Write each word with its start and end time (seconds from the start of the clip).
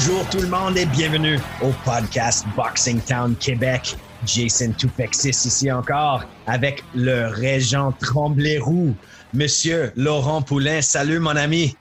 Bonjour 0.00 0.30
tout 0.30 0.38
le 0.38 0.46
monde 0.46 0.78
et 0.78 0.86
bienvenue 0.86 1.40
au 1.60 1.72
podcast 1.84 2.46
Boxing 2.54 3.00
Town 3.00 3.34
Québec. 3.34 3.96
Jason 4.24 4.70
Toupexis 4.78 5.30
ici 5.30 5.72
encore 5.72 6.22
avec 6.46 6.84
le 6.94 7.26
régent 7.26 7.90
Tremblay-Roux, 8.00 8.94
Monsieur 9.34 9.92
Laurent 9.96 10.40
Poulain. 10.40 10.82
Salut 10.82 11.18
mon 11.18 11.34
ami. 11.34 11.76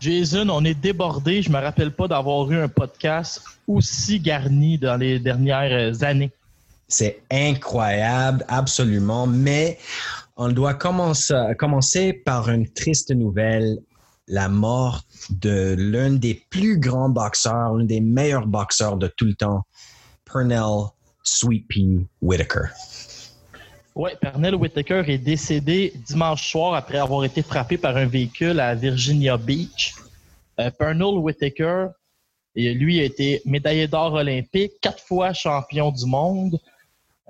Jason, 0.00 0.48
on 0.48 0.64
est 0.64 0.72
débordé. 0.72 1.42
Je 1.42 1.50
me 1.50 1.58
rappelle 1.58 1.94
pas 1.94 2.08
d'avoir 2.08 2.50
eu 2.50 2.56
un 2.56 2.68
podcast 2.68 3.42
aussi 3.66 4.18
garni 4.18 4.78
dans 4.78 4.96
les 4.96 5.18
dernières 5.18 6.02
années. 6.02 6.30
C'est 6.88 7.20
incroyable, 7.30 8.46
absolument. 8.48 9.26
Mais 9.26 9.76
on 10.38 10.48
doit 10.48 10.72
commencer, 10.72 11.34
commencer 11.58 12.14
par 12.14 12.48
une 12.48 12.66
triste 12.66 13.10
nouvelle 13.10 13.76
la 14.26 14.48
mort 14.48 15.02
de 15.30 15.74
l'un 15.78 16.10
des 16.10 16.34
plus 16.50 16.78
grands 16.78 17.08
boxeurs, 17.08 17.74
l'un 17.74 17.84
des 17.84 18.00
meilleurs 18.00 18.46
boxeurs 18.46 18.96
de 18.96 19.08
tout 19.08 19.24
le 19.24 19.34
temps, 19.34 19.64
Pernell 20.24 20.88
Sweet 21.22 21.66
Pea 21.68 22.06
Whitaker. 22.22 22.68
Oui, 23.94 24.10
Pernell 24.20 24.54
Whitaker 24.54 25.02
est 25.08 25.18
décédé 25.18 25.92
dimanche 26.06 26.48
soir 26.50 26.74
après 26.74 26.98
avoir 26.98 27.24
été 27.24 27.42
frappé 27.42 27.76
par 27.76 27.96
un 27.96 28.06
véhicule 28.06 28.60
à 28.60 28.74
Virginia 28.74 29.36
Beach. 29.36 29.94
Euh, 30.60 30.70
Pernell 30.70 31.16
Whitaker, 31.16 31.88
lui, 32.54 33.00
a 33.00 33.04
été 33.04 33.42
médaillé 33.44 33.88
d'or 33.88 34.14
olympique, 34.14 34.72
quatre 34.80 35.02
fois 35.02 35.32
champion 35.32 35.90
du 35.90 36.06
monde. 36.06 36.58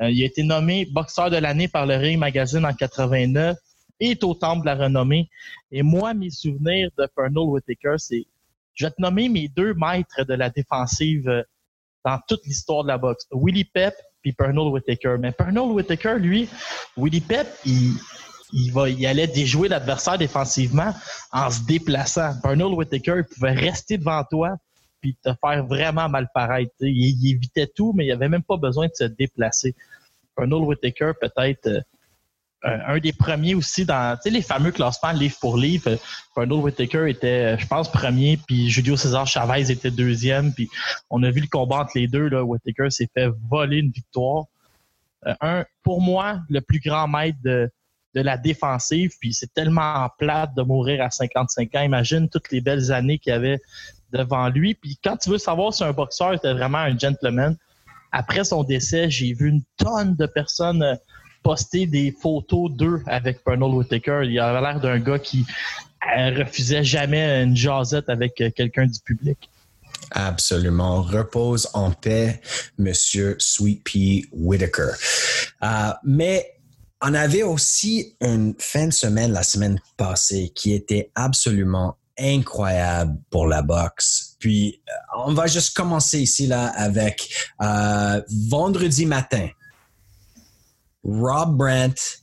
Euh, 0.01 0.11
il 0.11 0.23
a 0.23 0.27
été 0.27 0.43
nommé 0.43 0.87
boxeur 0.87 1.31
de 1.31 1.37
l'année 1.37 1.69
par 1.69 1.87
le 1.87 1.97
Ring 1.97 2.19
Magazine 2.19 2.65
en 2.65 2.73
89 2.73 3.57
est 4.01 4.23
au 4.25 4.35
temple 4.35 4.61
de 4.61 4.67
la 4.67 4.75
renommée. 4.75 5.29
Et 5.71 5.83
moi, 5.83 6.15
mes 6.15 6.31
souvenirs 6.31 6.91
de 6.99 7.07
Pernell 7.15 7.49
Whitaker, 7.49 7.95
c'est, 7.99 8.27
je 8.75 8.87
vais 8.87 8.91
te 8.91 9.01
nommer 9.01 9.29
mes 9.29 9.49
deux 9.49 9.75
maîtres 9.75 10.25
de 10.25 10.35
la 10.35 10.51
défensive 10.51 11.29
euh, 11.29 11.43
dans 12.05 12.19
toute 12.29 12.45
l'histoire 12.47 12.85
de 12.85 12.89
la 12.89 12.99
boxe. 12.99 13.27
Willie 13.33 13.65
Pep 13.65 13.95
puis 14.23 14.33
Pernell 14.33 14.69
Whitaker. 14.69 15.17
Mais 15.19 15.33
Pernell 15.33 15.71
Whitaker, 15.71 16.17
lui, 16.19 16.49
Willie 16.97 17.21
Pep, 17.21 17.47
il, 17.65 17.95
il, 18.53 18.73
va, 18.73 18.89
il 18.89 19.07
allait 19.07 19.27
déjouer 19.27 19.69
l'adversaire 19.69 20.19
défensivement 20.19 20.93
en 21.33 21.51
se 21.51 21.65
déplaçant. 21.65 22.33
Pernell 22.43 22.75
Whitaker, 22.75 23.15
il 23.19 23.25
pouvait 23.25 23.53
rester 23.53 23.99
devant 23.99 24.25
toi 24.25 24.57
puis 25.01 25.17
te 25.23 25.31
faire 25.41 25.65
vraiment 25.65 26.09
mal 26.09 26.29
paraître. 26.35 26.73
Il, 26.81 27.31
évitait 27.31 27.69
tout, 27.69 27.93
mais 27.95 28.07
il 28.07 28.13
avait 28.13 28.29
même 28.29 28.43
pas 28.43 28.57
besoin 28.57 28.89
de 28.89 28.95
se 28.95 29.05
déplacer. 29.05 29.75
Pernell 30.37 30.63
Whitaker, 30.63 31.13
peut-être... 31.21 31.85
Euh, 32.65 32.69
euh, 32.71 32.79
un 32.87 32.99
des 32.99 33.13
premiers 33.13 33.55
aussi 33.55 33.85
dans 33.85 34.19
les 34.25 34.43
fameux 34.43 34.73
classements 34.73 35.13
livre 35.13 35.37
pour 35.41 35.57
livre. 35.57 35.97
Pernell 36.35 36.59
Whitaker 36.59 37.09
était, 37.09 37.59
je 37.59 37.67
pense, 37.67 37.91
premier, 37.91 38.39
puis 38.47 38.69
Julio 38.69 38.97
César 38.97 39.27
Chavez 39.27 39.71
était 39.71 39.91
deuxième. 39.91 40.53
Puis 40.53 40.69
on 41.11 41.23
a 41.23 41.31
vu 41.31 41.41
le 41.41 41.47
combat 41.47 41.81
entre 41.81 41.93
les 41.95 42.09
deux. 42.09 42.29
Là, 42.29 42.43
Whitaker 42.43 42.91
s'est 42.91 43.09
fait 43.15 43.29
voler 43.49 43.79
une 43.79 43.91
victoire. 43.91 44.47
Euh, 45.27 45.35
un, 45.41 45.65
pour 45.83 46.01
moi, 46.01 46.41
le 46.49 46.61
plus 46.61 46.81
grand 46.81 47.07
maître 47.09 47.39
de, 47.45 47.71
la 48.15 48.37
défensive. 48.37 49.13
Puis 49.21 49.33
c'est 49.33 49.55
tellement 49.55 50.09
plate 50.19 50.53
de 50.57 50.63
mourir 50.63 51.05
à 51.05 51.11
55 51.11 51.73
ans. 51.77 51.83
Imagine 51.83 52.29
toutes 52.29 52.51
les 52.51 52.61
belles 52.61 52.91
années 52.91 53.19
qu'il 53.21 53.33
avait 53.33 53.61
devant 54.13 54.49
lui. 54.49 54.75
Puis 54.75 54.99
quand 55.05 55.17
tu 55.17 55.31
veux 55.31 55.39
savoir 55.39 55.73
si 55.73 55.85
un 55.85 55.93
boxeur 55.93 56.33
était 56.33 56.53
vraiment 56.53 56.79
un 56.79 56.99
gentleman, 56.99 57.57
après 58.11 58.43
son 58.43 58.65
décès, 58.65 59.09
j'ai 59.09 59.35
vu 59.35 59.51
une 59.51 59.63
tonne 59.77 60.17
de 60.17 60.27
personnes 60.27 60.83
euh, 60.83 60.97
poster 61.49 61.87
des 61.87 62.13
photos 62.13 62.71
d'eux 62.71 63.03
avec 63.07 63.43
Pernell 63.43 63.71
Whitaker. 63.71 64.21
Il 64.25 64.39
avait 64.39 64.61
l'air 64.61 64.81
d'un 64.81 64.99
gars 64.99 65.19
qui 65.19 65.47
euh, 66.15 66.31
refusait 66.41 66.85
jamais 66.85 67.43
une 67.43 67.57
jasette 67.57 68.11
avec 68.11 68.39
euh, 68.43 68.51
quelqu'un 68.55 68.85
du 68.85 69.01
public. 69.01 69.49
Absolument. 70.11 71.01
Repose 71.01 71.67
en 71.73 71.91
paix, 71.93 72.43
Monsieur 72.77 73.35
Sweet 73.39 73.83
Pea 73.83 74.27
Whitaker. 74.31 74.91
Euh, 75.63 75.69
mais 76.05 76.53
on 77.01 77.15
avait 77.15 77.45
aussi 77.45 78.15
une 78.21 78.55
fin 78.59 78.89
de 78.89 78.93
semaine 78.93 79.33
la 79.33 79.43
semaine 79.43 79.81
passée 79.97 80.53
qui 80.55 80.75
était 80.75 81.11
absolument 81.15 81.97
incroyable 82.19 83.17
pour 83.31 83.47
la 83.47 83.63
boxe. 83.63 84.37
Puis, 84.39 84.83
on 85.25 85.33
va 85.33 85.47
juste 85.47 85.75
commencer 85.75 86.21
ici 86.21 86.47
là 86.47 86.67
avec 86.77 87.31
vendredi 88.51 89.07
matin. 89.07 89.49
Rob 91.09 91.57
Brandt 91.57 92.21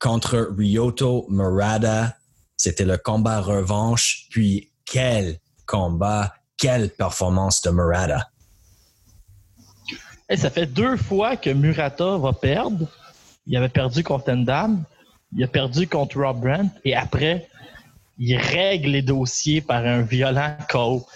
contre 0.00 0.50
Ryoto 0.58 1.26
Murata. 1.28 2.16
C'était 2.56 2.84
le 2.84 2.96
combat 2.96 3.40
revanche. 3.40 4.26
Puis 4.30 4.72
quel 4.84 5.38
combat, 5.66 6.34
quelle 6.58 6.90
performance 6.90 7.62
de 7.62 7.70
Murata. 7.70 8.28
ça 10.34 10.50
fait 10.50 10.66
deux 10.66 10.96
fois 10.96 11.36
que 11.36 11.50
Murata 11.50 12.18
va 12.18 12.32
perdre. 12.32 12.88
Il 13.46 13.56
avait 13.56 13.68
perdu 13.68 14.02
contre 14.02 14.30
Endam, 14.30 14.84
il 15.36 15.44
a 15.44 15.46
perdu 15.46 15.86
contre 15.86 16.18
Rob 16.18 16.40
Brandt 16.40 16.74
et 16.84 16.96
après, 16.96 17.46
il 18.18 18.36
règle 18.36 18.90
les 18.90 19.02
dossiers 19.02 19.60
par 19.60 19.84
un 19.84 20.02
violent 20.02 20.56
KO. 20.68 21.06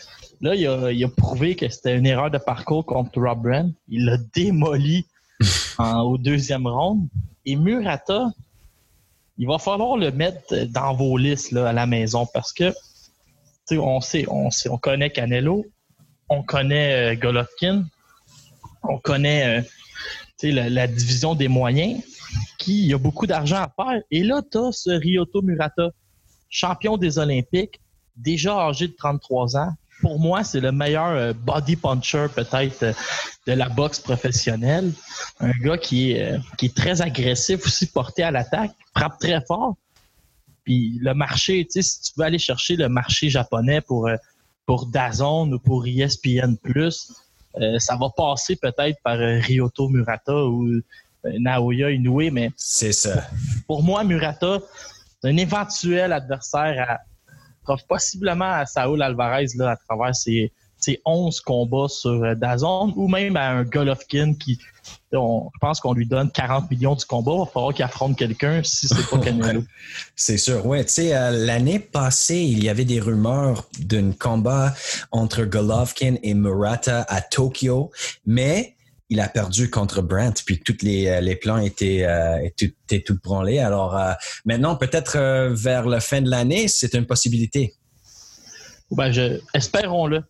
Là, 0.41 0.55
il 0.55 1.05
a, 1.05 1.09
prouvé 1.09 1.57
que 1.57 1.69
c'était 1.69 1.97
une 1.97 2.07
erreur 2.07 2.31
de 2.31 2.39
parcours 2.39 2.87
contre 2.87 3.21
Rob 3.21 3.43
Brandt. 3.43 3.75
Il 3.89 4.05
l'a 4.05 4.19
démoli 4.35 5.07
au 5.79 6.19
deuxième 6.19 6.67
round. 6.67 7.09
Et 7.45 7.57
Murata, 7.57 8.31
il 9.39 9.47
va 9.47 9.59
falloir 9.59 9.97
le 9.97 10.11
mettre 10.11 10.65
dans 10.67 10.95
vos 10.95 11.17
listes 11.17 11.53
là, 11.53 11.69
à 11.69 11.73
la 11.73 11.87
maison 11.87 12.27
parce 12.33 12.53
que 12.53 12.73
on 13.71 14.01
sait, 14.01 14.27
on 14.29 14.51
sait, 14.51 14.71
on 14.71 14.79
connaît 14.79 15.11
Canelo, 15.11 15.67
on 16.29 16.43
connaît 16.43 17.13
euh, 17.13 17.17
Golovkin, 17.17 17.85
on 18.83 18.99
connaît 18.99 19.61
euh, 19.61 19.63
la, 20.43 20.71
la, 20.71 20.87
division 20.87 21.35
des 21.35 21.49
moyens, 21.49 22.03
qui 22.59 22.93
a 22.95 22.99
beaucoup 22.99 23.27
d'argent 23.27 23.57
à 23.57 23.73
faire. 23.77 24.01
Et 24.11 24.23
là, 24.23 24.41
tu 24.51 24.59
as 24.59 24.73
ce 24.73 24.91
Ryoto 24.91 25.43
Murata, 25.43 25.91
champion 26.49 26.97
des 26.97 27.19
Olympiques, 27.19 27.81
déjà 28.17 28.57
âgé 28.57 28.89
de 28.89 28.95
33 28.95 29.57
ans, 29.57 29.73
pour 30.01 30.21
moi, 30.21 30.45
c'est 30.45 30.61
le 30.61 30.73
meilleur 30.73 31.09
euh, 31.09 31.33
body 31.33 31.77
puncher 31.77 32.27
peut-être 32.35 32.83
euh, 32.83 32.93
de 33.47 33.53
la 33.53 33.69
boxe 33.69 33.99
professionnelle. 33.99 34.93
Un 35.41 35.53
gars 35.63 35.79
qui 35.79 36.13
est, 36.13 36.33
euh, 36.33 36.39
qui 36.57 36.67
est 36.67 36.77
très 36.77 37.03
agressif 37.03 37.67
aussi, 37.67 37.87
porté 37.87 38.23
à 38.23 38.31
l'attaque, 38.31 38.73
frappe 38.97 39.19
très 39.19 39.41
fort. 39.47 39.75
Puis 40.65 40.99
le 41.01 41.15
marché, 41.15 41.65
tu 41.65 41.83
sais, 41.83 41.83
si 41.83 42.01
tu 42.03 42.13
veux 42.17 42.25
aller 42.25 42.39
chercher 42.39 42.77
le 42.77 42.89
marché 42.89 43.31
japonais 43.31 43.81
pour, 43.81 44.11
pour 44.67 44.87
Dazon 44.87 45.51
ou 45.53 45.59
pour 45.59 45.87
ESPN+, 45.87 46.57
ça 47.79 47.97
va 47.97 48.11
passer 48.15 48.57
peut-être 48.57 48.99
par 49.03 49.19
Ryoto 49.19 49.89
Murata 49.89 50.45
ou 50.45 50.83
Naoya 51.25 51.91
Inoue, 51.91 52.31
mais... 52.31 52.51
C'est 52.57 52.93
ça. 52.93 53.27
Pour 53.67 53.83
moi, 53.83 54.05
Murata, 54.05 54.59
c'est 55.23 55.31
un 55.31 55.37
éventuel 55.39 56.13
adversaire 56.13 56.87
à, 56.91 56.99
possiblement 57.89 58.53
à 58.53 58.67
Saul 58.67 59.03
Alvarez 59.03 59.47
là, 59.57 59.71
à 59.73 59.77
travers 59.77 60.15
ses, 60.15 60.53
ses 60.79 61.01
11 61.05 61.41
combats 61.41 61.89
sur 61.89 62.23
euh, 62.23 62.35
Dazon 62.35 62.93
ou 62.97 63.09
même 63.09 63.37
à 63.37 63.51
un 63.51 63.65
Golovkin 63.65 64.35
qui, 64.35 64.59
on, 65.13 65.51
je 65.55 65.59
pense 65.59 65.81
qu'on 65.81 65.93
lui 65.93 66.07
donne 66.07 66.31
40 66.31 66.71
millions 66.71 66.95
du 66.95 67.05
combat. 67.05 67.33
Il 67.35 67.39
va 67.39 67.47
falloir 67.47 67.75
qu'il 67.75 67.85
affronte 67.85 68.17
quelqu'un 68.17 68.63
si 68.63 68.89
c'est 68.89 69.09
pas 69.09 69.19
Canelo. 69.25 69.65
c'est 70.17 70.39
sûr. 70.39 70.65
Ouais, 70.65 70.85
tu 70.85 70.93
sais, 70.93 71.17
euh, 71.17 71.31
l'année 71.31 71.79
passée, 71.79 72.39
il 72.39 72.63
y 72.63 72.69
avait 72.69 72.85
des 72.85 73.01
rumeurs 73.01 73.69
d'un 73.79 74.13
combat 74.13 74.75
entre 75.11 75.45
Golovkin 75.45 76.17
et 76.23 76.35
Murata 76.35 77.03
à 77.09 77.21
Tokyo, 77.21 77.91
mais 78.27 78.75
il 79.11 79.21
a 79.21 79.29
perdu 79.29 79.71
contre 79.71 80.03
Brent, 80.03 80.43
puis 80.45 80.61
tous 80.61 80.77
les, 80.83 81.07
euh, 81.07 81.21
les 81.21 81.37
plans 81.37 81.59
étaient, 81.59 82.05
euh, 82.05 82.39
étaient, 82.45 83.01
tout 83.01 83.19
branlés. 83.23 83.59
Alors 83.59 83.97
euh, 83.97 84.13
maintenant, 84.45 84.77
peut-être 84.77 85.17
euh, 85.17 85.55
vers 85.55 85.87
la 85.87 86.01
fin 86.01 86.21
de 86.21 86.29
l'année, 86.29 86.69
c'est 86.69 86.95
une 86.95 87.07
possibilité. 87.07 87.75
Ben, 88.91 89.13
je, 89.13 89.41
espérons-le. 89.55 90.23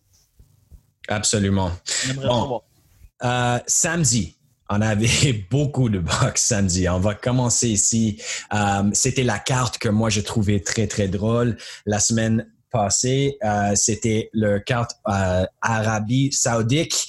Absolument. 1.07 1.71
Bon, 2.15 2.61
samedi, 3.67 4.39
on 4.69 4.81
avait 4.81 5.33
beaucoup 5.49 5.89
de 5.89 5.99
box 5.99 6.41
samedi. 6.41 6.87
On 6.87 6.99
va 6.99 7.15
commencer 7.15 7.69
ici. 7.69 8.21
Euh, 8.53 8.89
c'était 8.93 9.23
la 9.23 9.39
carte 9.39 9.79
que 9.79 9.89
moi 9.89 10.09
je 10.09 10.21
trouvais 10.21 10.59
très 10.59 10.87
très 10.87 11.07
drôle. 11.07 11.57
La 11.85 11.99
semaine 11.99 12.47
passée, 12.69 13.37
euh, 13.43 13.73
c'était 13.75 14.29
le 14.33 14.59
carte 14.59 14.91
Arabie 15.61 16.31
Saoudite. 16.31 17.07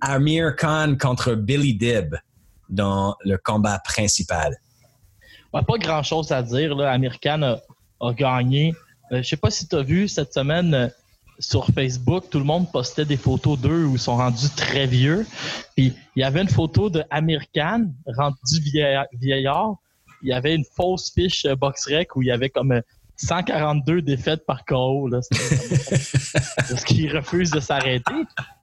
Amir 0.00 0.56
Khan 0.56 0.96
contre 1.00 1.34
Billy 1.34 1.74
Dib 1.74 2.14
dans 2.68 3.16
le 3.24 3.36
combat 3.36 3.78
principal. 3.84 4.56
pas 5.52 5.62
grand 5.78 6.02
chose 6.02 6.32
à 6.32 6.42
dire. 6.42 6.74
Là. 6.74 6.92
Amir 6.92 7.18
Khan 7.20 7.58
a, 8.00 8.12
gagné. 8.12 8.74
je 9.10 9.22
sais 9.22 9.36
pas 9.36 9.50
si 9.50 9.68
tu 9.68 9.76
as 9.76 9.82
vu 9.82 10.08
cette 10.08 10.32
semaine 10.32 10.90
sur 11.42 11.66
Facebook, 11.66 12.24
tout 12.30 12.38
le 12.38 12.44
monde 12.44 12.70
postait 12.70 13.04
des 13.04 13.16
photos 13.16 13.58
d'eux 13.58 13.84
où 13.84 13.94
ils 13.94 13.98
sont 14.00 14.16
rendus 14.16 14.50
très 14.56 14.86
vieux. 14.86 15.26
Puis 15.76 15.92
il 16.16 16.20
y 16.20 16.24
avait 16.24 16.42
une 16.42 16.48
photo 16.48 16.88
de 16.88 17.02
Amir 17.10 17.42
Khan 17.54 17.90
rendu 18.06 18.60
vieillard. 19.20 19.76
Il 20.22 20.28
y 20.28 20.32
avait 20.32 20.54
une 20.54 20.64
fausse 20.64 21.12
fiche 21.12 21.44
euh, 21.46 21.56
box-rec 21.56 22.14
où 22.14 22.22
il 22.22 22.28
y 22.28 22.30
avait 22.30 22.48
comme 22.48 22.80
142 23.16 23.92
euh, 23.92 24.02
défaites 24.02 24.44
par 24.46 24.64
KO. 24.64 25.08
Là. 25.08 25.20
parce 26.56 26.84
qu'il 26.84 27.14
refuse 27.16 27.50
de 27.50 27.60
s'arrêter. 27.60 28.14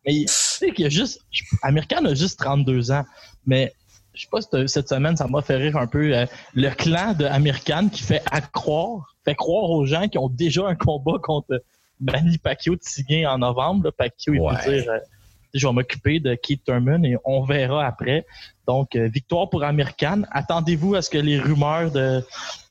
Mais 0.05 0.21
tu 0.21 0.27
sais 0.27 0.71
qu'il 0.71 0.83
y 0.83 0.87
a 0.87 0.89
juste. 0.89 1.21
Amir 1.61 1.87
Khan 1.87 2.05
a 2.05 2.13
juste 2.13 2.39
32 2.39 2.91
ans. 2.91 3.05
Mais 3.45 3.73
je 4.13 4.21
sais 4.21 4.27
pas 4.31 4.41
si 4.41 4.67
cette 4.67 4.89
semaine, 4.89 5.15
ça 5.15 5.27
m'a 5.27 5.41
fait 5.41 5.57
rire 5.57 5.77
un 5.77 5.87
peu. 5.87 6.15
Euh, 6.15 6.25
le 6.53 6.69
clan 6.69 7.13
de 7.13 7.25
Amir 7.25 7.63
Khan 7.63 7.89
qui 7.91 8.03
fait 8.03 8.23
croire, 8.53 9.15
fait 9.23 9.35
croire 9.35 9.69
aux 9.69 9.85
gens 9.85 10.07
qui 10.07 10.17
ont 10.17 10.29
déjà 10.29 10.67
un 10.67 10.75
combat 10.75 11.19
contre 11.21 11.61
Manny 11.99 12.37
Pacquiao 12.37 12.75
de 12.75 13.25
en 13.25 13.37
novembre. 13.37 13.91
Pacquiao, 13.91 14.33
il 14.33 14.39
peut 14.39 14.71
dire 14.71 14.91
euh, 14.91 14.99
je 15.53 15.67
vais 15.67 15.73
m'occuper 15.73 16.19
de 16.19 16.35
Keith 16.35 16.63
Thurman 16.63 17.03
et 17.05 17.17
on 17.25 17.43
verra 17.43 17.85
après. 17.85 18.25
Donc, 18.67 18.95
euh, 18.95 19.07
victoire 19.07 19.49
pour 19.49 19.63
Amir 19.63 19.95
Khan. 19.95 20.21
Attendez-vous 20.31 20.95
à 20.95 21.01
ce 21.01 21.09
que 21.09 21.17
les 21.17 21.39
rumeurs 21.39 21.91
de, 21.91 22.23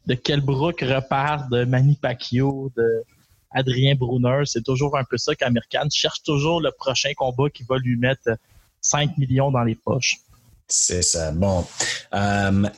de 0.08 0.14
Kelbrook 0.14 0.80
repartent 0.80 1.50
de 1.50 1.64
Manny 1.64 1.94
Pacquiao, 1.94 2.72
de 2.76 3.04
Adrien 3.50 3.94
Brunner. 3.94 4.42
C'est 4.46 4.64
toujours 4.64 4.96
un 4.96 5.04
peu 5.04 5.18
ça 5.18 5.34
qu'Amir 5.34 5.62
Khan 5.70 5.86
cherche 5.92 6.22
toujours 6.22 6.62
le 6.62 6.72
prochain 6.72 7.12
combat 7.14 7.50
qui 7.50 7.62
va 7.64 7.76
lui 7.76 7.96
mettre 7.96 8.30
5 8.80 9.18
millions 9.18 9.50
dans 9.50 9.62
les 9.62 9.74
poches. 9.74 10.16
C'est 10.66 11.02
ça. 11.02 11.30
Bon. 11.32 11.66
Euh, 12.14 12.68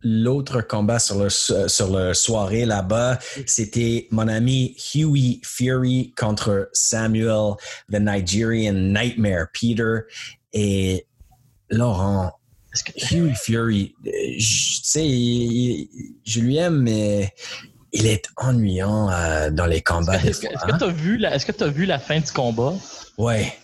l'autre 0.00 0.62
combat 0.62 0.98
sur 0.98 1.18
le, 1.22 1.28
sur 1.28 1.94
le 1.94 2.14
soirée 2.14 2.64
là-bas, 2.64 3.18
c'était 3.44 4.08
mon 4.10 4.26
ami 4.26 4.74
Huey 4.94 5.40
Fury 5.44 6.14
contre 6.16 6.70
Samuel, 6.72 7.56
the 7.92 8.00
Nigerian 8.00 8.72
Nightmare 8.72 9.48
Peter. 9.52 10.00
Et 10.54 11.06
Laurent, 11.68 12.32
Huey 13.10 13.34
Fury, 13.34 13.94
je 14.04 14.80
sais, 14.82 15.08
je 16.24 16.40
lui 16.40 16.56
aime, 16.56 16.82
mais 16.82 17.34
il 17.92 18.06
est 18.06 18.28
ennuyant 18.36 19.10
euh, 19.10 19.50
dans 19.50 19.66
les 19.66 19.80
combats. 19.80 20.16
Est-ce 20.16 20.40
que 20.40 20.78
tu 20.78 20.84
as, 20.84 20.88
vu 20.88 21.16
la, 21.16 21.34
est-ce 21.34 21.46
que 21.46 21.64
as 21.64 21.68
vu 21.68 21.86
la 21.86 21.98
fin 21.98 22.20
du 22.20 22.30
combat? 22.30 22.74
Ouais. 23.16 23.54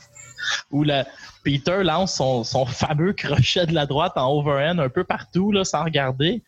Où 0.70 0.82
la, 0.82 1.06
Peter 1.44 1.82
lance 1.84 2.14
son, 2.16 2.66
fameux 2.66 3.12
crochet 3.16 3.66
de 3.66 3.74
la 3.74 3.86
droite 3.86 4.14
en 4.16 4.32
overhand 4.32 4.78
un 4.80 4.88
peu 4.88 5.04
partout, 5.04 5.52
là, 5.52 5.64
sans 5.64 5.84
regarder. 5.84 6.42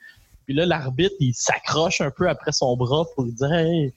Puis 0.47 0.55
là, 0.55 0.64
l'arbitre, 0.67 1.14
il 1.20 1.35
s'accroche 1.35 2.00
un 2.00 2.11
peu 2.11 2.29
après 2.29 2.53
son 2.53 2.76
bras 2.76 3.05
pour 3.14 3.26
dire 3.26 3.53
Hey, 3.53 3.93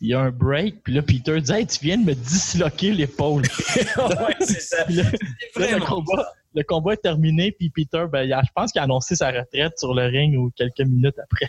il 0.00 0.08
y 0.08 0.14
a 0.14 0.20
un 0.20 0.30
break. 0.30 0.82
Puis 0.84 0.92
là, 0.92 1.02
Peter 1.02 1.40
dit 1.40 1.52
Hey, 1.52 1.66
tu 1.66 1.78
viens 1.82 1.96
de 1.96 2.04
me 2.04 2.14
disloquer 2.14 2.92
l'épaule. 2.92 3.42
ouais, 3.76 4.36
c'est 4.40 4.60
ça. 4.60 4.84
le, 4.88 5.84
combat, 5.84 6.32
est 6.60 7.02
terminé. 7.02 7.52
Puis 7.52 7.70
Peter, 7.70 8.04
ben, 8.10 8.28
je 8.28 8.50
pense 8.54 8.72
qu'il 8.72 8.80
a 8.80 8.84
annoncé 8.84 9.16
sa 9.16 9.28
retraite 9.28 9.78
sur 9.78 9.94
le 9.94 10.06
ring 10.06 10.36
ou 10.36 10.50
quelques 10.56 10.80
minutes 10.80 11.18
après. 11.18 11.48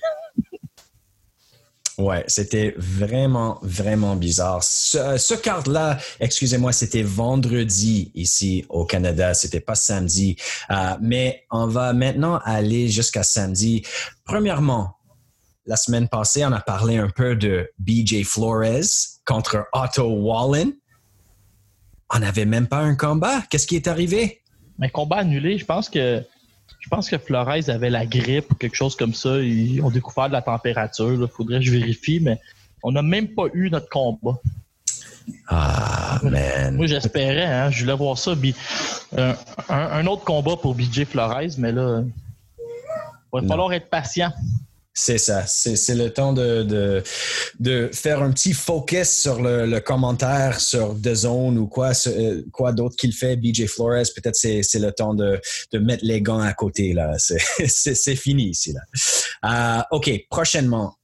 Ouais, 1.99 2.23
c'était 2.25 2.73
vraiment, 2.77 3.59
vraiment 3.61 4.15
bizarre. 4.15 4.63
Ce, 4.63 5.17
ce 5.17 5.35
carte-là, 5.35 5.99
excusez-moi, 6.19 6.71
c'était 6.71 7.03
vendredi 7.03 8.11
ici 8.15 8.65
au 8.69 8.83
Canada, 8.83 9.35
c'était 9.35 9.59
pas 9.59 9.75
samedi. 9.75 10.35
Euh, 10.71 10.95
mais 11.01 11.45
on 11.51 11.67
va 11.67 11.93
maintenant 11.93 12.39
aller 12.45 12.89
jusqu'à 12.89 13.21
samedi. 13.21 13.85
Premièrement, 14.25 14.97
la 15.67 15.75
semaine 15.75 16.09
passée, 16.09 16.43
on 16.45 16.51
a 16.51 16.61
parlé 16.61 16.97
un 16.97 17.09
peu 17.09 17.35
de 17.35 17.69
BJ 17.77 18.23
Flores 18.23 19.19
contre 19.25 19.67
Otto 19.71 20.07
Wallen. 20.07 20.73
On 22.09 22.19
n'avait 22.19 22.45
même 22.45 22.67
pas 22.67 22.79
un 22.79 22.95
combat. 22.95 23.43
Qu'est-ce 23.49 23.67
qui 23.67 23.75
est 23.75 23.87
arrivé? 23.87 24.42
Un 24.81 24.89
combat 24.89 25.17
annulé, 25.17 25.57
je 25.57 25.65
pense 25.65 25.89
que 25.89 26.23
je 26.79 26.89
pense 26.89 27.09
que 27.09 27.17
Flores 27.17 27.69
avait 27.69 27.89
la 27.89 28.05
grippe 28.05 28.51
ou 28.51 28.55
quelque 28.55 28.75
chose 28.75 28.95
comme 28.95 29.13
ça. 29.13 29.39
Ils 29.39 29.81
ont 29.81 29.89
découvert 29.89 30.27
de 30.27 30.33
la 30.33 30.41
température. 30.41 31.13
Il 31.13 31.27
faudrait 31.27 31.59
que 31.59 31.65
je 31.65 31.71
vérifie, 31.71 32.19
mais 32.19 32.39
on 32.83 32.91
n'a 32.91 33.01
même 33.01 33.29
pas 33.29 33.45
eu 33.53 33.69
notre 33.69 33.87
combat. 33.87 34.37
Ah, 35.47 36.19
man. 36.23 36.75
Moi, 36.75 36.87
j'espérais. 36.87 37.45
Hein, 37.45 37.71
je 37.71 37.81
voulais 37.81 37.95
voir 37.95 38.17
ça. 38.17 38.33
un, 39.69 40.07
autre 40.07 40.25
combat 40.25 40.57
pour 40.57 40.75
BJ 40.75 41.05
Flores, 41.05 41.51
mais 41.57 41.71
là, 41.71 42.03
il 42.59 43.41
va 43.41 43.47
falloir 43.47 43.71
être 43.71 43.89
patient. 43.89 44.33
C'est 44.95 45.17
ça. 45.17 45.45
C'est 45.47 45.95
le 45.95 46.11
temps 46.11 46.33
de, 46.33 47.03
de, 47.59 47.89
faire 47.91 48.21
un 48.21 48.31
petit 48.31 48.53
focus 48.53 49.09
sur 49.09 49.41
le, 49.41 49.79
commentaire 49.79 50.59
sur 50.59 50.95
The 51.01 51.15
Zone 51.15 51.57
ou 51.57 51.67
quoi, 51.67 51.91
euh, 52.07 52.43
quoi 52.51 52.71
d'autre 52.71 52.95
qu'il 52.95 53.11
fait, 53.11 53.35
BJ 53.35 53.65
Flores. 53.65 54.05
Peut-être 54.15 54.35
c'est 54.35 54.61
le 54.75 54.91
temps 54.91 55.15
de, 55.15 55.41
de 55.71 55.79
mettre 55.79 56.05
les 56.05 56.21
gants 56.21 56.39
à 56.39 56.53
côté. 56.53 56.93
là. 56.93 57.15
C'est 57.17 58.15
fini 58.15 58.49
ici. 58.49 58.73
Là. 58.73 59.81
Euh, 59.89 59.97
OK, 59.97 60.11
prochainement, 60.29 60.95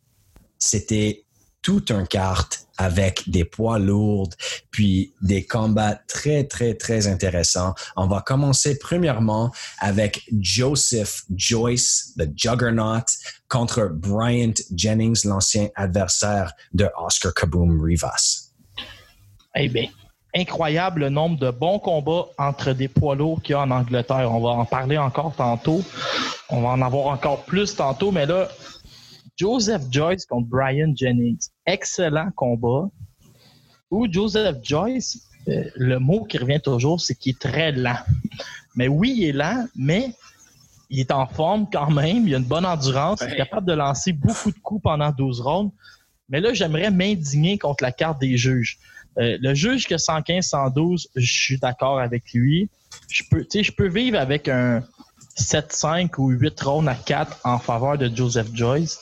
c'était 0.59 1.23
tout 1.61 1.83
un 1.89 2.05
carte 2.05 2.67
avec 2.77 3.29
des 3.29 3.43
poids 3.43 3.77
lourds, 3.77 4.29
puis 4.71 5.13
des 5.21 5.45
combats 5.45 5.99
très, 6.07 6.45
très, 6.45 6.75
très 6.75 7.07
intéressants. 7.07 7.73
On 7.97 8.07
va 8.07 8.21
commencer 8.21 8.79
premièrement 8.79 9.51
avec 9.79 10.23
Joseph 10.39 11.23
Joyce, 11.35 12.13
le 12.15 12.27
Juggernaut, 12.35 13.03
contre 13.49 13.89
Bryant 13.91 14.53
Jennings, 14.73 15.25
l'ancien 15.25 15.67
adversaire 15.75 16.53
de 16.73 16.89
Oscar 16.97 17.33
Kaboom 17.33 17.81
Rivas. 17.81 18.53
Eh 19.55 19.67
bien, 19.67 19.89
incroyable 20.33 21.01
le 21.01 21.09
nombre 21.09 21.37
de 21.37 21.51
bons 21.51 21.79
combats 21.79 22.27
entre 22.37 22.71
des 22.71 22.87
poids 22.87 23.15
lourds 23.15 23.41
qu'il 23.41 23.53
y 23.53 23.55
a 23.55 23.61
en 23.61 23.71
Angleterre. 23.71 24.31
On 24.31 24.39
va 24.39 24.51
en 24.51 24.65
parler 24.65 24.97
encore 24.97 25.33
tantôt. 25.35 25.83
On 26.49 26.61
va 26.61 26.69
en 26.69 26.81
avoir 26.81 27.07
encore 27.07 27.43
plus 27.43 27.75
tantôt, 27.75 28.11
mais 28.11 28.25
là, 28.25 28.47
Joseph 29.39 29.83
Joyce 29.89 30.25
contre 30.25 30.49
Brian 30.49 30.93
Jennings. 30.93 31.47
Excellent 31.65 32.29
combat. 32.35 32.89
Ou 33.89 34.05
Joseph 34.11 34.57
Joyce, 34.61 35.29
euh, 35.47 35.63
le 35.75 35.97
mot 35.97 36.25
qui 36.25 36.37
revient 36.37 36.59
toujours, 36.61 36.99
c'est 36.99 37.15
qu'il 37.15 37.31
est 37.31 37.39
très 37.39 37.71
lent. 37.71 37.97
Mais 38.75 38.89
oui, 38.89 39.15
il 39.17 39.23
est 39.29 39.31
lent, 39.31 39.65
mais 39.77 40.11
il 40.89 40.99
est 40.99 41.11
en 41.11 41.25
forme 41.25 41.67
quand 41.71 41.89
même. 41.89 42.27
Il 42.27 42.35
a 42.35 42.37
une 42.37 42.43
bonne 42.43 42.65
endurance. 42.65 43.21
Il 43.25 43.33
est 43.33 43.37
capable 43.37 43.65
de 43.65 43.73
lancer 43.73 44.11
beaucoup 44.11 44.51
de 44.51 44.59
coups 44.59 44.83
pendant 44.83 45.11
12 45.11 45.39
rounds. 45.39 45.73
Mais 46.27 46.41
là, 46.41 46.53
j'aimerais 46.53 46.91
m'indigner 46.91 47.57
contre 47.57 47.83
la 47.83 47.93
carte 47.93 48.19
des 48.19 48.35
juges. 48.35 48.77
Euh, 49.17 49.37
le 49.41 49.53
juge 49.53 49.87
que 49.87 49.95
115-112, 49.95 51.07
je 51.15 51.33
suis 51.33 51.57
d'accord 51.57 51.99
avec 51.99 52.33
lui. 52.33 52.69
Je 53.07 53.23
peux, 53.29 53.47
je 53.51 53.71
peux 53.71 53.87
vivre 53.87 54.19
avec 54.19 54.49
un, 54.49 54.83
7-5 55.39 56.11
ou 56.17 56.29
8 56.29 56.61
rounds 56.61 56.89
à 56.89 56.95
4 56.95 57.39
en 57.43 57.59
faveur 57.59 57.97
de 57.97 58.13
Joseph 58.13 58.47
Joyce, 58.53 58.99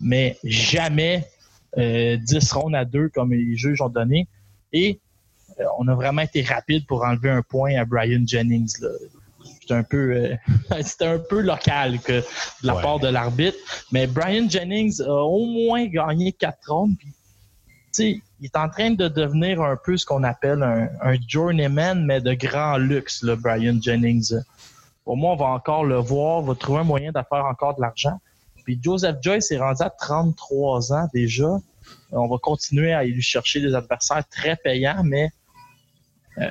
mais 0.00 0.38
jamais 0.44 1.28
10 1.76 1.80
euh, 1.80 2.18
rounds 2.52 2.76
à 2.76 2.84
2 2.84 3.08
comme 3.10 3.32
les 3.32 3.56
juges 3.56 3.80
ont 3.80 3.88
donné. 3.88 4.28
Et 4.72 5.00
euh, 5.58 5.64
on 5.78 5.88
a 5.88 5.94
vraiment 5.94 6.22
été 6.22 6.42
rapide 6.42 6.86
pour 6.86 7.04
enlever 7.04 7.30
un 7.30 7.42
point 7.42 7.74
à 7.76 7.84
Brian 7.84 8.22
Jennings. 8.26 8.76
C'était 9.60 9.74
un 9.74 9.82
peu 9.82 10.12
euh, 10.14 10.36
un 11.00 11.18
peu 11.18 11.40
local 11.40 12.00
que, 12.00 12.20
de 12.20 12.66
la 12.66 12.74
part 12.74 12.98
de 12.98 13.08
l'arbitre. 13.08 13.58
Mais 13.92 14.06
Brian 14.06 14.48
Jennings 14.48 15.00
a 15.02 15.12
au 15.12 15.46
moins 15.46 15.86
gagné 15.86 16.32
4 16.32 16.58
rounds. 16.68 16.96
il 17.98 18.20
est 18.42 18.56
en 18.56 18.68
train 18.68 18.92
de 18.92 19.08
devenir 19.08 19.60
un 19.60 19.76
peu 19.76 19.96
ce 19.96 20.06
qu'on 20.06 20.22
appelle 20.22 20.62
un, 20.62 20.88
un, 21.02 21.16
journeyman, 21.28 22.04
mais 22.04 22.20
de 22.20 22.34
grand 22.34 22.76
luxe, 22.76 23.22
là, 23.22 23.36
Brian 23.36 23.78
Jennings 23.80 24.34
au 25.10 25.16
moins, 25.16 25.32
on 25.32 25.36
va 25.36 25.46
encore 25.46 25.84
le 25.84 25.96
voir, 25.96 26.38
on 26.38 26.42
va 26.42 26.54
trouver 26.54 26.78
un 26.78 26.84
moyen 26.84 27.10
de 27.10 27.18
encore 27.18 27.74
de 27.74 27.80
l'argent. 27.80 28.20
Puis 28.64 28.78
Joseph 28.80 29.16
Joyce 29.20 29.50
est 29.50 29.58
rendu 29.58 29.82
à 29.82 29.90
33 29.90 30.92
ans 30.92 31.08
déjà. 31.12 31.58
On 32.12 32.28
va 32.28 32.36
continuer 32.38 32.92
à 32.92 32.98
aller 32.98 33.20
chercher 33.20 33.60
des 33.60 33.74
adversaires 33.74 34.22
très 34.28 34.54
payants, 34.54 35.02
mais 35.02 35.30
euh, 36.38 36.48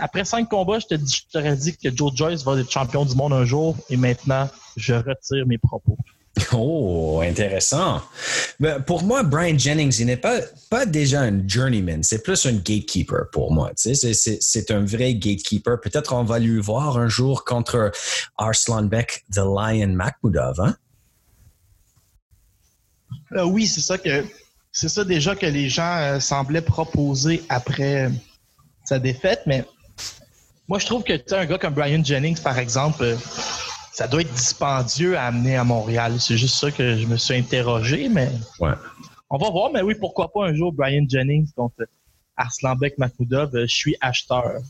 après 0.00 0.26
cinq 0.26 0.50
combats, 0.50 0.80
je 0.80 0.96
t'aurais 1.32 1.56
dit 1.56 1.74
que 1.78 1.96
Joe 1.96 2.14
Joyce 2.14 2.44
va 2.44 2.60
être 2.60 2.70
champion 2.70 3.06
du 3.06 3.14
monde 3.14 3.32
un 3.32 3.46
jour 3.46 3.74
et 3.88 3.96
maintenant, 3.96 4.50
je 4.76 4.92
retire 4.92 5.46
mes 5.46 5.56
propos. 5.56 5.96
Oh, 6.52 7.20
intéressant. 7.24 8.02
Ben, 8.58 8.80
pour 8.80 9.04
moi, 9.04 9.22
Brian 9.22 9.56
Jennings, 9.56 9.96
il 10.00 10.06
n'est 10.06 10.16
pas, 10.16 10.40
pas 10.68 10.84
déjà 10.84 11.22
un 11.22 11.46
journeyman, 11.46 12.02
c'est 12.02 12.22
plus 12.22 12.44
un 12.46 12.54
gatekeeper 12.54 13.30
pour 13.32 13.52
moi. 13.52 13.70
Tu 13.76 13.94
sais, 13.94 14.12
c'est 14.14 14.70
un 14.70 14.84
vrai 14.84 15.14
gatekeeper. 15.14 15.80
Peut-être 15.80 16.12
on 16.12 16.24
va 16.24 16.38
lui 16.38 16.60
voir 16.60 16.98
un 16.98 17.08
jour 17.08 17.44
contre 17.44 17.92
Arslan 18.36 18.84
Beck 18.84 19.24
de 19.34 19.40
Lion 19.40 19.94
Makhmoudov. 19.94 20.60
Hein? 20.60 20.76
Euh, 23.36 23.44
oui, 23.44 23.66
c'est 23.66 23.80
ça 23.80 23.98
que 23.98 24.24
c'est 24.72 24.88
ça 24.88 25.04
déjà 25.04 25.36
que 25.36 25.46
les 25.46 25.68
gens 25.68 25.96
euh, 25.98 26.20
semblaient 26.20 26.60
proposer 26.60 27.42
après 27.48 28.10
sa 28.84 28.98
défaite, 28.98 29.42
mais 29.46 29.64
moi 30.68 30.78
je 30.78 30.86
trouve 30.86 31.04
que 31.04 31.16
tu 31.16 31.32
un 31.34 31.46
gars 31.46 31.58
comme 31.58 31.74
Brian 31.74 32.02
Jennings, 32.02 32.40
par 32.40 32.58
exemple, 32.58 33.04
euh, 33.04 33.16
ça 33.94 34.08
doit 34.08 34.22
être 34.22 34.34
dispendieux 34.34 35.16
à 35.16 35.26
amener 35.26 35.56
à 35.56 35.64
Montréal. 35.64 36.16
C'est 36.18 36.36
juste 36.36 36.56
ça 36.56 36.70
que 36.70 36.96
je 36.96 37.06
me 37.06 37.16
suis 37.16 37.34
interrogé, 37.34 38.08
mais 38.08 38.28
on 39.30 39.38
va 39.38 39.50
voir. 39.50 39.70
Mais 39.72 39.82
oui, 39.82 39.94
pourquoi 39.94 40.32
pas 40.32 40.46
un 40.46 40.54
jour 40.54 40.72
Brian 40.72 41.04
Jennings 41.08 41.50
contre 41.56 41.84
Arslanbek 42.36 42.98
Makoudov. 42.98 43.50
Je 43.52 43.66
suis 43.66 43.96
acheteur. 44.00 44.60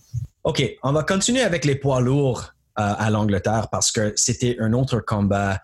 OK, 0.45 0.63
on 0.83 0.93
va 0.93 1.03
continuer 1.03 1.41
avec 1.41 1.65
les 1.65 1.75
poids 1.75 2.03
lourds 2.03 2.53
à 2.77 3.09
l'Angleterre 3.09 3.69
parce 3.71 3.91
que 3.91 4.13
c'était 4.15 4.57
un 4.61 4.75
autre 4.75 5.01
combat. 5.01 5.63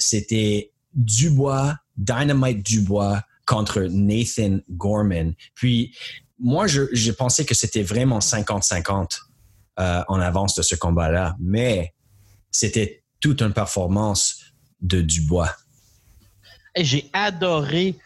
c'était 0.00 0.72
Dubois, 0.92 1.76
Dynamite 1.96 2.64
Dubois 2.64 3.22
contre 3.46 3.82
Nathan 3.82 4.58
Gorman. 4.70 5.34
Puis, 5.54 5.94
moi, 6.40 6.66
je, 6.66 7.10
pensais 7.12 7.44
que 7.44 7.54
c'était 7.54 7.82
vraiment 7.82 8.18
50-50 8.18 9.20
euh, 9.78 10.02
en 10.08 10.20
avance 10.20 10.54
de 10.54 10.62
ce 10.62 10.74
combat-là, 10.74 11.36
mais 11.38 11.94
c'était 12.50 13.02
toute 13.20 13.42
une 13.42 13.52
performance 13.52 14.40
de 14.80 15.00
Dubois. 15.00 15.50
J'ai 16.76 17.10
adoré, 17.12 17.96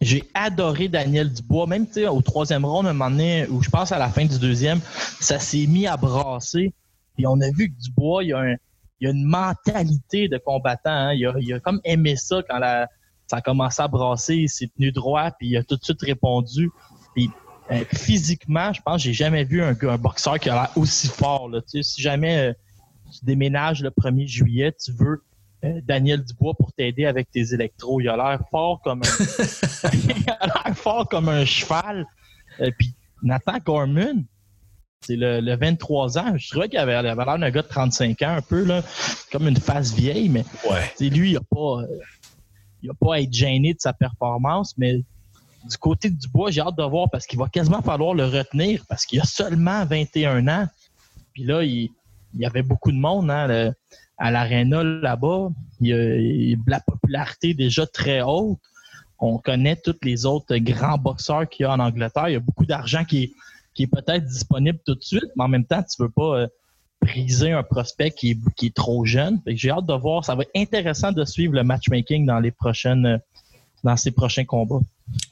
j'ai 0.00 0.24
adoré 0.34 0.88
Daniel 0.88 1.32
Dubois. 1.32 1.66
Même 1.66 1.86
au 2.10 2.22
troisième 2.22 2.64
round, 2.64 2.86
un 2.86 2.92
moment 2.92 3.10
donné, 3.10 3.46
ou 3.48 3.62
je 3.62 3.70
pense 3.70 3.92
à 3.92 3.98
la 3.98 4.08
fin 4.08 4.24
du 4.24 4.38
deuxième, 4.38 4.80
ça 5.20 5.38
s'est 5.38 5.66
mis 5.66 5.86
à 5.86 5.96
brasser. 5.96 6.72
Et 7.18 7.26
on 7.26 7.40
a 7.40 7.50
vu 7.50 7.70
que 7.70 7.80
Dubois, 7.80 8.24
il 8.24 8.34
a, 8.34 8.56
une 9.00 9.24
mentalité 9.24 10.28
de 10.28 10.38
combattant. 10.38 10.90
Hein. 10.90 11.14
Il, 11.14 11.52
a, 11.52 11.60
comme 11.60 11.80
aimé 11.84 12.16
ça 12.16 12.42
quand 12.48 12.58
la, 12.58 12.88
ça 13.26 13.36
a 13.36 13.40
commencé 13.40 13.82
à 13.82 13.88
brasser, 13.88 14.36
il 14.36 14.48
s'est 14.48 14.70
tenu 14.74 14.92
droit, 14.92 15.30
puis 15.32 15.48
il 15.48 15.56
a 15.56 15.62
tout 15.62 15.76
de 15.76 15.84
suite 15.84 16.02
répondu. 16.02 16.70
Euh, 17.72 17.82
physiquement, 17.92 18.72
je 18.72 18.80
pense 18.80 19.02
que 19.02 19.08
j'ai 19.08 19.12
jamais 19.12 19.42
vu 19.42 19.60
un, 19.60 19.74
boxeur 19.96 20.38
qui 20.38 20.48
a 20.48 20.54
l'air 20.54 20.70
aussi 20.76 21.08
fort. 21.08 21.48
Là. 21.48 21.60
Si 21.66 22.00
jamais 22.00 22.36
euh, 22.38 22.52
tu 23.18 23.24
déménages 23.24 23.82
le 23.82 23.90
1er 23.90 24.26
juillet, 24.26 24.72
tu 24.72 24.92
veux 24.92 25.22
euh, 25.64 25.80
Daniel 25.84 26.24
Dubois 26.24 26.54
pour 26.54 26.72
t'aider 26.72 27.06
avec 27.06 27.30
tes 27.30 27.54
électros. 27.54 28.00
Il 28.00 28.08
a 28.08 28.16
l'air 28.16 28.40
fort 28.50 28.80
comme 28.82 29.02
un, 29.02 29.88
il 29.92 30.30
a 30.30 30.46
l'air 30.46 30.76
fort 30.76 31.08
comme 31.08 31.28
un 31.28 31.44
cheval. 31.44 32.06
puis 32.78 32.94
Nathan 33.22 33.58
Gorman, 33.64 34.24
c'est 35.00 35.16
le, 35.16 35.56
23 35.56 36.18
ans. 36.18 36.36
Je 36.36 36.50
trouvais 36.50 36.68
qu'il 36.68 36.78
avait, 36.78 37.02
l'air 37.02 37.16
d'un 37.16 37.50
gars 37.50 37.62
de 37.62 37.68
35 37.68 38.22
ans, 38.22 38.36
un 38.36 38.42
peu, 38.42 38.64
là, 38.64 38.82
comme 39.32 39.48
une 39.48 39.56
face 39.56 39.94
vieille, 39.94 40.28
mais 40.28 40.44
ouais. 40.68 41.10
lui, 41.10 41.32
il 41.32 41.36
a 41.36 41.40
pas 41.40 41.82
il 42.82 42.88
va 42.88 42.94
pas 42.94 43.20
être 43.20 43.32
gêné 43.32 43.74
de 43.74 43.80
sa 43.80 43.92
performance, 43.92 44.74
mais 44.78 45.02
du 45.64 45.76
côté 45.78 46.10
du 46.10 46.28
bois, 46.28 46.50
j'ai 46.50 46.60
hâte 46.60 46.76
de 46.76 46.84
voir 46.84 47.10
parce 47.10 47.26
qu'il 47.26 47.38
va 47.38 47.48
quasiment 47.48 47.82
falloir 47.82 48.14
le 48.14 48.24
retenir 48.24 48.84
parce 48.88 49.04
qu'il 49.04 49.20
a 49.20 49.24
seulement 49.24 49.84
21 49.84 50.46
ans. 50.46 50.68
Puis 51.32 51.44
là, 51.44 51.64
il, 51.64 51.90
y 52.34 52.46
avait 52.46 52.62
beaucoup 52.62 52.92
de 52.92 52.96
monde 52.96 53.30
hein, 53.30 53.72
à 54.18 54.30
l'aréna 54.30 54.82
là-bas. 54.82 55.48
Il, 55.80 55.88
y 55.88 56.54
a 56.54 56.56
la 56.66 56.80
popularité 56.80 57.54
déjà 57.54 57.86
très 57.86 58.22
haute. 58.22 58.58
On 59.18 59.38
connaît 59.38 59.76
tous 59.76 59.96
les 60.02 60.26
autres 60.26 60.56
grands 60.58 60.98
boxeurs 60.98 61.48
qu'il 61.48 61.64
y 61.64 61.66
a 61.66 61.72
en 61.72 61.80
Angleterre. 61.80 62.28
Il 62.28 62.32
y 62.32 62.36
a 62.36 62.40
beaucoup 62.40 62.66
d'argent 62.66 63.04
qui 63.04 63.24
est, 63.24 63.32
qui 63.74 63.84
est 63.84 63.86
peut-être 63.86 64.24
disponible 64.26 64.78
tout 64.84 64.94
de 64.94 65.02
suite, 65.02 65.30
mais 65.36 65.44
en 65.44 65.48
même 65.48 65.64
temps, 65.64 65.82
tu 65.82 66.02
veux 66.02 66.10
pas 66.10 66.40
euh, 66.40 66.46
briser 67.00 67.52
un 67.52 67.62
prospect 67.62 68.10
qui 68.10 68.32
est, 68.32 68.38
qui 68.56 68.66
est 68.66 68.74
trop 68.74 69.04
jeune. 69.06 69.40
J'ai 69.46 69.70
hâte 69.70 69.86
de 69.86 69.94
voir. 69.94 70.24
Ça 70.24 70.34
va 70.34 70.42
être 70.42 70.50
intéressant 70.54 71.12
de 71.12 71.24
suivre 71.24 71.54
le 71.54 71.62
matchmaking 71.62 72.26
dans 72.26 72.40
les 72.40 72.50
prochaines 72.50 73.20
dans 73.84 73.96
ces 73.96 74.10
prochains 74.10 74.44
combats. 74.44 74.80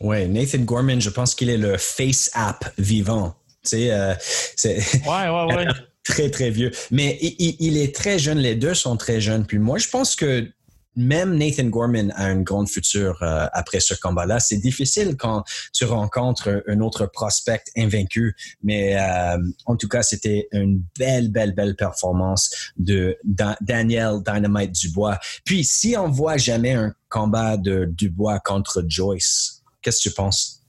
Oui, 0.01 0.29
Nathan 0.29 0.59
Gorman, 0.59 1.01
je 1.01 1.11
pense 1.11 1.35
qu'il 1.35 1.51
est 1.51 1.59
le 1.59 1.77
face 1.77 2.31
app 2.35 2.73
vivant. 2.79 3.35
Tu 3.65 3.71
sais, 3.71 3.91
euh, 3.91 4.15
c'est 4.21 4.77
ouais, 5.07 5.29
ouais, 5.29 5.55
ouais. 5.55 5.67
très, 6.05 6.31
très 6.31 6.51
vieux. 6.51 6.71
Mais 6.91 7.19
il, 7.21 7.77
est 7.77 7.95
très 7.95 8.19
jeune, 8.19 8.39
les 8.39 8.55
deux 8.55 8.75
sont 8.75 8.97
très 8.97 9.21
jeunes. 9.21 9.47
Puis 9.47 9.59
moi, 9.59 9.79
je 9.79 9.89
pense 9.89 10.15
que 10.15 10.49
même 10.97 11.37
Nathan 11.37 11.65
Gorman 11.65 12.13
a 12.17 12.27
un 12.27 12.43
grand 12.43 12.67
futur 12.67 13.21
euh, 13.23 13.47
après 13.53 13.81
ce 13.81 13.95
combat-là. 13.95 14.39
C'est 14.39 14.59
difficile 14.59 15.17
quand 15.17 15.43
tu 15.73 15.85
rencontres 15.85 16.63
un 16.69 16.81
autre 16.81 17.07
prospect 17.07 17.65
invaincu, 17.77 18.37
mais 18.63 18.97
euh, 18.97 19.39
en 19.67 19.77
tout 19.77 19.89
cas, 19.89 20.03
c'était 20.03 20.47
une 20.53 20.85
belle, 20.97 21.33
belle, 21.33 21.53
belle 21.53 21.75
performance 21.75 22.73
de 22.77 23.19
Daniel 23.61 24.21
Dynamite 24.25 24.73
Dubois. 24.73 25.19
Puis, 25.45 25.65
si 25.65 25.97
on 25.97 26.09
voit 26.09 26.37
jamais 26.37 26.75
un 26.75 26.95
combat 27.09 27.57
de 27.57 27.87
Dubois 27.91 28.39
contre 28.39 28.85
Joyce, 28.87 29.63
qu'est-ce 29.83 29.99
que 29.99 30.11
tu 30.11 30.15
penses? 30.15 30.61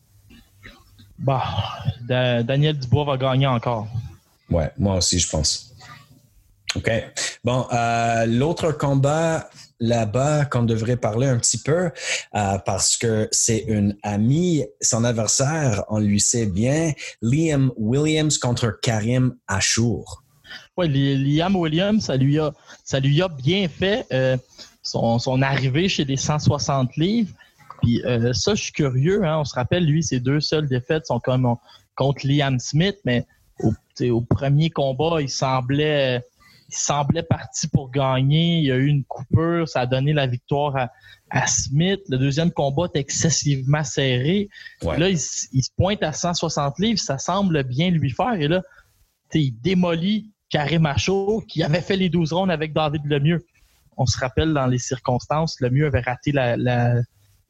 Bah, 1.19 1.43
Daniel 2.01 2.79
Dubois 2.79 3.05
va 3.05 3.17
gagner 3.17 3.47
encore. 3.47 3.87
Ouais, 4.49 4.71
moi 4.77 4.97
aussi, 4.97 5.19
je 5.19 5.29
pense. 5.29 5.73
OK. 6.75 6.91
Bon, 7.43 7.67
euh, 7.71 8.25
l'autre 8.25 8.71
combat, 8.71 9.49
là-bas 9.79 10.45
qu'on 10.45 10.63
devrait 10.63 10.97
parler 10.97 11.27
un 11.27 11.37
petit 11.37 11.57
peu 11.57 11.91
euh, 12.35 12.57
parce 12.65 12.97
que 12.97 13.27
c'est 13.31 13.65
une 13.67 13.97
amie, 14.03 14.65
son 14.81 15.03
adversaire, 15.03 15.83
on 15.89 15.99
lui 15.99 16.19
sait 16.19 16.45
bien, 16.45 16.93
Liam 17.21 17.71
Williams 17.77 18.37
contre 18.37 18.77
Karim 18.81 19.35
Achour. 19.47 20.23
Oui, 20.77 20.87
Liam 20.89 21.55
Williams, 21.55 22.05
ça 22.05 22.17
lui 22.17 22.39
a, 22.39 22.53
ça 22.83 22.99
lui 22.99 23.21
a 23.21 23.27
bien 23.27 23.67
fait 23.67 24.05
euh, 24.11 24.37
son, 24.83 25.41
arrivée 25.41 25.89
chez 25.89 26.05
les 26.05 26.17
160 26.17 26.95
livres. 26.97 27.33
Puis 27.81 28.03
euh, 28.05 28.33
ça, 28.33 28.55
je 28.55 28.63
suis 28.63 28.73
curieux. 28.73 29.23
Hein, 29.25 29.39
on 29.39 29.45
se 29.45 29.55
rappelle, 29.55 29.85
lui, 29.85 30.03
ses 30.03 30.19
deux 30.19 30.39
seules 30.39 30.67
défaites 30.67 31.05
sont 31.05 31.19
comme 31.19 31.55
contre 31.95 32.25
Liam 32.27 32.59
Smith, 32.59 32.97
mais 33.05 33.25
au, 33.59 33.73
au 34.11 34.21
premier 34.21 34.69
combat, 34.69 35.21
il 35.21 35.29
semblait 35.29 36.21
il 36.69 36.75
semblait 36.75 37.23
parti 37.23 37.67
pour 37.67 37.91
gagner. 37.91 38.59
Il 38.59 38.65
y 38.65 38.71
a 38.71 38.75
eu 38.75 38.87
une 38.87 39.03
coupure, 39.03 39.67
ça 39.67 39.81
a 39.81 39.85
donné 39.85 40.13
la 40.13 40.27
victoire 40.27 40.75
à, 41.29 41.47
Smith. 41.47 42.01
Le 42.09 42.17
deuxième 42.17 42.51
combat 42.51 42.87
est 42.93 42.99
excessivement 42.99 43.83
serré. 43.83 44.49
Là, 44.81 45.09
il, 45.09 45.19
se 45.19 45.69
pointe 45.75 46.01
à 46.03 46.13
160 46.13 46.79
livres, 46.79 46.99
ça 46.99 47.17
semble 47.17 47.63
bien 47.63 47.89
lui 47.89 48.09
faire. 48.09 48.33
Et 48.33 48.47
là, 48.47 48.61
il 49.33 49.51
démolit 49.59 50.31
Karim 50.49 50.83
Macho, 50.83 51.43
qui 51.47 51.63
avait 51.63 51.81
fait 51.81 51.97
les 51.97 52.09
12 52.09 52.33
rondes 52.33 52.51
avec 52.51 52.73
David 52.73 53.05
Lemieux. 53.05 53.45
On 53.97 54.05
se 54.05 54.17
rappelle 54.17 54.53
dans 54.53 54.67
les 54.67 54.77
circonstances, 54.77 55.59
Lemieux 55.61 55.87
avait 55.87 56.01
raté 56.01 56.31
la, 56.31 56.57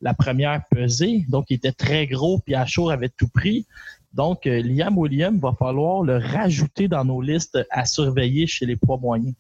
la 0.02 0.14
première 0.14 0.62
pesée, 0.70 1.26
donc 1.30 1.46
il 1.50 1.56
était 1.56 1.72
très 1.72 2.06
gros, 2.08 2.40
puis 2.40 2.56
Achour 2.56 2.92
avait 2.92 3.10
tout 3.10 3.28
pris. 3.28 3.66
Donc, 4.16 4.48
euh, 4.48 4.62
Liam 4.62 4.98
William 4.98 5.38
va 5.40 5.54
falloir 5.60 6.02
le 6.02 6.18
rajouter 6.18 6.88
dans 6.88 7.04
nos 7.04 7.22
listes 7.22 7.60
à 7.70 7.86
surveiller 7.86 8.48
chez 8.48 8.66
les 8.66 8.78
poids 8.78 8.98
moyens. 8.98 9.34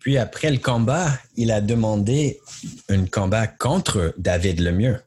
Puis 0.00 0.16
après 0.16 0.50
le 0.50 0.56
combat, 0.56 1.10
il 1.36 1.52
a 1.52 1.60
demandé 1.60 2.40
un 2.88 3.04
combat 3.04 3.46
contre 3.46 4.14
David 4.16 4.60
Lemieux. 4.60 4.98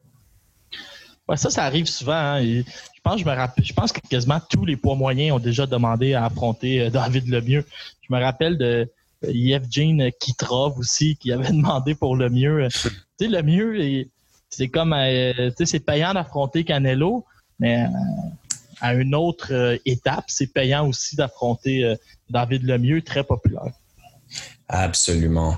Ouais, 1.27 1.36
ça, 1.36 1.50
ça 1.50 1.63
arrive 1.63 1.88
souvent. 1.88 2.13
Hein. 2.13 2.43
Je 2.43 3.01
pense, 3.03 3.20
je, 3.20 3.25
me 3.25 3.31
rappelle, 3.31 3.65
je 3.65 3.74
pense 3.74 3.91
que 3.91 4.01
quasiment 4.08 4.39
tous 4.51 4.65
les 4.65 4.77
poids 4.77 4.96
moyens 4.96 5.36
ont 5.36 5.39
déjà 5.39 5.65
demandé 5.65 6.13
à 6.13 6.25
affronter 6.25 6.81
euh, 6.81 6.89
David 6.91 7.27
Lemieux. 7.27 7.65
Je 8.08 8.13
me 8.13 8.22
rappelle 8.22 8.60
de 8.60 8.88
euh, 9.25 9.31
Yevgeny 9.31 10.12
Kitrov 10.20 10.77
aussi 10.77 11.15
qui 11.15 11.31
avait 11.31 11.50
demandé 11.51 11.96
pour 11.96 12.15
Lemieux. 12.15 12.67
tu 12.70 12.89
sais, 13.20 13.27
Lemieux, 13.27 14.05
c'est 14.51 14.67
comme, 14.67 14.91
tu 14.91 15.51
sais, 15.58 15.65
c'est 15.65 15.79
payant 15.79 16.13
d'affronter 16.13 16.63
Canelo, 16.63 17.25
mais 17.60 17.88
à 18.82 18.94
une 18.96 19.16
autre 19.16 19.54
euh, 19.54 19.78
étape, 19.86 20.26
c'est 20.28 20.48
payant 20.48 20.88
aussi 20.88 21.16
d'affronter 21.16 21.84
euh, 21.84 21.96
David 22.30 22.64
Lemieux, 22.64 23.02
très 23.02 23.24
populaire. 23.24 23.72
Absolument. 24.68 25.58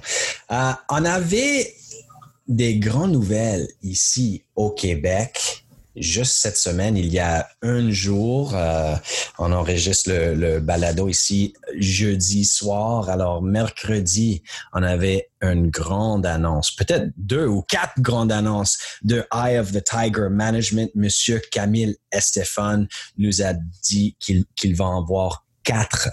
Euh, 0.52 0.72
on 0.90 1.06
avait 1.06 1.74
des 2.48 2.78
grandes 2.78 3.14
nouvelles 3.14 3.68
ici 3.82 4.44
au 4.56 4.72
Québec 4.72 5.63
juste 5.96 6.34
cette 6.34 6.58
semaine, 6.58 6.98
il 6.98 7.12
y 7.14 7.20
a 7.20 7.48
un 7.62 7.92
jour, 7.92 8.56
euh, 8.56 8.96
on 9.38 9.52
enregistre 9.52 10.10
le, 10.12 10.60
balado 10.60 11.08
ici 11.08 11.54
jeudi 11.78 12.46
soir. 12.46 13.10
Alors, 13.10 13.42
mercredi, 13.42 14.44
on 14.74 14.84
avait 14.84 15.30
une 15.42 15.70
grande 15.70 16.26
annonce, 16.26 16.72
peut-être 16.72 17.12
deux 17.18 17.48
ou 17.48 17.62
quatre 17.64 18.00
grandes 18.00 18.32
annonces 18.32 18.78
de 19.04 19.26
Eye 19.34 19.58
of 19.58 19.72
the 19.72 19.84
Tiger 19.84 20.30
Management. 20.30 20.92
Monsieur 20.96 21.42
Camille 21.52 21.98
Estefan 22.12 22.86
nous 23.18 23.42
a 23.42 23.54
dit 23.84 24.16
qu'il 24.20 24.76
va 24.76 24.96
avoir 24.98 25.46
quatre 25.64 26.10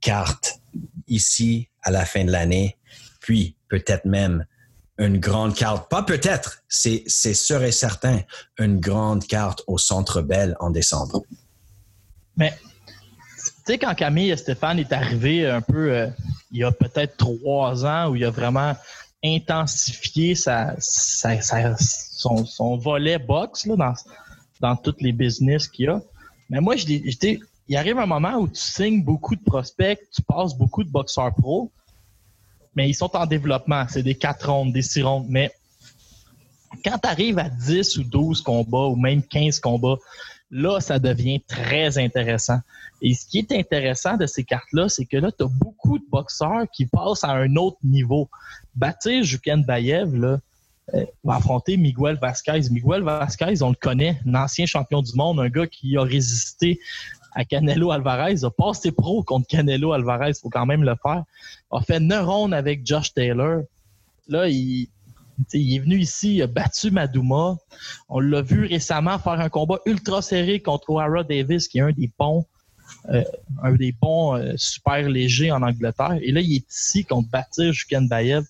cartes 0.00 0.60
ici 1.08 1.68
à 1.82 1.90
la 1.90 2.04
fin 2.04 2.24
de 2.24 2.30
l'année, 2.30 2.78
puis 3.20 3.56
peut-être 3.68 4.04
même 4.04 4.44
une 5.00 5.18
grande 5.18 5.54
carte, 5.54 5.88
pas 5.88 6.02
peut-être, 6.02 6.62
c'est 6.68 7.08
sûr 7.08 7.64
et 7.64 7.72
certain, 7.72 8.20
une 8.58 8.78
grande 8.78 9.26
carte 9.26 9.62
au 9.66 9.78
Centre 9.78 10.20
Bell 10.20 10.54
en 10.60 10.68
décembre. 10.68 11.22
Mais, 12.36 12.52
tu 13.36 13.52
sais, 13.64 13.78
quand 13.78 13.94
Camille 13.94 14.30
et 14.30 14.36
Stéphane 14.36 14.78
est 14.78 14.92
arrivé 14.92 15.48
un 15.48 15.62
peu, 15.62 15.90
euh, 15.90 16.06
il 16.52 16.58
y 16.58 16.64
a 16.64 16.70
peut-être 16.70 17.16
trois 17.16 17.86
ans, 17.86 18.10
où 18.10 18.16
il 18.16 18.24
a 18.26 18.30
vraiment 18.30 18.76
intensifié 19.24 20.34
sa, 20.34 20.76
son, 20.78 22.44
son, 22.44 22.76
volet 22.76 23.18
box 23.18 23.64
là, 23.66 23.76
dans, 23.76 23.94
dans 24.60 24.76
tous 24.76 24.96
les 25.00 25.12
business 25.12 25.66
qu'il 25.66 25.86
y 25.86 25.88
a. 25.88 26.02
Mais 26.50 26.60
moi, 26.60 26.74
il 26.76 27.76
arrive 27.76 27.98
un 27.98 28.06
moment 28.06 28.36
où 28.36 28.48
tu 28.48 28.60
signes 28.60 29.02
beaucoup 29.02 29.34
de 29.34 29.42
prospects, 29.42 29.98
tu 30.14 30.20
passes 30.22 30.54
beaucoup 30.54 30.84
de 30.84 30.90
boxeurs 30.90 31.34
pro, 31.34 31.72
mais 32.74 32.88
ils 32.88 32.94
sont 32.94 33.14
en 33.16 33.26
développement. 33.26 33.86
C'est 33.88 34.02
des 34.02 34.14
4 34.14 34.50
rondes, 34.50 34.72
des 34.72 34.82
6 34.82 35.02
rondes. 35.02 35.26
Mais 35.28 35.50
quand 36.84 36.98
tu 36.98 37.08
arrives 37.08 37.38
à 37.38 37.48
10 37.48 37.98
ou 37.98 38.04
12 38.04 38.42
combats 38.42 38.86
ou 38.86 38.96
même 38.96 39.22
15 39.22 39.60
combats, 39.60 39.96
là, 40.50 40.80
ça 40.80 40.98
devient 40.98 41.40
très 41.46 41.98
intéressant. 41.98 42.60
Et 43.02 43.14
ce 43.14 43.26
qui 43.26 43.38
est 43.38 43.52
intéressant 43.52 44.16
de 44.16 44.26
ces 44.26 44.44
cartes-là, 44.44 44.88
c'est 44.88 45.04
que 45.04 45.16
là, 45.16 45.30
tu 45.32 45.44
as 45.44 45.48
beaucoup 45.48 45.98
de 45.98 46.04
boxeurs 46.10 46.66
qui 46.72 46.86
passent 46.86 47.24
à 47.24 47.30
un 47.30 47.56
autre 47.56 47.78
niveau. 47.82 48.28
Bâtir 48.74 49.22
Juken 49.24 49.64
Bayev, 49.64 50.14
là, 50.14 50.38
euh, 50.94 51.04
va 51.24 51.36
affronter 51.36 51.76
Miguel 51.76 52.18
Vasquez. 52.20 52.60
Miguel 52.70 53.02
Vasquez, 53.02 53.62
on 53.62 53.70
le 53.70 53.76
connaît, 53.76 54.20
un 54.26 54.34
ancien 54.34 54.66
champion 54.66 55.02
du 55.02 55.14
monde, 55.14 55.40
un 55.40 55.48
gars 55.48 55.66
qui 55.66 55.96
a 55.96 56.02
résisté 56.02 56.80
à 57.32 57.44
Canelo 57.44 57.90
Alvarez, 57.90 58.44
a 58.44 58.50
passé 58.50 58.90
pro 58.92 59.22
contre 59.22 59.46
Canelo 59.46 59.92
Alvarez, 59.92 60.30
il 60.30 60.34
faut 60.34 60.50
quand 60.50 60.66
même 60.66 60.84
le 60.84 60.94
faire. 61.02 61.24
A 61.70 61.80
fait 61.80 62.00
neuf 62.00 62.26
avec 62.52 62.86
Josh 62.86 63.14
Taylor. 63.14 63.62
Là, 64.28 64.48
il, 64.48 64.88
il 65.52 65.76
est 65.76 65.78
venu 65.78 65.98
ici, 65.98 66.36
il 66.36 66.42
a 66.42 66.46
battu 66.46 66.90
Madouma. 66.90 67.56
On 68.08 68.20
l'a 68.20 68.42
vu 68.42 68.66
récemment 68.66 69.18
faire 69.18 69.40
un 69.40 69.48
combat 69.48 69.78
ultra 69.86 70.22
serré 70.22 70.60
contre 70.60 70.90
O'Hara 70.90 71.24
Davis, 71.24 71.68
qui 71.68 71.78
est 71.78 71.82
un 71.82 71.92
des 71.92 72.10
bons, 72.18 72.44
euh, 73.10 73.24
un 73.62 73.72
des 73.72 73.92
bons 73.92 74.36
euh, 74.36 74.52
super 74.56 75.08
légers 75.08 75.52
en 75.52 75.62
Angleterre. 75.62 76.18
Et 76.22 76.32
là, 76.32 76.40
il 76.40 76.56
est 76.56 76.70
ici 76.70 77.04
contre 77.04 77.28
Batir 77.30 77.72
Juken 77.72 78.08
Bayev, 78.08 78.44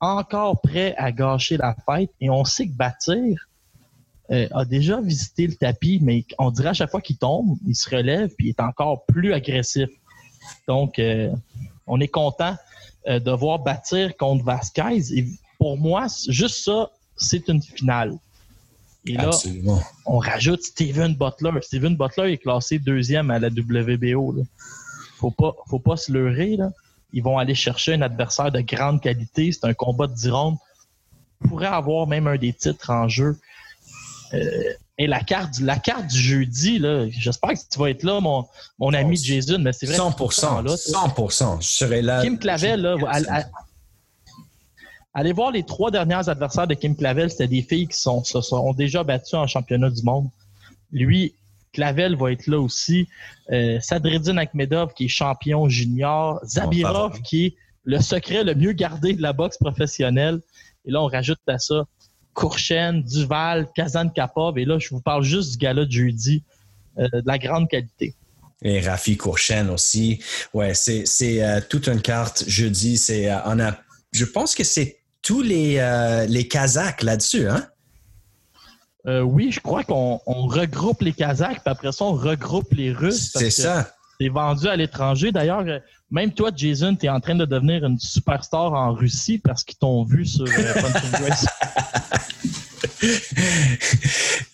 encore 0.00 0.60
prêt 0.60 0.94
à 0.96 1.12
gâcher 1.12 1.56
la 1.56 1.76
fête. 1.86 2.10
Et 2.20 2.30
on 2.30 2.44
sait 2.44 2.66
que 2.66 2.72
Batir, 2.72 3.48
euh, 4.32 4.48
a 4.52 4.64
déjà 4.64 5.00
visité 5.00 5.46
le 5.46 5.54
tapis, 5.54 5.98
mais 6.00 6.24
on 6.38 6.50
dirait 6.50 6.70
à 6.70 6.74
chaque 6.74 6.90
fois 6.90 7.02
qu'il 7.02 7.18
tombe, 7.18 7.58
il 7.66 7.76
se 7.76 7.88
relève 7.90 8.30
puis 8.36 8.46
il 8.46 8.50
est 8.50 8.60
encore 8.60 9.04
plus 9.04 9.34
agressif. 9.34 9.90
Donc, 10.66 10.98
euh, 10.98 11.30
on 11.86 12.00
est 12.00 12.08
content 12.08 12.56
euh, 13.08 13.18
de 13.18 13.30
voir 13.30 13.58
bâtir 13.58 14.16
contre 14.16 14.44
Vasquez. 14.44 15.12
Et 15.14 15.26
pour 15.58 15.76
moi, 15.76 16.06
juste 16.28 16.64
ça, 16.64 16.90
c'est 17.16 17.48
une 17.48 17.60
finale. 17.60 18.16
Et 19.04 19.14
là, 19.14 19.30
on 20.06 20.18
rajoute 20.18 20.62
Steven 20.62 21.14
Butler. 21.14 21.50
Steven 21.60 21.96
Butler 21.96 22.32
est 22.32 22.38
classé 22.38 22.78
deuxième 22.78 23.30
à 23.30 23.38
la 23.38 23.48
WBO. 23.48 24.32
Là. 24.32 24.42
Faut 25.18 25.32
pas, 25.32 25.54
faut 25.68 25.80
pas 25.80 25.96
se 25.96 26.12
leurrer. 26.12 26.56
Là. 26.56 26.70
Ils 27.12 27.22
vont 27.22 27.36
aller 27.36 27.54
chercher 27.54 27.94
un 27.94 28.02
adversaire 28.02 28.50
de 28.50 28.60
grande 28.60 29.02
qualité. 29.02 29.52
C'est 29.52 29.66
un 29.66 29.74
combat 29.74 30.06
de 30.06 30.14
10 30.14 30.30
rondes. 30.30 30.56
pourrait 31.48 31.66
avoir 31.66 32.06
même 32.06 32.28
un 32.28 32.36
des 32.36 32.52
titres 32.52 32.90
en 32.90 33.08
jeu. 33.08 33.36
Euh, 34.34 34.72
et 34.98 35.06
la 35.06 35.20
carte, 35.20 35.58
la 35.60 35.78
carte 35.78 36.06
du 36.06 36.18
jeudi, 36.18 36.78
là, 36.78 37.08
j'espère 37.08 37.52
que 37.52 37.58
tu 37.70 37.78
vas 37.78 37.90
être 37.90 38.02
là, 38.02 38.20
mon, 38.20 38.46
mon 38.78 38.92
ami 38.92 39.16
Jason, 39.16 39.58
mais 39.58 39.72
c'est 39.72 39.86
vrai. 39.86 39.96
100%, 39.96 40.64
là, 40.64 40.74
100%, 40.74 41.62
je 41.62 41.66
serai 41.66 42.02
là. 42.02 42.22
Kim 42.22 42.38
Clavel, 42.38 42.80
là, 42.80 42.96
allez 45.14 45.32
voir 45.32 45.50
les 45.50 45.64
trois 45.64 45.90
dernières 45.90 46.28
adversaires 46.28 46.66
de 46.66 46.74
Kim 46.74 46.96
Clavel, 46.96 47.30
c'était 47.30 47.48
des 47.48 47.62
filles 47.62 47.88
qui 47.88 47.98
sont, 47.98 48.22
se 48.24 48.40
sont 48.40 48.72
déjà 48.72 49.02
battues 49.02 49.36
en 49.36 49.46
championnat 49.46 49.90
du 49.90 50.02
monde. 50.02 50.28
Lui, 50.90 51.34
Clavel 51.72 52.16
va 52.16 52.32
être 52.32 52.46
là 52.46 52.60
aussi. 52.60 53.08
Euh, 53.50 53.80
Sadreddin 53.80 54.36
Akhmedov, 54.36 54.92
qui 54.94 55.06
est 55.06 55.08
champion 55.08 55.68
junior. 55.68 56.38
Zabirov, 56.44 57.20
qui 57.22 57.46
est 57.46 57.56
le 57.84 58.00
secret 58.00 58.44
le 58.44 58.54
mieux 58.54 58.72
gardé 58.72 59.14
de 59.14 59.22
la 59.22 59.32
boxe 59.32 59.56
professionnelle. 59.58 60.40
Et 60.84 60.90
là, 60.90 61.02
on 61.02 61.06
rajoute 61.06 61.40
à 61.46 61.58
ça 61.58 61.86
Courchen, 62.34 63.02
Duval, 63.02 63.68
Kazan 63.74 64.08
Kapov. 64.08 64.58
Et 64.58 64.64
là, 64.64 64.78
je 64.78 64.88
vous 64.90 65.00
parle 65.00 65.22
juste 65.22 65.52
du 65.52 65.58
gala 65.58 65.84
de 65.84 65.90
jeudi, 65.90 66.42
euh, 66.98 67.08
de 67.12 67.22
la 67.26 67.38
grande 67.38 67.68
qualité. 67.68 68.14
Et 68.62 68.80
Rafi 68.80 69.16
Courchen 69.16 69.70
aussi. 69.70 70.22
Ouais, 70.54 70.72
c'est, 70.74 71.04
euh, 71.42 71.60
toute 71.68 71.88
une 71.88 72.00
carte 72.00 72.44
jeudi. 72.46 72.96
C'est, 72.96 73.30
euh, 73.30 73.38
on 73.46 73.58
a, 73.60 73.76
je 74.12 74.24
pense 74.24 74.54
que 74.54 74.64
c'est 74.64 74.98
tous 75.20 75.42
les, 75.42 76.26
les 76.28 76.48
Kazakhs 76.48 77.02
là-dessus, 77.02 77.48
hein? 77.48 77.68
oui, 79.04 79.50
je 79.52 79.60
crois 79.60 79.84
qu'on 79.84 80.18
regroupe 80.26 81.02
les 81.02 81.12
Kazakhs, 81.12 81.60
puis 81.62 81.70
après 81.70 81.92
ça, 81.92 82.04
on 82.04 82.12
regroupe 82.12 82.72
les 82.72 82.92
Russes. 82.92 83.32
C'est 83.34 83.50
ça. 83.50 83.92
Vendu 84.28 84.68
à 84.68 84.76
l'étranger. 84.76 85.32
D'ailleurs, 85.32 85.64
même 86.10 86.32
toi, 86.32 86.50
Jason, 86.54 86.94
tu 86.94 87.06
es 87.06 87.08
en 87.08 87.20
train 87.20 87.34
de 87.34 87.44
devenir 87.44 87.84
une 87.84 87.98
superstar 87.98 88.72
en 88.72 88.92
Russie 88.92 89.38
parce 89.38 89.64
qu'ils 89.64 89.78
t'ont 89.78 90.04
vu 90.04 90.26
sur 90.26 90.44
Grace. 91.12 91.46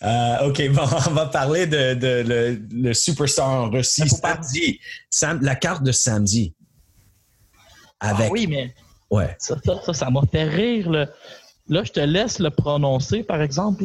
Euh, 0.01 0.47
OK, 0.47 0.69
bon, 0.71 0.81
on 1.07 1.11
va 1.11 1.25
parler 1.27 1.67
de, 1.67 2.57
le, 2.71 2.93
superstar 2.93 3.47
en 3.47 3.69
Russie. 3.69 4.09
Samedi, 4.09 4.79
la 5.45 5.55
carte 5.55 5.83
de 5.83 5.91
samedi. 5.91 6.53
Ah 7.99 8.09
Avec... 8.11 8.31
oui, 8.31 8.47
mais 8.47 8.73
ouais. 9.11 9.35
ça, 9.39 9.55
ça, 9.93 10.09
m'a 10.09 10.21
fait 10.31 10.45
rire. 10.45 10.89
Là, 10.89 11.83
je 11.83 11.91
te 11.91 11.99
laisse 11.99 12.39
le 12.39 12.49
prononcer, 12.49 13.23
par 13.23 13.41
exemple. 13.41 13.83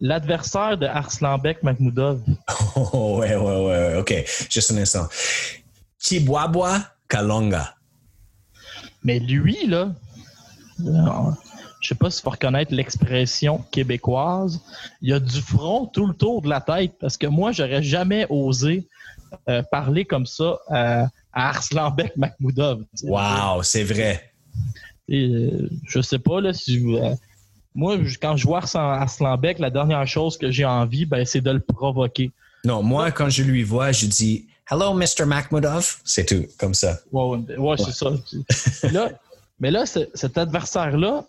L'adversaire 0.00 0.78
de 0.78 0.86
Arslanbek 0.86 1.62
Makhmoudov. 1.62 2.20
Oh, 2.92 3.18
ouais, 3.18 3.36
ouais, 3.36 3.66
ouais, 3.66 3.96
OK. 3.98 4.14
Juste 4.48 4.72
un 4.72 4.78
instant. 4.78 5.06
Chibwabwa 5.98 6.80
Kalonga. 7.08 7.74
Mais 9.02 9.18
lui, 9.18 9.66
là, 9.66 9.92
je 11.80 11.88
sais 11.88 11.94
pas 11.94 12.10
si 12.10 12.22
faut 12.22 12.30
reconnaître 12.30 12.74
l'expression 12.74 13.58
québécoise, 13.70 14.60
il 15.02 15.10
y 15.10 15.12
a 15.12 15.20
du 15.20 15.40
front 15.40 15.86
tout 15.86 16.06
le 16.06 16.14
tour 16.14 16.42
de 16.42 16.48
la 16.48 16.60
tête 16.60 16.92
parce 17.00 17.16
que 17.16 17.26
moi, 17.26 17.52
j'aurais 17.52 17.82
jamais 17.82 18.26
osé 18.28 18.86
euh, 19.48 19.62
parler 19.70 20.04
comme 20.04 20.26
ça 20.26 20.58
à, 20.68 21.08
Arslanbek 21.32 22.16
Makhmoudov. 22.16 22.84
Wow, 23.04 23.62
c'est 23.62 23.84
vrai. 23.84 24.32
Et, 25.08 25.28
euh, 25.28 25.70
je 25.86 26.00
sais 26.00 26.18
pas 26.18 26.40
là 26.40 26.52
si 26.52 26.82
euh, 26.96 27.14
moi 27.74 27.96
quand 28.20 28.36
je 28.36 28.46
vois 28.46 28.62
Arslanbek, 28.74 29.58
la 29.58 29.70
dernière 29.70 30.06
chose 30.06 30.36
que 30.36 30.50
j'ai 30.50 30.64
envie, 30.64 31.06
ben, 31.06 31.24
c'est 31.24 31.40
de 31.40 31.50
le 31.50 31.60
provoquer. 31.60 32.30
Non, 32.64 32.82
moi 32.82 33.10
quand 33.10 33.30
je 33.30 33.42
lui 33.42 33.62
vois, 33.62 33.92
je 33.92 34.06
dis 34.06 34.46
Hello, 34.70 34.94
Mr. 34.94 35.24
Makhmoudov. 35.26 35.96
C'est 36.04 36.26
tout, 36.26 36.46
comme 36.56 36.74
ça. 36.74 37.00
Ouais, 37.10 37.38
ouais, 37.58 37.76
c'est 37.76 37.90
ça. 37.90 38.10
là, 38.92 39.10
mais 39.58 39.72
là, 39.72 39.84
cet 39.84 40.38
adversaire-là, 40.38 41.24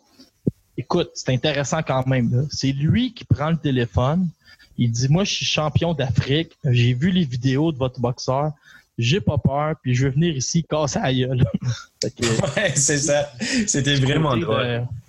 écoute, 0.77 1.09
c'est 1.15 1.31
intéressant 1.31 1.81
quand 1.81 2.05
même. 2.05 2.47
C'est 2.51 2.71
lui 2.71 3.13
qui 3.13 3.25
prend 3.25 3.49
le 3.49 3.57
téléphone. 3.57 4.29
Il 4.77 4.91
dit 4.91 5.09
Moi, 5.09 5.23
je 5.23 5.33
suis 5.33 5.45
champion 5.45 5.93
d'Afrique. 5.93 6.51
J'ai 6.65 6.93
vu 6.93 7.09
les 7.11 7.25
vidéos 7.25 7.71
de 7.71 7.77
votre 7.77 7.99
boxeur. 7.99 8.51
J'ai 8.97 9.21
pas 9.21 9.37
peur, 9.37 9.75
puis 9.81 9.95
je 9.95 10.05
vais 10.05 10.11
venir 10.11 10.35
ici 10.35 10.63
casser 10.63 10.99
la 10.99 11.13
gueule. 11.13 11.43
ouais, 12.03 12.73
c'est 12.75 12.99
ça. 12.99 13.31
C'était 13.67 13.95
vraiment 13.95 14.37
drôle. 14.37 14.85
Tu 14.85 15.00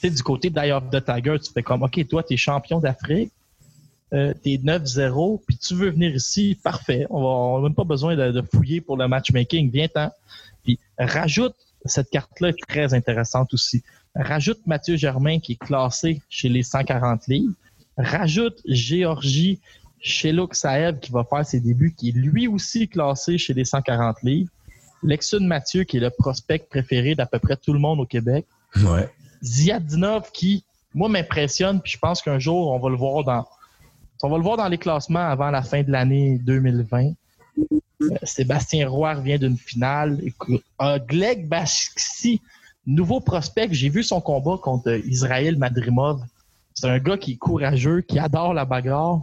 sais, 0.00 0.10
du 0.10 0.22
côté 0.22 0.50
d'Eye 0.50 0.72
of 0.72 0.90
the 0.90 1.04
Tiger, 1.04 1.36
tu 1.38 1.52
fais 1.52 1.62
comme 1.62 1.82
OK, 1.82 2.06
toi, 2.08 2.22
tu 2.22 2.34
es 2.34 2.36
champion 2.36 2.80
d'Afrique. 2.80 3.32
Euh, 4.12 4.34
t'es 4.42 4.56
9-0, 4.56 5.40
puis 5.46 5.56
tu 5.56 5.74
veux 5.74 5.90
venir 5.90 6.14
ici, 6.14 6.58
parfait. 6.62 7.06
On 7.10 7.58
n'a 7.58 7.62
même 7.62 7.74
pas 7.74 7.84
besoin 7.84 8.16
de, 8.16 8.42
fouiller 8.42 8.80
pour 8.80 8.96
le 8.96 9.06
matchmaking. 9.06 9.70
Viens-t'en. 9.70 10.10
Puis 10.64 10.78
rajoute 10.98 11.54
cette 11.84 12.10
carte-là 12.10 12.48
est 12.48 12.66
très 12.68 12.94
intéressante 12.94 13.54
aussi. 13.54 13.82
Rajoute 14.14 14.66
Mathieu 14.66 14.96
Germain 14.96 15.38
qui 15.38 15.52
est 15.52 15.64
classé 15.64 16.20
chez 16.28 16.48
les 16.48 16.62
140 16.62 17.26
livres. 17.28 17.54
Rajoute 17.96 18.60
Géorgie 18.66 19.60
chez 20.00 20.34
Saev 20.52 20.98
qui 20.98 21.12
va 21.12 21.24
faire 21.24 21.44
ses 21.44 21.60
débuts, 21.60 21.94
qui 21.96 22.08
est 22.08 22.16
lui 22.16 22.48
aussi 22.48 22.88
classé 22.88 23.38
chez 23.38 23.54
les 23.54 23.64
140 23.64 24.22
livres. 24.22 24.50
Lexun 25.02 25.40
Mathieu 25.40 25.84
qui 25.84 25.98
est 25.98 26.00
le 26.00 26.10
prospect 26.10 26.66
préféré 26.70 27.14
d'à 27.14 27.26
peu 27.26 27.38
près 27.38 27.56
tout 27.56 27.72
le 27.72 27.78
monde 27.78 28.00
au 28.00 28.06
Québec. 28.06 28.46
Ouais. 28.76 29.08
Ziadinov 29.42 30.30
qui, 30.32 30.64
moi, 30.94 31.08
m'impressionne, 31.08 31.80
puis 31.80 31.92
je 31.92 31.98
pense 31.98 32.22
qu'un 32.22 32.38
jour, 32.38 32.70
on 32.70 32.78
va 32.78 32.88
le 32.90 32.96
voir 32.96 33.24
dans 33.24 33.46
on 34.22 34.28
va 34.28 34.36
le 34.36 34.42
voir 34.42 34.56
dans 34.56 34.68
les 34.68 34.78
classements 34.78 35.30
avant 35.30 35.50
la 35.50 35.62
fin 35.62 35.82
de 35.82 35.90
l'année 35.90 36.38
2020. 36.42 37.12
Euh, 38.02 38.08
Sébastien 38.22 38.88
Roy 38.88 39.14
revient 39.14 39.38
d'une 39.38 39.56
finale. 39.56 40.20
Euh, 40.82 40.98
Gleg 41.06 41.48
Bashksi, 41.48 42.40
nouveau 42.86 43.20
prospect, 43.20 43.68
j'ai 43.72 43.88
vu 43.88 44.02
son 44.02 44.20
combat 44.20 44.58
contre 44.62 44.90
Israël 45.06 45.56
Madrimov. 45.56 46.22
C'est 46.74 46.88
un 46.88 46.98
gars 46.98 47.16
qui 47.16 47.32
est 47.32 47.36
courageux, 47.36 48.02
qui 48.02 48.18
adore 48.18 48.54
la 48.54 48.64
bagarre, 48.64 49.20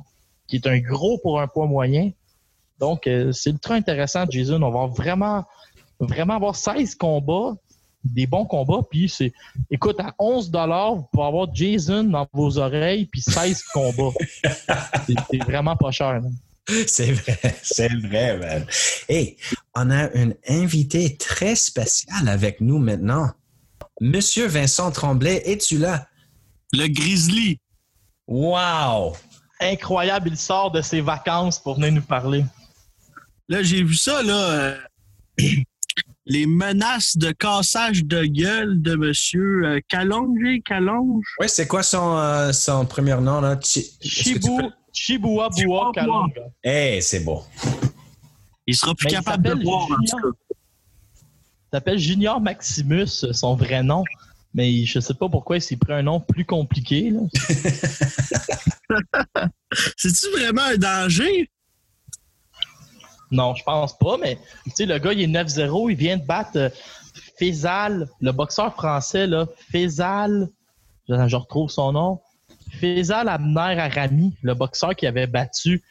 qui 0.47 0.57
est 0.57 0.67
un 0.67 0.79
gros 0.79 1.19
pour 1.19 1.39
un 1.39 1.47
poids 1.47 1.67
moyen. 1.67 2.11
Donc, 2.79 3.07
euh, 3.07 3.31
c'est 3.31 3.51
ultra 3.51 3.75
intéressant, 3.75 4.25
Jason. 4.29 4.61
On 4.61 4.71
va 4.71 4.87
vraiment, 4.87 5.45
vraiment 5.99 6.35
avoir 6.35 6.55
16 6.55 6.95
combats, 6.95 7.55
des 8.13 8.27
bons 8.27 8.45
combats. 8.45 8.81
Puis 8.89 9.09
c'est, 9.09 9.33
écoute, 9.69 9.99
à 9.99 10.13
11 10.19 10.51
vous 10.51 11.07
pouvez 11.11 11.25
avoir 11.25 11.53
Jason 11.53 12.03
dans 12.03 12.27
vos 12.33 12.57
oreilles, 12.57 13.05
puis 13.05 13.21
16 13.21 13.63
combats. 13.73 14.13
C'est, 15.05 15.15
c'est 15.31 15.43
vraiment 15.43 15.75
pas 15.75 15.91
cher. 15.91 16.19
là. 16.21 16.29
C'est 16.85 17.13
vrai, 17.13 17.39
c'est 17.63 17.93
vrai, 17.93 18.37
man. 18.37 18.65
Hey, 19.07 19.37
on 19.75 19.89
a 19.89 20.05
un 20.17 20.31
invité 20.47 21.15
très 21.17 21.55
spécial 21.55 22.27
avec 22.27 22.59
nous 22.61 22.77
maintenant. 22.77 23.31
Monsieur 24.01 24.47
Vincent 24.47 24.91
Tremblay, 24.91 25.41
es-tu 25.45 25.77
là? 25.77 26.07
Le 26.73 26.87
Grizzly. 26.87 27.59
Wow! 28.27 29.15
Incroyable, 29.59 30.29
il 30.29 30.37
sort 30.37 30.71
de 30.71 30.81
ses 30.81 31.01
vacances 31.01 31.57
pour 31.59 31.75
venir 31.75 31.93
nous 31.93 32.01
parler. 32.01 32.43
Là, 33.49 33.63
j'ai 33.63 33.81
vu 33.81 33.95
ça, 33.95 34.21
là. 34.21 34.33
euh, 34.33 34.77
les 36.29 36.45
menaces 36.45 37.17
de 37.17 37.31
cassage 37.31 38.03
de 38.05 38.23
gueule 38.25 38.81
de 38.81 38.95
monsieur 38.95 39.61
euh, 39.65 39.79
Calonge, 39.87 40.59
Calonge. 40.65 41.23
Oui, 41.39 41.47
c'est 41.49 41.67
quoi 41.67 41.83
son, 41.83 42.17
euh, 42.17 42.51
son 42.51 42.85
premier 42.85 43.15
nom, 43.21 43.41
là? 43.41 43.55
Peux- 43.55 43.61
Chihuahua. 44.93 45.49
Bua 45.55 45.91
Kalunga. 45.93 46.41
Hey, 46.63 47.01
c'est 47.01 47.21
beau. 47.21 47.43
Il 48.65 48.75
sera 48.75 48.93
plus 48.95 49.05
Mais 49.05 49.11
il 49.11 49.15
capable 49.15 49.43
de 49.49 49.53
boire, 49.63 49.83
en 49.83 49.87
Julien. 49.87 49.99
tout 50.09 50.17
cas. 50.31 50.37
Il 50.49 51.69
s'appelle 51.75 51.97
Junior 51.99 52.41
Maximus, 52.41 53.07
son 53.31 53.55
vrai 53.55 53.83
nom. 53.83 54.03
Mais 54.53 54.85
je 54.85 54.99
sais 54.99 55.13
pas 55.13 55.29
pourquoi 55.29 55.57
il 55.57 55.61
s'est 55.61 55.75
pris 55.77 55.93
un 55.93 56.01
nom 56.01 56.19
plus 56.19 56.45
compliqué. 56.45 57.11
là. 57.11 57.19
C'est-tu 59.97 60.29
vraiment 60.31 60.63
un 60.63 60.77
danger? 60.77 61.49
Non, 63.31 63.55
je 63.55 63.63
pense 63.63 63.97
pas, 63.97 64.17
mais 64.17 64.37
tu 64.65 64.71
sais, 64.73 64.85
le 64.85 64.97
gars, 64.99 65.13
il 65.13 65.21
est 65.21 65.27
9-0, 65.27 65.91
il 65.91 65.97
vient 65.97 66.17
de 66.17 66.25
battre 66.25 66.51
euh, 66.55 66.69
Faisal, 67.37 68.07
le 68.21 68.31
boxeur 68.31 68.73
français, 68.73 69.27
là, 69.27 69.45
Faisal, 69.71 70.49
je, 71.09 71.27
je 71.27 71.35
retrouve 71.35 71.69
son 71.69 71.91
nom, 71.91 72.19
Faisal 72.79 73.27
Abner 73.27 73.79
Arami, 73.79 74.33
le 74.41 74.53
boxeur 74.53 74.95
qui 74.95 75.07
avait 75.07 75.27
battu 75.27 75.83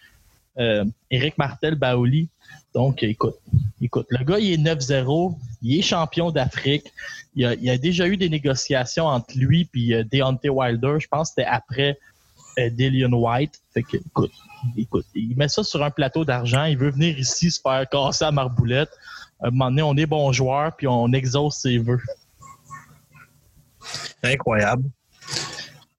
euh, 0.58 0.84
Eric 1.10 1.36
Martel 1.38 1.74
Baoli. 1.74 2.28
Donc, 2.74 3.02
écoute, 3.02 3.36
écoute, 3.80 4.06
le 4.10 4.24
gars, 4.24 4.38
il 4.38 4.52
est 4.52 4.74
9-0, 4.74 5.36
il 5.62 5.78
est 5.78 5.82
champion 5.82 6.30
d'Afrique, 6.30 6.92
il 7.34 7.56
il 7.60 7.70
a 7.70 7.78
déjà 7.78 8.06
eu 8.06 8.16
des 8.16 8.28
négociations 8.28 9.06
entre 9.06 9.36
lui 9.36 9.68
et 9.74 9.94
euh, 9.94 10.04
Deontay 10.04 10.48
Wilder, 10.48 10.96
je 10.98 11.08
pense 11.08 11.30
que 11.30 11.34
c'était 11.36 11.48
après 11.48 11.98
Dillian 12.58 13.12
White. 13.12 13.60
Fait 13.74 13.82
que, 13.82 13.96
écoute, 13.96 14.32
écoute, 14.76 15.06
il 15.14 15.36
met 15.36 15.48
ça 15.48 15.62
sur 15.62 15.82
un 15.82 15.90
plateau 15.90 16.24
d'argent. 16.24 16.64
Il 16.64 16.78
veut 16.78 16.90
venir 16.90 17.18
ici 17.18 17.50
se 17.50 17.60
faire 17.60 17.88
casser 17.88 18.24
à 18.24 18.30
marboulette. 18.32 18.90
À 19.40 19.48
un 19.48 19.50
moment 19.50 19.70
donné, 19.70 19.82
on 19.82 19.96
est 19.96 20.06
bon 20.06 20.32
joueur, 20.32 20.74
puis 20.76 20.86
on 20.86 21.12
exauce 21.12 21.58
ses 21.60 21.78
vœux. 21.78 22.00
Incroyable. 24.22 24.84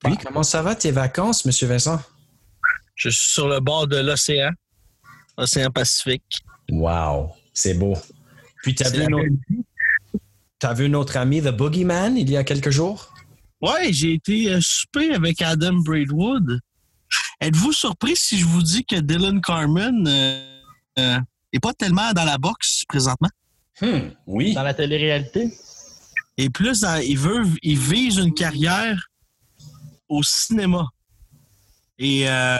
Puis, 0.03 0.17
comment 0.17 0.43
ça 0.43 0.61
va 0.61 0.75
tes 0.75 0.91
vacances, 0.91 1.45
Monsieur 1.45 1.67
Vincent? 1.67 2.01
Je 2.95 3.09
suis 3.09 3.31
sur 3.33 3.47
le 3.47 3.59
bord 3.59 3.87
de 3.87 3.97
l'océan, 3.97 4.51
océan 5.37 5.69
Pacifique. 5.69 6.41
Wow, 6.69 7.31
c'est 7.53 7.75
beau. 7.75 7.93
Puis, 8.63 8.75
t'as 8.75 8.89
vu, 8.89 9.05
notre- 9.07 10.73
vu 10.75 10.89
notre 10.89 11.17
ami 11.17 11.41
The 11.41 11.49
Boogeyman 11.49 12.17
il 12.17 12.29
y 12.29 12.37
a 12.37 12.43
quelques 12.43 12.71
jours? 12.71 13.13
Ouais, 13.61 13.91
j'ai 13.91 14.13
été 14.13 14.51
euh, 14.53 14.59
souper 14.61 15.13
avec 15.13 15.41
Adam 15.41 15.73
Braidwood. 15.73 16.59
Êtes-vous 17.41 17.71
surpris 17.73 18.15
si 18.15 18.37
je 18.37 18.45
vous 18.45 18.61
dis 18.61 18.85
que 18.85 18.97
Dylan 18.97 19.41
Carmen 19.41 20.07
euh, 20.07 20.59
euh, 20.99 21.19
est 21.53 21.59
pas 21.59 21.73
tellement 21.73 22.11
dans 22.13 22.25
la 22.25 22.37
boxe 22.37 22.83
présentement? 22.87 23.29
Hmm, 23.81 24.09
oui. 24.25 24.53
Dans 24.53 24.63
la 24.63 24.73
télé-réalité, 24.73 25.51
Et 26.37 26.49
plus, 26.49 26.81
dans- 26.81 27.01
il 27.01 27.17
veut, 27.17 27.43
il 27.63 27.77
vise 27.77 28.17
une 28.17 28.33
carrière 28.33 29.07
au 30.07 30.21
cinéma. 30.23 30.87
Et 31.99 32.29
euh, 32.29 32.57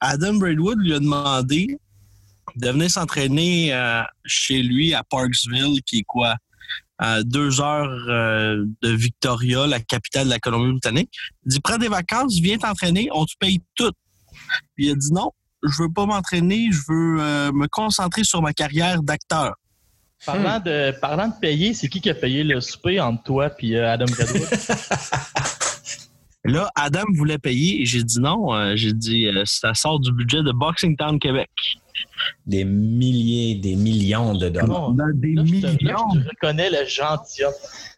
Adam 0.00 0.34
Braidwood 0.34 0.78
lui 0.80 0.94
a 0.94 0.98
demandé 0.98 1.78
de 2.56 2.68
venir 2.70 2.90
s'entraîner 2.90 3.72
euh, 3.72 4.02
chez 4.24 4.62
lui 4.62 4.92
à 4.94 5.02
Parksville, 5.02 5.80
qui 5.82 5.98
est 6.00 6.04
quoi? 6.04 6.36
À 6.98 7.22
deux 7.22 7.60
heures 7.60 8.06
euh, 8.08 8.64
de 8.82 8.90
Victoria, 8.90 9.66
la 9.66 9.80
capitale 9.80 10.26
de 10.26 10.30
la 10.30 10.38
Colombie-Britannique. 10.38 11.10
Il 11.44 11.52
dit 11.52 11.60
Prends 11.60 11.76
des 11.76 11.88
vacances, 11.88 12.38
viens 12.40 12.56
t'entraîner, 12.56 13.08
on 13.12 13.26
te 13.26 13.32
paye 13.38 13.62
tout. 13.74 13.92
Puis 14.74 14.86
il 14.86 14.90
a 14.92 14.94
dit 14.94 15.12
Non, 15.12 15.32
je 15.62 15.82
veux 15.82 15.92
pas 15.92 16.06
m'entraîner, 16.06 16.70
je 16.72 16.80
veux 16.88 17.20
euh, 17.20 17.52
me 17.52 17.66
concentrer 17.66 18.24
sur 18.24 18.40
ma 18.40 18.52
carrière 18.52 19.02
d'acteur. 19.02 19.54
parlant, 20.24 20.58
de, 20.58 20.98
parlant 21.00 21.28
de 21.28 21.34
payer, 21.38 21.74
c'est 21.74 21.88
qui 21.88 22.00
qui 22.00 22.08
a 22.08 22.14
payé 22.14 22.44
le 22.44 22.60
souper 22.60 22.98
entre 23.00 23.22
toi 23.24 23.50
et 23.60 23.78
Adam 23.78 24.06
Redwood? 24.06 24.48
Là, 26.46 26.70
Adam 26.76 27.02
voulait 27.14 27.38
payer 27.38 27.82
et 27.82 27.86
j'ai 27.86 28.04
dit 28.04 28.20
non. 28.20 28.54
Euh, 28.54 28.76
j'ai 28.76 28.92
dit 28.92 29.26
euh, 29.26 29.42
ça 29.44 29.74
sort 29.74 29.98
du 29.98 30.12
budget 30.12 30.44
de 30.44 30.52
Boxing 30.52 30.96
Town 30.96 31.18
Québec. 31.18 31.50
Des 32.46 32.64
milliers, 32.64 33.54
des 33.56 33.76
millions 33.76 34.34
de 34.34 34.48
dollars. 34.48 34.68
Non, 34.68 34.90
Dans 34.92 35.10
des 35.14 35.34
là, 35.34 35.42
je 35.44 35.52
te, 35.60 35.66
là, 35.66 35.72
millions. 35.72 36.08
je 36.14 36.20
te 36.20 36.28
reconnais 36.28 36.70
le 36.70 36.86
gentilhomme. 36.86 37.52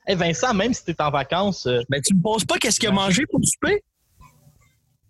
Hey 0.07 0.17
Vincent, 0.17 0.55
même 0.55 0.73
si 0.73 0.85
tu 0.85 0.91
es 0.93 1.03
en 1.03 1.11
vacances, 1.11 1.67
euh, 1.67 1.81
Mais 1.89 2.01
tu 2.01 2.15
me 2.15 2.23
poses 2.23 2.45
pas 2.45 2.59
qu'est-ce 2.59 2.81
qu'il 2.81 2.89
a 2.89 2.93
mangé 2.93 3.25
pour 3.31 3.41
souper? 3.45 3.83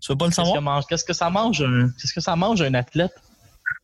Tu 0.00 0.12
veux 0.12 0.16
pas 0.18 0.26
le 0.26 0.32
savoir? 0.32 0.60
mange, 0.62 0.84
qu'est-ce 0.86 1.04
que 1.04 1.12
ça 1.12 1.28
mange 1.30 1.60
un, 1.62 1.88
qu'est-ce 2.00 2.12
que 2.14 2.20
ça 2.20 2.36
mange 2.36 2.62
un 2.62 2.74
athlète? 2.74 3.12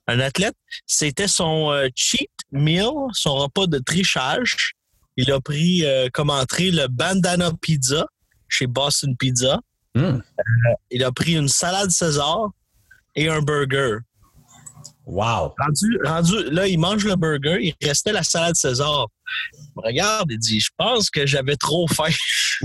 Un 0.07 0.21
athlète, 0.21 0.55
c'était 0.87 1.29
son 1.29 1.71
euh, 1.73 1.89
cheat 1.95 2.29
meal, 2.53 2.89
son 3.13 3.35
repas 3.37 3.67
de 3.67 3.79
trichage. 3.79 4.73
Il 5.17 5.31
a 5.33 5.41
pris 5.41 5.85
euh, 5.85 6.09
comme 6.13 6.31
entrée 6.31 6.71
le 6.71 6.89
bandana 6.89 7.51
pizza 7.61 8.07
chez 8.49 8.67
Boston 8.67 9.17
Pizza. 9.17 9.61
Hmm, 9.95 10.19
Il 10.91 11.05
a 11.05 11.13
pris 11.13 11.37
une 11.37 11.49
salade 11.49 11.91
César 11.91 12.51
et 13.15 13.29
un 13.29 13.41
burger. 13.41 13.99
Wow. 15.07 15.55
Rendu, 15.59 15.99
rendu, 16.05 16.51
là, 16.51 16.67
il 16.67 16.79
mange 16.79 17.05
le 17.05 17.15
burger, 17.17 17.59
il 17.61 17.75
restait 17.87 18.13
la 18.13 18.23
salade 18.23 18.55
César. 18.55 19.07
Il 19.53 19.61
me 19.77 19.83
regarde 19.83 20.33
et 20.33 20.39
dit 20.39 20.61
Je 20.61 20.71
pense 20.79 21.11
que 21.11 21.27
j'avais 21.27 21.57
trop 21.57 21.87
faim. 21.89 22.09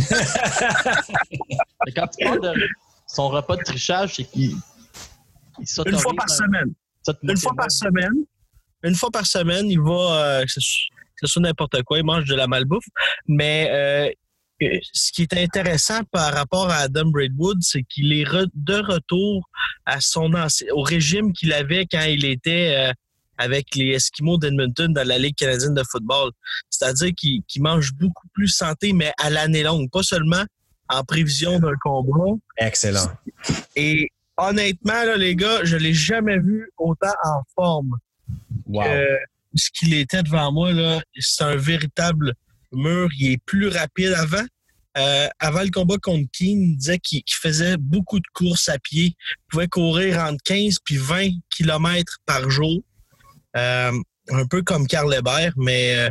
Quand 1.95 2.07
tu 2.07 2.25
parles 2.25 2.41
de 2.41 2.67
son 3.07 3.29
repas 3.29 3.55
de 3.57 3.63
trichage, 3.63 4.15
c'est 4.15 4.23
qu'il 4.23 4.51
il 5.59 5.67
Une 5.85 5.97
fois 5.97 6.13
par 6.15 6.29
semaine. 6.29 6.73
Une 7.23 7.37
fois 7.37 7.53
par 7.57 7.71
semaine. 7.71 8.13
Une 8.83 8.95
fois 8.95 9.09
par 9.11 9.25
semaine, 9.25 9.69
il 9.69 9.79
va. 9.79 9.91
euh, 10.39 10.45
que 10.45 10.51
ce 10.51 10.61
soit- 10.61 10.95
que 11.19 11.27
ce 11.27 11.33
soit 11.33 11.41
n'importe 11.41 11.83
quoi, 11.83 11.97
il 11.97 12.05
mange 12.05 12.23
de 12.25 12.35
la 12.35 12.47
malbouffe. 12.47 12.85
Mais 13.27 13.67
euh, 13.71 14.09
ce 14.93 15.11
qui 15.11 15.23
est 15.23 15.33
intéressant 15.33 16.01
par 16.11 16.33
rapport 16.33 16.69
à 16.69 16.77
Adam 16.77 17.05
Braidwood, 17.05 17.59
c'est 17.61 17.83
qu'il 17.83 18.13
est 18.13 18.25
de 18.53 18.75
retour 18.75 19.49
à 19.85 20.01
son 20.01 20.31
au 20.73 20.81
régime 20.81 21.33
qu'il 21.33 21.53
avait 21.53 21.85
quand 21.85 22.03
il 22.03 22.25
était 22.25 22.75
euh, 22.75 22.93
avec 23.37 23.75
les 23.75 23.91
Esquimaux 23.91 24.37
d'Edmonton 24.37 24.91
dans 24.93 25.07
la 25.07 25.17
Ligue 25.17 25.35
canadienne 25.35 25.73
de 25.73 25.83
football. 25.89 26.31
C'est-à-dire 26.69 27.13
qu'il 27.15 27.43
mange 27.59 27.93
beaucoup 27.93 28.27
plus 28.33 28.49
santé, 28.49 28.93
mais 28.93 29.11
à 29.17 29.29
l'année 29.29 29.63
longue, 29.63 29.89
pas 29.89 30.03
seulement 30.03 30.43
en 30.89 31.03
prévision 31.03 31.59
d'un 31.59 31.75
combat. 31.81 32.35
Excellent. 32.57 33.11
Et 33.75 34.09
honnêtement, 34.37 35.03
là, 35.03 35.15
les 35.15 35.35
gars, 35.35 35.63
je 35.63 35.77
l'ai 35.77 35.93
jamais 35.93 36.39
vu 36.39 36.69
autant 36.77 37.13
en 37.23 37.41
forme 37.55 37.97
Wow. 38.67 38.83
que 38.83 39.17
ce 39.55 39.69
qu'il 39.71 39.93
était 39.95 40.23
devant 40.23 40.51
moi. 40.51 40.71
C'est 41.19 41.43
un 41.43 41.55
véritable 41.55 42.33
mur. 42.71 43.09
Il 43.17 43.31
est 43.33 43.41
plus 43.45 43.67
rapide 43.67 44.13
avant. 44.17 44.45
Euh, 44.97 45.27
avant 45.39 45.61
le 45.61 45.69
combat 45.69 45.97
contre 46.01 46.27
Keane, 46.33 46.61
il 46.61 46.75
disait 46.77 46.97
qu'il 46.99 47.21
faisait 47.29 47.77
beaucoup 47.77 48.19
de 48.19 48.25
courses 48.33 48.69
à 48.69 48.79
pied. 48.79 49.13
Il 49.15 49.37
pouvait 49.49 49.67
courir 49.67 50.17
entre 50.19 50.41
15 50.43 50.77
puis 50.83 50.97
20 50.97 51.29
km 51.49 52.17
par 52.25 52.49
jour. 52.49 52.79
Euh, 53.55 53.91
un 54.31 54.45
peu 54.45 54.61
comme 54.61 54.87
Carl 54.87 55.13
Hébert, 55.13 55.53
mais 55.57 55.95
euh, 55.95 56.09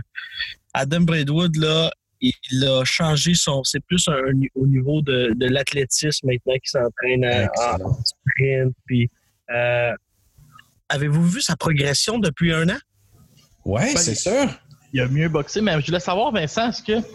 Adam 0.75 1.01
Braidwood, 1.01 1.57
là, 1.57 1.91
il 2.21 2.35
a 2.65 2.85
changé 2.85 3.35
son. 3.35 3.63
C'est 3.63 3.85
plus 3.85 4.09
un- 4.09 4.33
au 4.55 4.67
niveau 4.67 5.03
de, 5.03 5.33
de 5.37 5.47
l'athlétisme 5.47 6.27
maintenant 6.27 6.55
qu'il 6.55 6.71
s'entraîne 6.71 7.25
Excellent. 7.25 7.99
sprint. 8.05 8.75
Puis, 8.87 9.09
euh, 9.51 9.93
avez-vous 10.89 11.27
vu 11.29 11.41
sa 11.43 11.57
progression 11.57 12.19
depuis 12.19 12.53
un 12.53 12.69
an? 12.71 12.79
Ouais, 13.65 13.95
c'est 13.97 14.15
sûr. 14.15 14.49
Il 14.93 15.01
a 15.01 15.09
mieux 15.09 15.29
boxé, 15.29 15.61
mais 15.61 15.79
je 15.81 15.87
voulais 15.87 16.01
savoir, 16.01 16.33
Vincent, 16.33 16.69
est-ce 16.71 16.83
que 16.83 17.07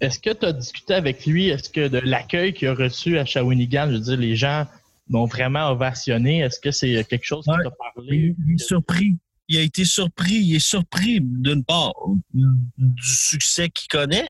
est-ce 0.00 0.20
que 0.20 0.30
tu 0.30 0.46
as 0.46 0.52
discuté 0.52 0.94
avec 0.94 1.26
lui? 1.26 1.48
Est-ce 1.48 1.68
que 1.68 1.88
de 1.88 1.98
l'accueil 1.98 2.54
qu'il 2.54 2.68
a 2.68 2.74
reçu 2.74 3.18
à 3.18 3.24
Shawinigan, 3.24 3.88
je 3.88 3.94
veux 3.94 4.00
dire, 4.00 4.16
les 4.16 4.36
gens 4.36 4.64
l'ont 5.10 5.26
vraiment 5.26 5.70
ovationné? 5.70 6.38
Est-ce 6.40 6.60
que 6.60 6.70
c'est 6.70 7.04
quelque 7.04 7.24
chose 7.24 7.44
qui 7.44 7.50
Ouais. 7.50 7.64
t'a 7.64 7.70
parlé? 7.70 8.36
Il 8.46 8.54
est 8.54 8.62
surpris. 8.64 9.16
Il 9.48 9.58
a 9.58 9.62
été 9.62 9.84
surpris. 9.84 10.34
Il 10.34 10.54
est 10.54 10.64
surpris, 10.64 11.18
d'une 11.20 11.64
part, 11.64 11.94
du 12.32 13.02
succès 13.02 13.68
qu'il 13.70 13.88
connaît. 13.88 14.28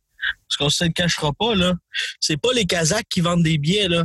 Parce 0.48 0.56
qu'on 0.58 0.70
se 0.70 0.84
le 0.84 0.90
cachera 0.90 1.32
pas, 1.34 1.54
là. 1.54 1.74
C'est 2.20 2.36
pas 2.38 2.52
les 2.54 2.64
Kazakhs 2.64 3.06
qui 3.10 3.20
vendent 3.20 3.42
des 3.42 3.58
billets, 3.58 3.88
là. 3.88 4.04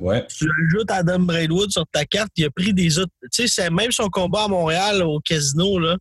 Ouais. 0.00 0.26
Tu 0.26 0.48
ajoutes 0.66 0.90
Adam 0.90 1.20
Braidwood 1.20 1.70
sur 1.70 1.84
ta 1.92 2.04
carte, 2.04 2.30
il 2.36 2.46
a 2.46 2.50
pris 2.50 2.74
des 2.74 2.98
autres. 2.98 3.12
Tu 3.32 3.42
sais, 3.42 3.46
c'est 3.46 3.70
même 3.70 3.92
son 3.92 4.08
combat 4.08 4.44
à 4.44 4.48
Montréal 4.48 5.02
au 5.02 5.20
casino, 5.20 5.78
là, 5.78 5.96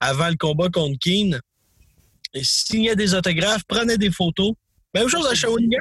avant 0.00 0.28
le 0.28 0.36
combat 0.36 0.68
contre 0.68 0.98
Keane. 0.98 1.40
il 2.34 2.44
signait 2.44 2.96
des 2.96 3.14
autographes, 3.14 3.64
prenait 3.68 3.98
des 3.98 4.10
photos. 4.10 4.52
Même 4.94 5.08
chose 5.08 5.26
à 5.26 5.34
Shawinigan. 5.34 5.78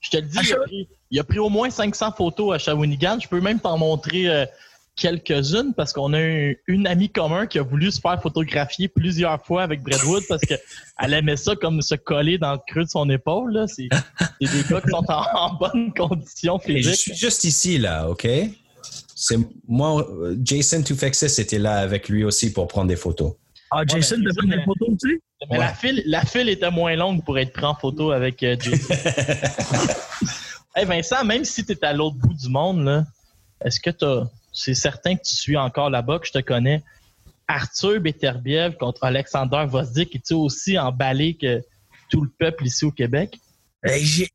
Je 0.00 0.10
te 0.10 0.16
le 0.16 0.22
dis, 0.22 0.38
À 0.38 0.42
il 0.42 0.52
a, 0.52 0.56
pris, 0.58 0.88
il 1.12 1.20
a 1.20 1.24
pris 1.24 1.38
au 1.38 1.48
moins 1.48 1.70
500 1.70 2.12
photos 2.16 2.54
à 2.54 2.58
Shawinigan. 2.58 3.18
Je 3.20 3.28
peux 3.28 3.40
même 3.40 3.60
t'en 3.60 3.78
montrer 3.78 4.28
euh, 4.28 4.46
quelques-unes 4.96 5.72
parce 5.76 5.92
qu'on 5.92 6.12
a 6.12 6.18
un- 6.18 6.52
une 6.66 6.86
amie 6.86 7.08
commune 7.08 7.46
qui 7.48 7.58
a 7.58 7.62
voulu 7.62 7.90
se 7.92 8.00
faire 8.00 8.20
photographier 8.20 8.88
plusieurs 8.88 9.44
fois 9.44 9.62
avec 9.62 9.82
Bradwood 9.82 10.22
parce 10.28 10.42
qu'elle 10.42 10.60
aimait 11.14 11.36
ça 11.36 11.54
comme 11.56 11.80
se 11.82 11.94
coller 11.94 12.36
dans 12.38 12.52
le 12.52 12.58
creux 12.66 12.84
de 12.84 12.88
son 12.88 13.08
épaule. 13.10 13.52
là. 13.52 13.66
C'est 13.68 13.88
des 14.40 14.62
gars 14.68 14.80
qui 14.80 14.90
sont 14.90 15.04
en, 15.08 15.24
en 15.34 15.54
bonne 15.54 15.92
condition 15.94 16.58
Et 16.66 16.82
je 16.82 16.88
physique. 16.90 16.94
suis 17.00 17.14
juste 17.14 17.44
ici, 17.44 17.78
là, 17.78 18.08
OK? 18.08 18.26
C'est 19.24 19.36
moi, 19.68 20.04
euh, 20.10 20.36
Jason 20.42 20.82
Tufexis 20.82 21.40
était 21.40 21.60
là 21.60 21.76
avec 21.76 22.08
lui 22.08 22.24
aussi 22.24 22.52
pour 22.52 22.66
prendre 22.66 22.88
des 22.88 22.96
photos. 22.96 23.34
Ah, 23.70 23.84
Jason, 23.86 24.16
ben, 24.16 24.24
pris 24.24 24.34
Jason, 24.34 24.48
des 24.48 24.64
photos 24.64 24.88
aussi? 24.88 25.20
Mais 25.48 25.58
Ouais. 25.58 25.64
la, 25.64 25.74
file, 25.74 26.02
la 26.06 26.24
file 26.24 26.48
était 26.48 26.72
moins 26.72 26.96
longue 26.96 27.24
pour 27.24 27.38
être 27.38 27.52
pris 27.52 27.64
en 27.64 27.76
photo 27.76 28.10
avec 28.10 28.42
euh, 28.42 28.56
Jason. 28.58 28.92
hey 30.74 30.84
Vincent, 30.86 31.24
même 31.24 31.44
si 31.44 31.64
tu 31.64 31.70
es 31.70 31.84
à 31.84 31.92
l'autre 31.92 32.16
bout 32.16 32.34
du 32.34 32.48
monde, 32.48 32.84
là, 32.84 33.04
est-ce 33.64 33.78
que 33.78 33.90
t'as. 33.90 34.24
C'est 34.52 34.74
certain 34.74 35.14
que 35.14 35.22
tu 35.22 35.36
suis 35.36 35.56
encore 35.56 35.88
là-bas, 35.88 36.18
que 36.18 36.26
je 36.26 36.32
te 36.32 36.40
connais. 36.40 36.82
Arthur 37.46 38.00
Beterbiev 38.00 38.76
contre 38.76 39.04
Alexander 39.04 39.64
Vosdik, 39.68 40.16
es-tu 40.16 40.34
aussi 40.34 40.76
emballé 40.76 41.34
que 41.34 41.62
tout 42.10 42.22
le 42.24 42.30
peuple 42.40 42.66
ici 42.66 42.84
au 42.84 42.90
Québec? 42.90 43.38
Hey, 43.84 44.26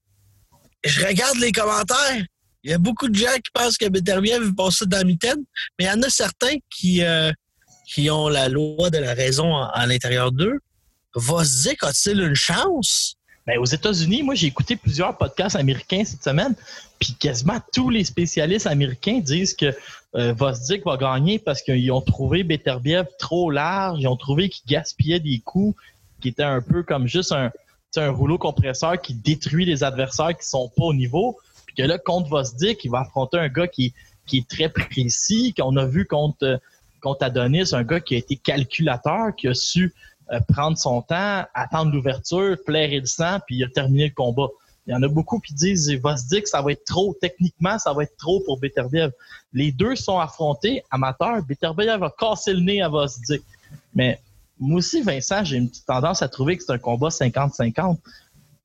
je 0.86 1.06
regarde 1.06 1.38
les 1.40 1.52
commentaires. 1.52 2.24
Il 2.64 2.72
y 2.72 2.74
a 2.74 2.78
beaucoup 2.78 3.08
de 3.08 3.16
gens 3.16 3.34
qui 3.36 3.52
pensent 3.54 3.78
que 3.78 3.88
Beterbiev 3.88 4.54
passe 4.54 4.78
ça 4.78 4.86
dans 4.86 4.98
la 4.98 5.04
mitaine, 5.04 5.44
mais 5.78 5.86
il 5.86 5.88
y 5.88 5.92
en 5.92 6.02
a 6.02 6.10
certains 6.10 6.56
qui, 6.70 7.04
euh, 7.04 7.32
qui 7.88 8.10
ont 8.10 8.28
la 8.28 8.50
loi 8.50 8.90
de 8.90 8.98
la 8.98 9.14
raison 9.14 9.56
à, 9.58 9.86
l'intérieur 9.86 10.32
d'eux. 10.32 10.60
Va 11.16 11.44
dire 11.44 11.76
a-t-il 11.82 12.20
une 12.22 12.36
chance? 12.36 13.16
Ben, 13.46 13.58
aux 13.60 13.66
États-Unis, 13.66 14.24
moi, 14.24 14.36
j'ai 14.36 14.48
écouté 14.48 14.76
plusieurs 14.76 15.18
podcasts 15.18 15.56
américains 15.56 16.04
cette 16.04 16.24
semaine, 16.24 16.54
puis 17.00 17.16
quasiment 17.18 17.60
tous 17.74 17.90
les 17.90 18.04
spécialistes 18.04 18.68
américains 18.68 19.20
disent 19.20 19.56
que 19.56 19.74
euh, 20.16 20.34
Vosdik 20.34 20.84
va 20.86 20.98
gagner 20.98 21.40
parce 21.40 21.62
qu'ils 21.62 21.92
ont 21.92 22.02
trouvé 22.02 22.44
Beterbiev 22.44 23.06
trop 23.18 23.50
large, 23.50 24.00
ils 24.02 24.08
ont 24.08 24.18
trouvé 24.18 24.50
qu'il 24.50 24.68
gaspillait 24.68 25.22
des 25.22 25.40
coups, 25.40 25.80
qui 26.22 26.28
était 26.28 26.44
un 26.44 26.62
peu 26.62 26.84
comme 26.84 27.08
juste 27.08 27.32
un, 27.32 27.52
un 27.96 28.12
rouleau 28.12 28.38
compresseur 28.38 29.00
qui 29.02 29.14
détruit 29.14 29.66
les 29.66 29.84
adversaires 29.84 30.38
qui 30.38 30.46
sont 30.46 30.70
pas 30.76 30.84
au 30.84 30.94
niveau, 30.94 31.38
que 31.78 31.84
là, 31.84 31.98
contre 31.98 32.30
Vosdik, 32.30 32.84
il 32.84 32.92
va 32.92 33.02
affronter 33.02 33.38
un 33.38 33.50
gars 33.50 33.68
qui, 33.68 33.94
est 34.34 34.48
très 34.48 34.70
précis, 34.70 35.54
qu'on 35.54 35.76
a 35.78 35.86
vu 35.86 36.06
contre, 36.06 36.44
euh, 36.44 36.58
contre 37.02 37.24
Adonis, 37.24 37.74
un 37.74 37.84
gars 37.84 38.00
qui 38.00 38.16
a 38.16 38.18
été 38.18 38.36
calculateur, 38.36 39.36
qui 39.36 39.48
a 39.48 39.54
su 39.54 39.94
euh, 40.32 40.40
prendre 40.48 40.78
son 40.78 41.02
temps, 41.02 41.46
attendre 41.54 41.94
l'ouverture, 41.94 42.58
flairer 42.66 43.00
le 43.00 43.06
sang, 43.06 43.40
puis 43.46 43.58
il 43.58 43.64
a 43.64 43.70
terminé 43.70 44.08
le 44.08 44.14
combat. 44.14 44.48
Il 44.86 44.92
y 44.92 44.96
en 44.96 45.04
a 45.04 45.08
beaucoup 45.08 45.40
qui 45.40 45.54
disent 45.54 45.88
il 45.88 46.00
va 46.00 46.18
se 46.18 46.28
dire 46.28 46.42
ça 46.46 46.62
va 46.62 46.72
être 46.72 46.86
trop, 46.86 47.16
techniquement, 47.22 47.78
ça 47.78 47.94
va 47.94 48.04
être 48.04 48.16
trop 48.18 48.40
pour 48.42 48.60
Beterbiev. 48.60 49.12
Les 49.54 49.72
deux 49.72 49.96
sont 49.96 50.18
affrontés, 50.18 50.84
amateurs. 50.92 51.44
Beterbiev 51.44 52.04
a 52.04 52.14
cassé 52.18 52.54
le 52.54 52.62
nez 52.62 52.82
à 52.82 52.90
Vosdik. 52.90 53.44
Mais 53.94 54.20
moi 54.60 54.80
aussi, 54.80 55.02
Vincent, 55.02 55.44
j'ai 55.44 55.58
une 55.58 55.70
petite 55.70 55.86
tendance 55.86 56.22
à 56.22 56.30
trouver 56.30 56.58
que 56.58 56.64
c'est 56.64 56.72
un 56.72 56.78
combat 56.78 57.10
50-50. 57.10 57.98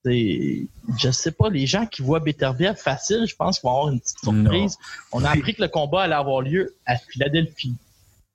Je 0.05 1.11
sais 1.13 1.31
pas, 1.33 1.49
les 1.49 1.67
gens 1.67 1.87
qui 1.87 2.03
voient 2.03 2.21
Beterbiev 2.21 2.75
facile, 2.77 3.25
je 3.29 3.35
pense 3.37 3.59
qu'ils 3.61 3.69
vont 3.69 3.77
avoir 3.77 3.93
une 3.93 4.01
petite 4.01 4.19
surprise. 4.45 4.77
On 5.13 5.25
a 5.25 5.31
appris 5.31 5.55
que 5.55 5.63
le 5.63 5.69
combat 5.69 6.03
allait 6.03 6.15
avoir 6.15 6.41
lieu 6.43 6.75
à 6.87 6.97
Philadelphie. 6.97 7.75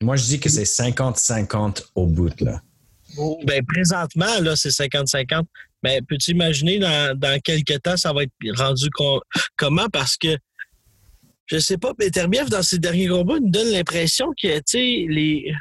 Moi, 0.01 0.15
je 0.15 0.23
dis 0.25 0.39
que 0.39 0.49
c'est 0.49 0.63
50-50 0.63 1.83
au 1.95 2.05
bout, 2.05 2.39
là. 2.41 2.61
Ben, 3.45 3.65
présentement, 3.65 4.39
là, 4.41 4.55
c'est 4.55 4.69
50-50. 4.69 5.43
Mais 5.83 6.01
peux-tu 6.01 6.31
imaginer 6.31 6.79
dans, 6.79 7.17
dans 7.17 7.39
quelques 7.39 7.81
temps, 7.81 7.97
ça 7.97 8.13
va 8.13 8.23
être 8.23 8.31
rendu 8.55 8.89
co- 8.91 9.21
comment? 9.55 9.87
Parce 9.91 10.17
que, 10.17 10.37
je 11.47 11.57
sais 11.59 11.77
pas, 11.77 11.93
Beterbiev, 11.97 12.49
dans 12.49 12.61
ses 12.61 12.77
derniers 12.77 13.07
combats, 13.07 13.35
il 13.37 13.45
nous 13.45 13.51
donne 13.51 13.71
l'impression 13.71 14.27
que, 14.41 14.57
tu 14.57 14.63
sais, 14.65 15.05
les, 15.09 15.51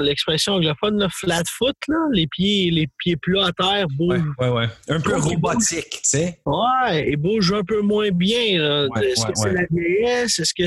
l'expression 0.00 0.54
anglophone, 0.54 0.98
là, 0.98 1.08
flat 1.08 1.42
foot, 1.56 1.76
là, 1.88 1.96
les 2.12 2.26
pieds, 2.26 2.70
les 2.70 2.88
pieds 2.98 3.16
plats 3.16 3.46
à 3.46 3.52
terre, 3.52 3.86
bougent. 3.96 4.22
ouais, 4.38 4.48
ouais. 4.48 4.66
Un 4.88 5.00
peu 5.00 5.16
robotique, 5.16 5.88
tu 5.90 6.00
sais. 6.02 6.40
Ouais, 6.44 7.10
il 7.10 7.16
bouge 7.16 7.52
un 7.52 7.62
peu 7.62 7.80
moins 7.80 8.10
bien. 8.10 8.60
là. 8.60 8.86
Ouais, 8.88 9.06
Est-ce 9.10 9.22
ouais, 9.24 9.32
que 9.32 9.38
c'est 9.38 9.48
ouais. 9.48 9.54
la 9.54 9.66
vieillesse? 9.70 10.38
Est-ce 10.38 10.52
que 10.54 10.64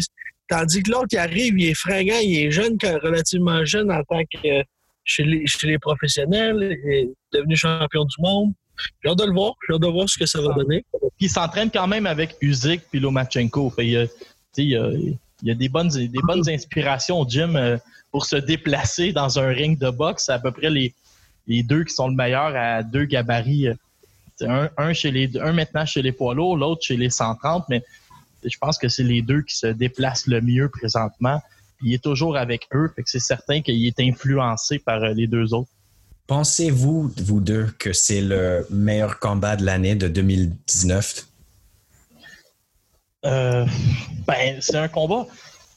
Tandis 0.49 0.84
que 0.84 0.91
l'autre, 0.91 1.08
il 1.13 1.17
arrive, 1.17 1.58
il 1.58 1.69
est 1.69 1.73
fringant, 1.73 2.19
il 2.21 2.38
est 2.45 2.52
jeune, 2.52 2.78
quand- 2.80 2.99
relativement 3.02 3.63
jeune 3.65 3.89
en 3.91 4.04
tant 4.04 4.21
que 4.23 4.63
chez 5.06 5.23
les, 5.23 5.47
chez 5.47 5.67
les 5.67 5.80
professionnels, 5.80 6.78
il 6.86 6.91
est 6.93 7.10
devenu 7.34 7.56
champion 7.56 8.04
du 8.04 8.15
monde. 8.19 8.52
J'ai 9.04 9.10
hâte 9.10 9.19
de 9.19 9.26
le 9.26 9.32
voir. 9.34 9.54
J'ai 9.67 9.73
hâte 9.76 9.82
de 9.82 9.88
voir 9.88 10.10
ce 10.10 10.17
que 10.17 10.26
ça 10.26 10.41
va 10.41 10.54
donner. 10.54 10.84
Puis 11.17 11.28
il 11.28 11.30
s'entraîne 11.30 11.69
quand 11.71 11.88
même 11.88 12.06
avec 12.06 12.36
Usyk 12.41 12.82
puis 12.91 12.99
Lomachenko. 12.99 13.69
Fait, 13.69 14.10
il, 14.57 14.69
y 14.69 14.77
a, 14.77 14.89
y 15.43 15.55
des 15.55 15.69
bonnes, 15.69 15.89
des 15.89 16.19
bonnes 16.23 16.47
inspirations 16.49 17.19
au 17.21 17.27
gym 17.27 17.55
euh, 17.55 17.77
pour 18.11 18.25
se 18.25 18.35
déplacer 18.35 19.11
dans 19.11 19.39
un 19.39 19.47
ring 19.47 19.77
de 19.79 19.89
boxe. 19.89 20.25
C'est 20.25 20.33
à 20.33 20.39
peu 20.39 20.51
près 20.51 20.69
les, 20.69 20.93
les 21.47 21.63
deux 21.63 21.83
qui 21.83 21.93
sont 21.93 22.07
le 22.07 22.15
meilleur 22.15 22.55
à 22.55 22.83
deux 22.83 23.05
gabarits. 23.05 23.67
euh. 23.67 23.75
Un, 24.41 24.69
un, 24.77 24.93
chez 24.93 25.11
les, 25.11 25.29
un 25.39 25.53
maintenant 25.53 25.85
chez 25.85 26.01
les 26.01 26.11
poids 26.11 26.33
lourds, 26.33 26.57
l'autre 26.57 26.81
chez 26.83 26.97
les 26.97 27.11
130, 27.11 27.65
mais 27.69 27.83
je 28.43 28.57
pense 28.57 28.77
que 28.77 28.89
c'est 28.89 29.03
les 29.03 29.21
deux 29.21 29.41
qui 29.43 29.55
se 29.55 29.67
déplacent 29.67 30.27
le 30.27 30.41
mieux 30.41 30.69
présentement. 30.69 31.39
Il 31.83 31.93
est 31.93 32.03
toujours 32.03 32.35
avec 32.35 32.67
eux, 32.73 32.91
fait 32.95 33.03
que 33.03 33.09
c'est 33.09 33.19
certain 33.19 33.61
qu'il 33.61 33.85
est 33.85 33.99
influencé 33.99 34.79
par 34.79 35.03
euh, 35.03 35.13
les 35.13 35.27
deux 35.27 35.53
autres. 35.53 35.69
Pensez-vous, 36.27 37.13
vous 37.17 37.41
deux, 37.41 37.67
que 37.77 37.93
c'est 37.93 38.21
le 38.21 38.65
meilleur 38.69 39.19
combat 39.19 39.55
de 39.55 39.65
l'année 39.65 39.95
de 39.95 40.07
2019? 40.07 41.27
Euh, 43.25 43.65
ben, 44.27 44.57
c'est 44.62 44.75
un 44.75 44.88
combat. 44.88 45.25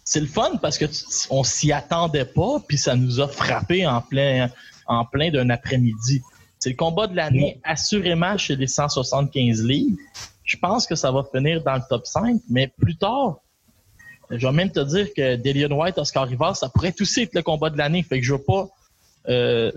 C'est 0.05 0.21
le 0.21 0.27
fun 0.27 0.57
parce 0.63 0.79
que 0.79 0.87
on 1.31 1.43
s'y 1.43 1.73
attendait 1.73 2.25
pas, 2.25 2.61
puis 2.67 2.79
ça 2.79 2.95
nous 2.95 3.21
a 3.21 3.29
frappé 3.29 3.87
en 3.87 4.01
plein, 4.01 4.49
en 4.87 5.05
plein 5.05 5.31
d'un 5.31 5.51
après-midi. 5.51 6.23
C'est 6.59 6.71
le 6.71 6.77
combat 6.77 7.07
de 7.07 7.17
l'année, 7.17 7.61
assurément 7.65 8.39
chez 8.39 8.57
les 8.57 8.67
175 8.67 9.63
livres. 9.65 9.97
Je 10.45 10.57
pense 10.57 10.87
que 10.87 10.95
ça 10.95 11.11
va 11.11 11.25
finir 11.35 11.63
dans 11.63 11.75
le 11.75 11.83
top 11.89 12.07
5, 12.07 12.41
mais 12.49 12.69
plus 12.69 12.97
tard, 12.97 13.39
je 14.31 14.47
vais 14.47 14.53
même 14.53 14.71
te 14.71 14.81
dire 14.81 15.13
que 15.15 15.37
Delion 15.37 15.77
White, 15.79 15.99
Oscar 15.99 16.27
Rivas, 16.27 16.55
ça 16.55 16.69
pourrait 16.69 16.95
aussi 17.01 17.23
être 17.23 17.35
le 17.35 17.43
combat 17.43 17.71
de 17.71 17.79
l'année. 17.79 18.03
Fait 18.03 18.21
que 18.21 18.25
je 18.25 18.33
veux 18.33 18.43
pas 18.43 18.69
euh, 19.29 19.73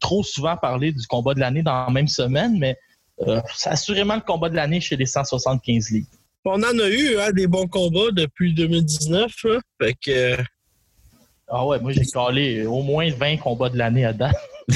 trop 0.00 0.22
souvent 0.22 0.56
parler 0.56 0.92
du 0.92 1.06
combat 1.06 1.34
de 1.34 1.40
l'année 1.40 1.62
dans 1.62 1.84
la 1.84 1.90
même 1.90 2.08
semaine, 2.08 2.58
mais 2.58 2.76
euh, 3.20 3.40
c'est 3.54 3.70
assurément 3.70 4.14
le 4.14 4.22
combat 4.22 4.48
de 4.48 4.56
l'année 4.56 4.80
chez 4.80 4.96
les 4.96 5.06
175 5.06 5.90
livres. 5.90 6.08
On 6.46 6.62
en 6.62 6.78
a 6.78 6.88
eu 6.88 7.18
hein, 7.18 7.32
des 7.32 7.46
bons 7.46 7.66
combats 7.66 8.10
depuis 8.12 8.52
2019. 8.52 9.32
là. 9.44 9.60
Fait 9.80 9.94
que, 9.94 10.10
euh, 10.10 10.36
Ah 11.48 11.66
ouais, 11.66 11.80
moi 11.80 11.92
j'ai 11.92 12.04
calé 12.04 12.66
au 12.66 12.82
moins 12.82 13.10
20 13.10 13.38
combats 13.38 13.70
de 13.70 13.78
l'année 13.78 14.04
à 14.04 14.12
date. 14.12 14.36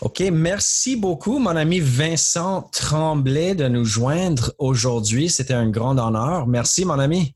OK, 0.00 0.20
merci 0.32 0.96
beaucoup, 0.96 1.38
mon 1.38 1.56
ami 1.56 1.80
Vincent 1.80 2.62
Tremblay, 2.72 3.54
de 3.54 3.68
nous 3.68 3.84
joindre 3.84 4.52
aujourd'hui. 4.58 5.28
C'était 5.28 5.54
un 5.54 5.68
grand 5.68 5.98
honneur. 5.98 6.46
Merci, 6.46 6.84
mon 6.84 6.98
ami. 6.98 7.34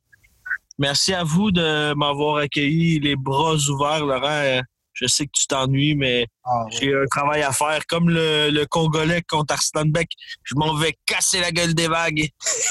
merci 0.79 1.13
à 1.13 1.25
vous 1.25 1.51
de 1.51 1.93
m'avoir 1.95 2.37
accueilli 2.37 3.01
les 3.01 3.17
bras 3.17 3.57
ouverts, 3.69 4.07
Laurent. 4.07 4.61
Je 4.95 5.07
sais 5.07 5.27
que 5.27 5.33
tu 5.35 5.47
t'ennuies, 5.49 5.95
mais 5.97 6.27
j'ai 6.71 6.95
un 6.95 7.05
travail 7.11 7.43
à 7.43 7.53
faire. 7.53 7.81
Comme 7.89 8.09
le, 8.11 8.51
le 8.51 8.65
Congolais 8.67 9.23
contre 9.23 9.55
Arslan 9.55 9.87
Beck, 9.87 10.09
je 10.45 10.55
m'en 10.55 10.75
vais 10.77 10.97
casser 11.05 11.41
la 11.41 11.51
gueule 11.51 11.75
des 11.75 11.89
vagues. 11.89 12.29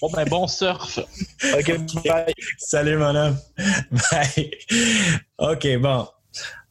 Bon 0.00 0.10
ben 0.12 0.24
bon 0.28 0.46
surf. 0.48 0.98
OK, 1.56 1.76
bye. 2.04 2.32
Salut, 2.58 2.96
mon 2.96 3.14
homme. 3.14 3.38
Bye. 4.10 4.50
OK, 5.38 5.76
bon. 5.78 6.06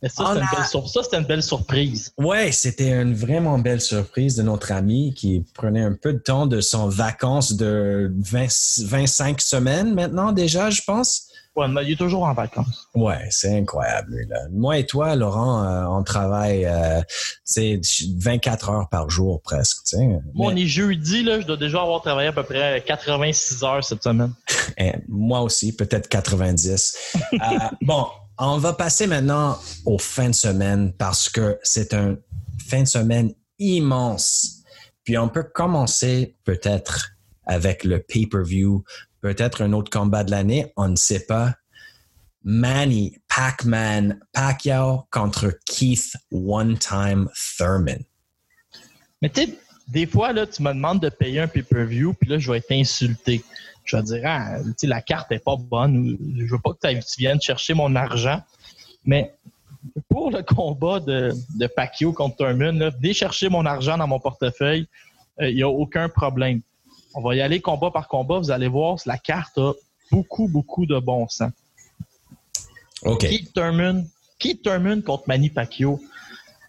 Mais 0.01 0.09
ça, 0.09 0.25
c'était 0.27 0.39
une, 0.39 0.45
a- 0.47 0.55
belle 0.55 0.65
sur- 0.67 0.89
ça, 0.89 1.03
c'était 1.03 1.17
une 1.17 1.25
belle 1.25 1.43
surprise. 1.43 2.11
Ouais, 2.17 2.51
c'était 2.51 2.91
une 2.91 3.15
vraiment 3.15 3.59
belle 3.59 3.81
surprise 3.81 4.35
de 4.35 4.43
notre 4.43 4.71
ami 4.71 5.13
qui 5.13 5.45
prenait 5.53 5.81
un 5.83 5.93
peu 5.93 6.13
de 6.13 6.19
temps 6.19 6.47
de 6.47 6.59
son 6.61 6.89
vacances 6.89 7.53
de 7.53 8.11
20 8.19 8.47
25 8.85 9.41
semaines 9.41 9.93
maintenant 9.93 10.31
déjà, 10.33 10.69
je 10.69 10.81
pense. 10.85 11.26
Ouais, 11.57 11.67
mais 11.67 11.83
il 11.85 11.93
est 11.93 11.95
toujours 11.95 12.23
en 12.23 12.33
vacances. 12.35 12.87
Ouais, 12.93 13.27
c'est 13.31 13.57
incroyable. 13.57 14.15
lui, 14.15 14.27
là. 14.27 14.41
Moi 14.51 14.77
et 14.77 14.85
toi, 14.85 15.15
Laurent, 15.15 15.63
euh, 15.63 15.85
on 15.87 16.03
travaille 16.03 16.65
euh, 16.65 17.01
c'est 17.43 17.81
24 18.19 18.69
heures 18.69 18.89
par 18.89 19.09
jour 19.09 19.41
presque. 19.41 19.77
tu 19.87 19.97
sais. 19.97 20.07
Moi, 20.35 20.51
on 20.53 20.55
est 20.55 20.67
jeudi, 20.67 21.23
là, 21.23 21.39
je 21.39 21.47
dois 21.47 21.57
déjà 21.57 21.81
avoir 21.81 22.03
travaillé 22.03 22.27
à 22.27 22.31
peu 22.31 22.43
près 22.43 22.83
86 22.85 23.63
heures 23.63 23.83
cette 23.83 24.03
semaine. 24.03 24.33
Eh, 24.77 24.93
moi 25.07 25.41
aussi, 25.41 25.75
peut-être 25.75 26.07
90. 26.07 27.15
Euh, 27.15 27.37
bon, 27.81 28.05
on 28.37 28.59
va 28.59 28.73
passer 28.73 29.07
maintenant 29.07 29.57
aux 29.87 29.97
fins 29.97 30.29
de 30.29 30.35
semaine 30.35 30.93
parce 30.93 31.27
que 31.27 31.57
c'est 31.63 31.95
un 31.95 32.17
fin 32.69 32.83
de 32.83 32.87
semaine 32.87 33.33
immense. 33.57 34.61
Puis 35.03 35.17
on 35.17 35.27
peut 35.27 35.43
commencer 35.43 36.35
peut-être 36.43 37.13
avec 37.47 37.83
le 37.83 37.99
pay-per-view, 37.99 38.83
peut-être 39.21 39.63
un 39.63 39.73
autre 39.73 39.89
combat 39.89 40.23
de 40.23 40.31
l'année, 40.31 40.71
on 40.75 40.89
ne 40.89 40.95
sait 40.95 41.25
pas. 41.25 41.53
Manny 42.43 43.17
Pac-Man 43.27 44.19
Pacquiao 44.31 45.03
contre 45.11 45.57
Keith 45.65 46.15
One 46.31 46.77
Time 46.77 47.29
Thurman. 47.57 48.03
Mais 49.21 49.29
tu 49.29 49.41
sais, 49.41 49.59
des 49.87 50.05
fois, 50.05 50.33
là, 50.33 50.45
tu 50.45 50.61
me 50.63 50.73
demandes 50.73 51.01
de 51.01 51.09
payer 51.09 51.41
un 51.41 51.47
pay-per-view, 51.47 52.13
puis 52.13 52.29
là, 52.29 52.39
je 52.39 52.51
vais 52.51 52.59
être 52.59 52.71
insulté. 52.71 53.43
Je 53.83 53.95
vais 53.95 54.03
dire, 54.03 54.21
ah, 54.25 54.57
la 54.83 55.01
carte 55.01 55.31
est 55.31 55.43
pas 55.43 55.55
bonne. 55.57 56.17
Je 56.37 56.45
veux 56.45 56.59
pas 56.59 56.73
que 56.73 56.87
tu 56.87 57.19
viennes 57.19 57.41
chercher 57.41 57.73
mon 57.73 57.95
argent. 57.95 58.41
Mais 59.05 59.33
pour 60.09 60.31
le 60.31 60.43
combat 60.43 60.99
de, 60.99 61.33
de 61.57 61.67
Pacquiao 61.67 62.11
contre 62.11 62.37
Thurman, 62.37 62.77
là, 62.77 62.89
venez 62.89 63.13
chercher 63.13 63.49
mon 63.49 63.65
argent 63.65 63.97
dans 63.97 64.07
mon 64.07 64.19
portefeuille. 64.19 64.87
Il 65.39 65.45
euh, 65.45 65.53
n'y 65.53 65.63
a 65.63 65.69
aucun 65.69 66.09
problème. 66.09 66.61
On 67.17 67.21
va 67.21 67.33
y 67.33 67.41
aller 67.41 67.61
combat 67.61 67.89
par 67.89 68.07
combat. 68.07 68.37
Vous 68.37 68.51
allez 68.51 68.67
voir, 68.67 68.99
la 69.07 69.17
carte 69.17 69.57
a 69.57 69.73
beaucoup, 70.11 70.47
beaucoup 70.47 70.85
de 70.85 70.99
bon 70.99 71.27
sens. 71.27 71.51
OK. 73.01 73.21
Keith 73.21 73.53
Thurman, 73.55 74.07
Keith 74.37 74.61
Thurman 74.61 75.01
contre 75.01 75.23
Manny 75.25 75.49
Pacquiao? 75.49 75.99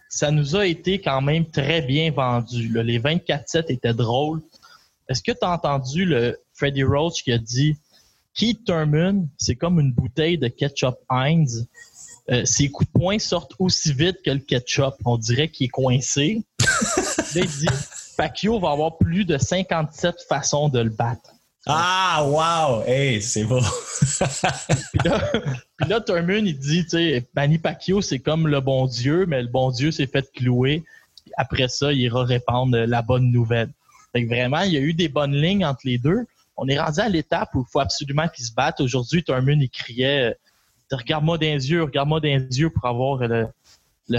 Ça 0.09 0.31
nous 0.31 0.55
a 0.55 0.65
été 0.65 0.99
quand 1.01 1.21
même 1.21 1.45
très 1.45 1.83
bien 1.83 2.09
vendu. 2.09 2.67
Les 2.81 2.99
24-7 2.99 3.65
étaient 3.71 3.93
drôles. 3.93 4.41
Est-ce 5.07 5.21
que 5.21 5.33
tu 5.33 5.37
as 5.43 5.51
entendu 5.51 6.05
le 6.05 6.39
Freddie 6.55 6.81
Roach 6.81 7.21
qui 7.21 7.31
a 7.31 7.37
dit 7.37 7.77
Keith 8.33 8.65
Thurman, 8.65 9.29
c'est 9.37 9.55
comme 9.55 9.79
une 9.79 9.93
bouteille 9.93 10.39
de 10.39 10.47
ketchup 10.47 10.95
Heinz. 11.11 11.67
Euh, 12.31 12.43
ses 12.45 12.71
coups 12.71 12.91
de 12.91 12.99
poing 12.99 13.19
sortent 13.19 13.53
aussi 13.59 13.93
vite 13.93 14.17
que 14.25 14.31
le 14.31 14.39
ketchup. 14.39 14.95
On 15.05 15.19
dirait 15.19 15.49
qu'il 15.49 15.65
est 15.65 15.69
coincé. 15.69 16.41
Là, 16.97 17.23
il 17.35 17.45
dit 17.45 17.67
Pacquiao 18.19 18.59
va 18.59 18.71
avoir 18.71 18.97
plus 18.97 19.23
de 19.23 19.37
57 19.37 20.25
façons 20.27 20.67
de 20.67 20.79
le 20.79 20.89
battre. 20.89 21.31
Ah, 21.65 22.25
wow! 22.27 22.83
Hey, 22.85 23.21
c'est 23.21 23.45
beau! 23.45 23.61
puis, 23.61 24.99
là, 25.05 25.31
puis 25.77 25.89
là, 25.89 26.01
Thurman, 26.01 26.45
il 26.45 26.59
dit, 26.59 26.83
tu 26.83 26.89
sais, 26.89 27.29
Manny 27.33 27.59
Pacquiao, 27.59 28.01
c'est 28.01 28.19
comme 28.19 28.49
le 28.49 28.59
bon 28.59 28.87
Dieu, 28.87 29.25
mais 29.25 29.41
le 29.41 29.47
bon 29.47 29.71
Dieu 29.71 29.91
s'est 29.91 30.07
fait 30.07 30.29
clouer. 30.33 30.83
Après 31.37 31.69
ça, 31.69 31.93
il 31.93 32.01
ira 32.01 32.25
répandre 32.25 32.77
la 32.77 33.01
bonne 33.01 33.31
nouvelle. 33.31 33.69
Fait 34.11 34.25
que 34.25 34.27
vraiment, 34.27 34.63
il 34.63 34.73
y 34.73 34.77
a 34.77 34.81
eu 34.81 34.93
des 34.93 35.07
bonnes 35.07 35.35
lignes 35.35 35.63
entre 35.63 35.83
les 35.85 35.97
deux. 35.97 36.25
On 36.57 36.67
est 36.67 36.77
rendu 36.77 36.99
à 36.99 37.07
l'étape 37.07 37.55
où 37.55 37.61
il 37.61 37.71
faut 37.71 37.79
absolument 37.79 38.27
qu'ils 38.27 38.43
se 38.43 38.53
battent. 38.53 38.81
Aujourd'hui, 38.81 39.23
Thurman, 39.23 39.61
il 39.61 39.69
criait 39.69 40.35
Regarde-moi 40.91 41.37
dans 41.37 41.45
les 41.45 41.71
yeux, 41.71 41.83
regarde-moi 41.83 42.19
dans 42.19 42.27
les 42.27 42.59
yeux 42.59 42.69
pour 42.69 42.85
avoir 42.85 43.19
le, 43.19 43.47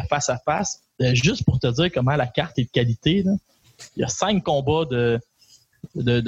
face-à-face. 0.08 0.84
Euh, 1.02 1.14
juste 1.14 1.44
pour 1.44 1.58
te 1.58 1.66
dire 1.66 1.90
comment 1.92 2.16
la 2.16 2.28
carte 2.28 2.58
est 2.58 2.64
de 2.64 2.70
qualité, 2.70 3.24
il 3.96 4.00
y 4.00 4.04
a 4.04 4.08
cinq 4.08 4.44
combats 4.44 4.84
de, 4.84 5.20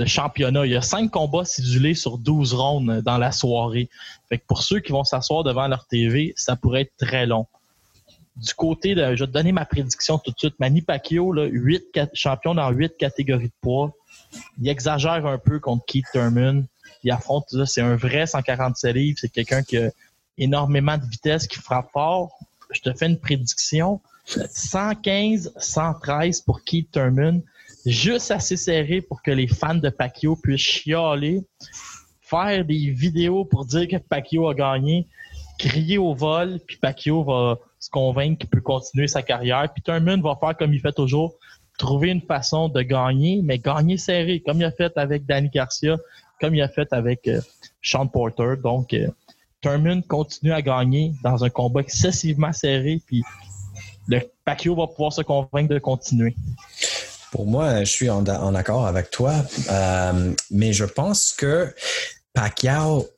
championnat. 0.07 0.67
Il 0.67 0.73
y 0.73 0.77
a 0.77 0.83
cinq 0.83 1.11
combats 1.11 1.45
sidulés 1.45 1.95
sur 1.95 2.19
12 2.19 2.55
rondes 2.55 3.01
dans 3.01 3.19
la 3.19 3.33
soirée. 3.33 3.89
Fait 4.29 4.39
pour 4.39 4.63
ceux 4.63 4.81
qui 4.81 4.93
vont 4.93 5.05
s'asseoir 5.05 5.45
devant 5.45 5.69
leur 5.69 5.87
TV, 5.87 6.33
ça 6.37 6.57
pourrait 6.57 6.83
être 6.83 6.97
très 6.99 7.27
long. 7.27 7.47
Du 8.37 8.55
côté 8.55 8.95
de, 8.95 9.15
je 9.15 9.25
vais 9.25 9.27
te 9.27 9.33
donner 9.33 9.53
ma 9.53 9.67
prédiction 9.67 10.19
tout 10.19 10.31
de 10.31 10.39
suite. 10.39 10.55
Manny 10.59 10.81
Pacquiao, 10.81 11.33
là, 11.33 11.45
8 11.45 11.99
champion 12.15 12.55
dans 12.55 12.71
huit 12.71 12.97
catégories 12.97 13.49
de 13.49 13.53
poids. 13.61 13.93
Il 14.61 14.69
exagère 14.69 15.27
un 15.27 15.39
peu 15.39 15.61
contre 15.61 15.85
Keith 15.85 16.07
Thurman. 16.13 16.67
Il 17.05 17.11
affronte, 17.11 17.45
c'est 17.67 17.83
un 17.83 17.97
vrai 17.97 18.27
147 18.27 18.95
livres. 18.95 19.19
C'est 19.21 19.29
quelqu'un 19.29 19.63
qui 19.63 19.77
a 19.77 19.91
énormément 20.39 20.97
de 20.97 21.05
vitesse, 21.05 21.47
qui 21.47 21.59
frappe 21.59 21.91
fort. 21.93 22.31
Je 22.71 22.81
te 22.81 22.93
fais 22.95 23.07
une 23.07 23.19
prédiction. 23.19 24.01
115-113 24.27 26.45
pour 26.45 26.65
Keith 26.65 26.91
Thurman 26.91 27.43
juste 27.85 28.31
assez 28.31 28.57
serré 28.57 29.01
pour 29.01 29.23
que 29.23 29.31
les 29.31 29.49
fans 29.49 29.75
de 29.75 29.91
Pacquiao 29.91 30.37
puissent 30.37 30.61
chialer, 30.61 31.43
faire 32.21 32.65
des 32.65 32.91
vidéos 32.91 33.45
pour 33.45 33.65
dire 33.65 33.89
que 33.89 33.97
Pacquiao 33.97 34.49
a 34.49 34.55
gagné, 34.55 35.07
crier 35.59 35.99
au 35.99 36.15
vol, 36.15 36.61
puis 36.67 36.77
Pacquiao 36.77 37.25
va 37.25 37.59
se 37.79 37.91
convaincre 37.91 38.39
qu'il 38.39 38.49
peut 38.49 38.61
continuer 38.61 39.09
sa 39.09 39.23
carrière. 39.23 39.69
Puis 39.73 39.83
Thurman 39.83 40.23
va 40.23 40.37
faire 40.39 40.57
comme 40.57 40.73
il 40.73 40.81
fait 40.81 40.93
toujours, 40.93 41.35
trouver 41.79 42.11
une 42.11 42.23
façon 42.23 42.69
de 42.69 42.83
gagner, 42.83 43.41
mais 43.43 43.59
gagner 43.59 43.97
serré, 43.97 44.41
comme 44.41 44.59
il 44.59 44.65
a 44.65 44.71
fait 44.71 44.97
avec 44.97 45.27
Danny 45.27 45.49
Garcia, 45.49 45.97
comme 46.41 46.55
il 46.55 46.63
a 46.63 46.69
fait 46.69 46.93
avec 46.93 47.27
euh, 47.29 47.41
Sean 47.81 48.07
Porter. 48.07 48.55
Donc, 48.63 48.95
euh, 48.95 49.09
Thurman 49.61 50.03
continue 50.03 50.53
à 50.53 50.63
gagner 50.63 51.13
dans 51.23 51.45
un 51.45 51.51
combat 51.51 51.81
excessivement 51.81 52.53
serré, 52.53 53.01
puis 53.07 53.23
le 54.09 54.21
Pacquiao 54.45 54.75
va 54.75 54.87
pouvoir 54.87 55.13
se 55.13 55.23
convaincre 55.23 55.69
de 55.69 55.79
continuer. 55.79 56.35
Pour 57.31 57.47
moi, 57.47 57.81
je 57.85 57.91
suis 57.91 58.11
en, 58.11 58.27
accord 58.55 58.87
avec 58.87 59.11
toi, 59.11 59.35
euh, 59.71 60.35
mais 60.51 60.73
je 60.73 60.85
pense 60.85 61.33
que 61.33 61.75
Pacquiao 62.35 63.09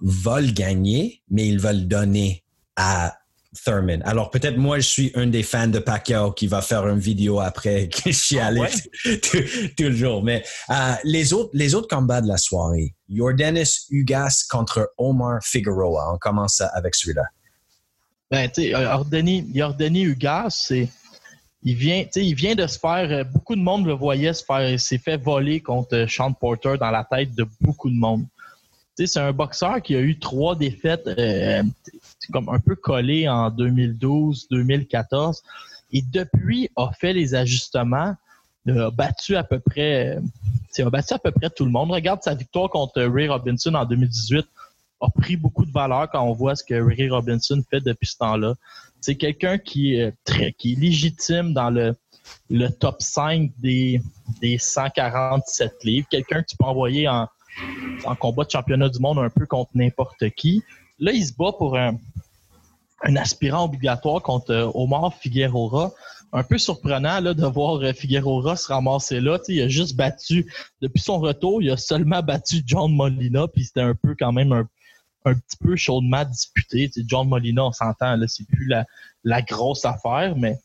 va 0.00 0.40
le 0.40 0.50
gagner, 0.50 1.22
mais 1.30 1.46
il 1.46 1.60
va 1.60 1.72
le 1.72 1.82
donner 1.82 2.42
à 2.74 3.16
Thurman. 3.64 4.02
Alors 4.04 4.30
peut-être 4.30 4.56
moi, 4.56 4.78
je 4.78 4.88
suis 4.88 5.12
un 5.14 5.26
des 5.26 5.42
fans 5.42 5.66
de 5.66 5.78
Pacquiao 5.78 6.32
qui 6.32 6.46
va 6.46 6.62
faire 6.62 6.86
une 6.88 6.98
vidéo 6.98 7.40
après 7.40 7.88
que 7.88 8.10
je 8.10 8.16
suis 8.16 8.38
allé 8.38 8.62
tout, 9.02 9.38
le 9.84 9.92
jour. 9.92 10.22
Mais 10.22 10.44
euh, 10.70 10.94
les, 11.04 11.32
autres, 11.32 11.50
les 11.52 11.74
autres 11.74 11.88
combats 11.88 12.20
de 12.20 12.28
la 12.28 12.38
soirée, 12.38 12.94
Jordanis 13.08 13.86
Ugas 13.90 14.46
contre 14.48 14.92
Omar 14.98 15.40
Figueroa. 15.42 16.12
On 16.14 16.18
commence 16.18 16.60
avec 16.60 16.94
celui-là. 16.94 17.24
Ben, 18.30 18.48
tu 18.48 18.62
sais, 18.62 18.72
Jordanis 18.72 20.02
Ugas, 20.02 20.50
c'est 20.50 20.88
il 21.62 21.74
vient, 21.74 22.04
il 22.16 22.34
vient 22.34 22.54
de 22.54 22.66
se 22.66 22.78
faire. 22.78 23.10
Euh, 23.10 23.24
beaucoup 23.24 23.54
de 23.54 23.60
monde 23.60 23.86
le 23.86 23.92
voyait 23.92 24.32
se 24.32 24.44
faire. 24.44 24.78
s'est 24.80 24.98
fait 24.98 25.16
voler 25.16 25.60
contre 25.60 25.94
euh, 25.94 26.06
Sean 26.08 26.32
Porter 26.32 26.76
dans 26.78 26.90
la 26.90 27.04
tête 27.04 27.34
de 27.34 27.46
beaucoup 27.60 27.90
de 27.90 27.96
monde. 27.96 28.24
C'est 28.96 29.18
un 29.18 29.32
boxeur 29.32 29.80
qui 29.80 29.94
a 29.94 30.00
eu 30.00 30.18
trois 30.18 30.56
défaites 30.56 31.06
euh, 31.06 31.62
comme 32.32 32.48
un 32.50 32.58
peu 32.58 32.74
collées 32.76 33.28
en 33.28 33.50
2012-2014 33.50 35.40
et 35.92 36.02
depuis 36.02 36.70
a 36.76 36.90
fait 36.92 37.14
les 37.14 37.34
ajustements, 37.34 38.14
a 38.68 38.90
battu 38.90 39.36
à 39.36 39.42
peu 39.42 39.58
près, 39.58 40.18
a 40.78 40.90
battu 40.90 41.14
à 41.14 41.18
peu 41.18 41.30
près 41.30 41.48
tout 41.48 41.64
le 41.64 41.70
monde. 41.70 41.90
Regarde 41.90 42.22
sa 42.22 42.34
victoire 42.34 42.68
contre 42.68 43.02
Ray 43.02 43.28
Robinson 43.28 43.74
en 43.74 43.86
2018 43.86 44.46
a 45.00 45.08
pris 45.10 45.36
beaucoup 45.36 45.64
de 45.64 45.72
valeur 45.72 46.10
quand 46.10 46.22
on 46.22 46.32
voit 46.32 46.54
ce 46.54 46.64
que 46.64 46.74
Ray 46.74 47.08
Robinson 47.08 47.62
fait 47.70 47.80
depuis 47.80 48.06
ce 48.06 48.18
temps-là. 48.18 48.54
C'est 49.00 49.16
quelqu'un 49.16 49.58
qui 49.58 49.94
est 49.94 50.12
très, 50.24 50.52
qui 50.52 50.72
est 50.72 50.76
légitime 50.76 51.54
dans 51.54 51.70
le, 51.70 51.94
top 52.78 53.00
5 53.00 53.50
des, 53.58 54.00
des 54.40 54.58
147 54.58 55.84
livres. 55.84 56.06
Quelqu'un 56.10 56.42
que 56.42 56.48
tu 56.48 56.56
peux 56.56 56.66
envoyer 56.66 57.08
en, 57.08 57.26
combat 58.18 58.44
de 58.44 58.50
championnat 58.50 58.88
du 58.88 59.00
monde 59.00 59.18
un 59.18 59.30
peu 59.30 59.46
contre 59.46 59.70
n'importe 59.74 60.28
qui. 60.36 60.62
Là, 60.98 61.12
il 61.12 61.24
se 61.24 61.32
bat 61.32 61.52
pour 61.52 61.78
un, 61.78 61.96
un 63.02 63.16
aspirant 63.16 63.64
obligatoire 63.64 64.22
contre 64.22 64.52
euh, 64.52 64.70
Omar 64.74 65.14
Figueroa. 65.14 65.92
Un 66.32 66.44
peu 66.44 66.58
surprenant 66.58 67.20
là, 67.20 67.34
de 67.34 67.46
voir 67.46 67.82
euh, 67.82 67.92
Figueroa 67.92 68.54
se 68.54 68.68
ramasser 68.68 69.20
là. 69.20 69.38
il 69.48 69.62
a 69.62 69.68
juste 69.68 69.96
battu, 69.96 70.52
depuis 70.80 71.00
son 71.00 71.18
retour, 71.18 71.62
il 71.62 71.70
a 71.70 71.76
seulement 71.76 72.22
battu 72.22 72.62
John 72.64 72.94
Molina, 72.94 73.48
puis 73.48 73.64
c'était 73.64 73.80
un 73.80 73.94
peu 73.94 74.14
quand 74.16 74.30
même 74.30 74.52
un, 74.52 74.68
un 75.24 75.34
petit 75.34 75.56
peu 75.60 75.76
chaudement 75.76 76.24
disputé. 76.24 76.90
John 77.06 77.28
Molina, 77.28 77.64
on 77.64 77.72
s'entend, 77.72 78.16
là, 78.16 78.26
c'est 78.28 78.46
plus 78.46 78.66
la, 78.66 78.84
la, 79.24 79.42
grosse 79.42 79.84
affaire, 79.84 80.34
mais 80.36 80.58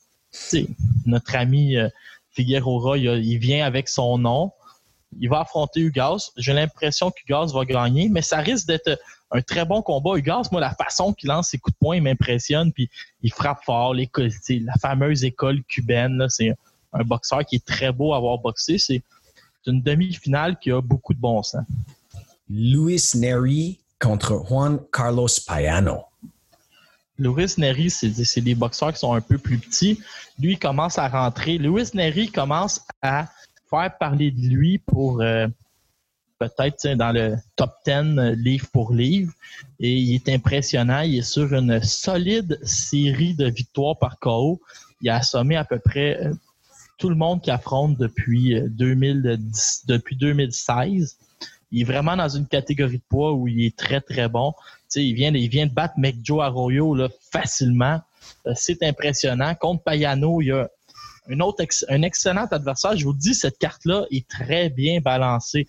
notre 1.05 1.35
ami 1.35 1.77
euh, 1.77 1.89
Figueroa, 2.31 2.97
il, 2.97 3.37
vient 3.37 3.65
avec 3.65 3.89
son 3.89 4.17
nom. 4.17 4.51
Il 5.19 5.29
va 5.29 5.41
affronter 5.41 5.79
Ugas. 5.79 6.31
J'ai 6.37 6.53
l'impression 6.53 7.11
qu'Ugas 7.11 7.51
va 7.53 7.63
gagner, 7.65 8.09
mais 8.09 8.21
ça 8.21 8.37
risque 8.37 8.67
d'être 8.67 8.99
un 9.31 9.41
très 9.41 9.65
bon 9.65 9.81
combat. 9.81 10.17
Ugas, 10.17 10.49
moi, 10.51 10.61
la 10.61 10.73
façon 10.73 11.13
qu'il 11.13 11.29
lance 11.29 11.49
ses 11.49 11.57
coups 11.57 11.73
de 11.73 11.79
poing 11.79 12.01
m'impressionne, 12.01 12.71
puis 12.71 12.89
il 13.21 13.31
frappe 13.31 13.63
fort. 13.63 13.93
la 13.93 14.73
fameuse 14.81 15.23
école 15.23 15.63
cubaine, 15.63 16.25
c'est 16.29 16.53
un 16.93 17.03
boxeur 17.03 17.45
qui 17.45 17.57
est 17.57 17.65
très 17.65 17.91
beau 17.91 18.13
à 18.13 18.17
avoir 18.17 18.37
boxé. 18.37 18.77
C'est 18.77 19.01
une 19.67 19.81
demi-finale 19.81 20.59
qui 20.59 20.71
a 20.71 20.81
beaucoup 20.81 21.13
de 21.13 21.19
bon 21.19 21.41
sens. 21.43 21.65
Luis 22.49 23.01
Neri 23.15 23.79
contre 23.99 24.43
Juan 24.47 24.79
Carlos 24.91 25.27
Payano. 25.47 26.05
Luis 27.17 27.55
Neri, 27.57 27.89
c'est 27.89 28.41
des 28.41 28.55
boxeurs 28.55 28.91
qui 28.91 28.99
sont 28.99 29.13
un 29.13 29.21
peu 29.21 29.37
plus 29.37 29.57
petits. 29.57 29.99
Lui, 30.39 30.53
il 30.53 30.59
commence 30.59 30.97
à 30.97 31.07
rentrer. 31.07 31.57
Luis 31.57 31.89
Neri 31.93 32.29
commence 32.29 32.81
à 33.01 33.27
faire 33.69 33.97
parler 33.97 34.31
de 34.31 34.47
lui 34.47 34.79
pour 34.79 35.21
euh, 35.21 35.47
peut-être 36.39 36.87
dans 36.95 37.13
le 37.13 37.35
top 37.55 37.71
10 37.85 37.91
euh, 37.91 38.35
livre 38.35 38.67
pour 38.71 38.93
livre. 38.93 39.31
Et 39.79 39.93
il 39.93 40.15
est 40.15 40.29
impressionnant. 40.29 41.01
Il 41.01 41.19
est 41.19 41.21
sur 41.21 41.53
une 41.53 41.81
solide 41.81 42.59
série 42.63 43.33
de 43.33 43.49
victoires 43.49 43.97
par 43.97 44.19
KO. 44.19 44.61
Il 45.01 45.09
a 45.09 45.17
assommé 45.17 45.55
à 45.55 45.63
peu 45.63 45.79
près 45.79 46.21
euh, 46.21 46.33
tout 46.97 47.09
le 47.09 47.15
monde 47.15 47.41
qui 47.41 47.51
affronte 47.51 47.97
depuis, 47.97 48.61
2010, 48.71 49.83
depuis 49.87 50.17
2016 50.17 51.17
il 51.75 51.81
est 51.81 51.83
vraiment 51.83 52.15
dans 52.15 52.29
une 52.29 52.47
catégorie 52.47 52.99
de 52.99 53.03
poids 53.09 53.33
où 53.33 53.49
il 53.49 53.65
est 53.65 53.75
très, 53.75 53.99
très 53.99 54.29
bon. 54.29 54.53
il, 54.95 55.13
vient, 55.13 55.33
il 55.33 55.49
vient 55.49 55.65
de 55.65 55.73
battre 55.73 55.95
McJoe 55.97 56.39
Arroyo 56.39 56.95
là, 56.95 57.09
facilement. 57.33 57.99
Euh, 58.47 58.53
c'est 58.55 58.81
impressionnant. 58.81 59.53
Contre 59.55 59.83
Payano, 59.83 60.41
il 60.41 60.45
y 60.47 60.51
a 60.51 60.69
un 61.29 61.39
autre 61.41 61.65
un 61.89 62.01
excellent 62.01 62.45
adversaire. 62.49 62.95
Je 62.95 63.03
vous 63.03 63.13
dis, 63.13 63.35
cette 63.35 63.57
carte-là 63.57 64.05
est 64.09 64.25
très 64.25 64.69
bien 64.69 65.01
balancée. 65.01 65.67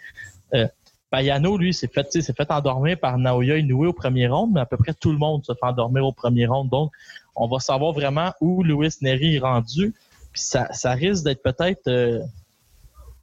Euh, 0.54 0.68
Payano, 1.10 1.58
lui, 1.58 1.74
s'est 1.74 1.90
fait, 1.92 2.08
fait 2.22 2.50
endormir 2.52 3.00
par 3.00 3.18
Naoya 3.18 3.56
Inoue 3.56 3.86
au 3.88 3.92
premier 3.92 4.28
round, 4.28 4.52
mais 4.54 4.60
à 4.60 4.66
peu 4.66 4.76
près 4.76 4.94
tout 4.94 5.10
le 5.10 5.18
monde 5.18 5.44
se 5.44 5.54
fait 5.54 5.66
endormir 5.66 6.06
au 6.06 6.12
premier 6.12 6.46
round. 6.46 6.70
Donc, 6.70 6.92
on 7.34 7.48
va 7.48 7.58
savoir 7.58 7.92
vraiment 7.92 8.32
où 8.40 8.62
Louis 8.62 8.90
Neri 9.02 9.34
est 9.34 9.40
rendu. 9.40 9.92
Ça, 10.34 10.72
ça 10.72 10.92
risque 10.92 11.24
d'être 11.24 11.42
peut-être 11.42 11.88
euh, 11.88 12.20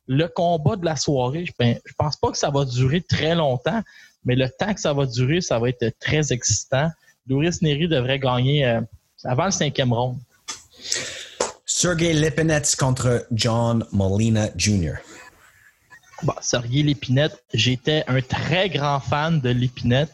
le 0.07 0.27
combat 0.27 0.75
de 0.75 0.85
la 0.85 0.95
soirée. 0.95 1.45
Ben, 1.59 1.79
je 1.85 1.93
pense 1.97 2.17
pas 2.17 2.31
que 2.31 2.37
ça 2.37 2.49
va 2.49 2.65
durer 2.65 3.01
très 3.01 3.35
longtemps, 3.35 3.81
mais 4.25 4.35
le 4.35 4.49
temps 4.49 4.73
que 4.73 4.79
ça 4.79 4.93
va 4.93 5.05
durer, 5.05 5.41
ça 5.41 5.59
va 5.59 5.69
être 5.69 5.85
très 5.99 6.31
excitant. 6.33 6.89
Louis 7.27 7.49
Neri 7.61 7.87
devrait 7.87 8.19
gagner 8.19 8.65
euh, 8.65 8.81
avant 9.23 9.45
le 9.45 9.51
cinquième 9.51 9.93
round. 9.93 10.17
Sergey 11.65 12.13
Lipinets 12.13 12.75
contre 12.77 13.25
John 13.31 13.85
Molina 13.91 14.49
Jr. 14.55 14.95
Bon, 16.23 16.33
Sergei 16.39 16.83
Lépinette, 16.83 17.43
j'étais 17.53 18.05
un 18.07 18.21
très 18.21 18.69
grand 18.69 19.01
fan 19.01 19.41
de 19.41 19.49
Lépinette. 19.49 20.13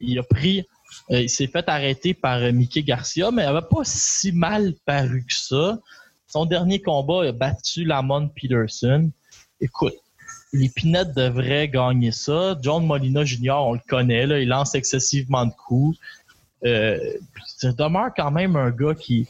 Il 0.00 0.18
a 0.18 0.24
pris, 0.24 0.64
euh, 1.12 1.20
il 1.20 1.30
s'est 1.30 1.46
fait 1.46 1.68
arrêter 1.68 2.14
par 2.14 2.38
euh, 2.38 2.50
Mickey 2.50 2.82
Garcia, 2.82 3.30
mais 3.30 3.42
il 3.42 3.46
n'avait 3.46 3.66
pas 3.70 3.82
si 3.84 4.32
mal 4.32 4.74
paru 4.84 5.24
que 5.28 5.34
ça. 5.34 5.78
Son 6.30 6.46
dernier 6.46 6.80
combat 6.80 7.28
a 7.28 7.32
battu 7.32 7.84
Lamont 7.84 8.28
Peterson. 8.28 9.10
Écoute, 9.60 9.96
Lépinette 10.52 11.12
devrait 11.14 11.68
gagner 11.68 12.12
ça. 12.12 12.56
John 12.62 12.86
Molina 12.86 13.24
Jr., 13.24 13.50
on 13.58 13.74
le 13.74 13.80
connaît, 13.88 14.24
il 14.42 14.48
lance 14.48 14.74
excessivement 14.74 15.46
de 15.46 15.52
coups. 15.52 15.98
Euh, 16.64 16.98
ça 17.46 17.72
demeure 17.72 18.10
quand 18.16 18.30
même 18.30 18.56
un 18.56 18.70
gars 18.70 18.94
qui, 18.94 19.26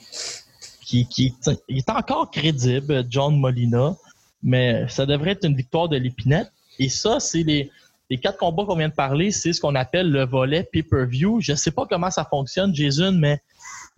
est 0.93 1.91
encore 1.91 2.31
crédible, 2.31 3.07
John 3.09 3.39
Molina 3.39 3.97
mais 4.43 4.89
ça 4.89 5.07
devrait 5.07 5.33
être 5.33 5.45
une 5.45 5.57
victoire 5.57 5.89
de 5.89 5.97
l'épinette. 5.97 6.51
Et 6.79 6.89
ça, 6.89 7.21
c'est 7.21 7.43
les, 7.43 7.71
les 8.09 8.19
quatre 8.19 8.39
combats 8.39 8.65
qu'on 8.65 8.77
vient 8.77 8.89
de 8.89 8.95
parler, 8.95 9.31
c'est 9.31 9.53
ce 9.53 9.61
qu'on 9.61 9.75
appelle 9.75 10.11
le 10.11 10.25
volet 10.25 10.65
pay-per-view. 10.65 11.41
Je 11.41 11.53
ne 11.53 11.57
sais 11.57 11.71
pas 11.71 11.87
comment 11.87 12.11
ça 12.11 12.25
fonctionne, 12.25 12.75
Jason, 12.75 13.13
mais 13.13 13.41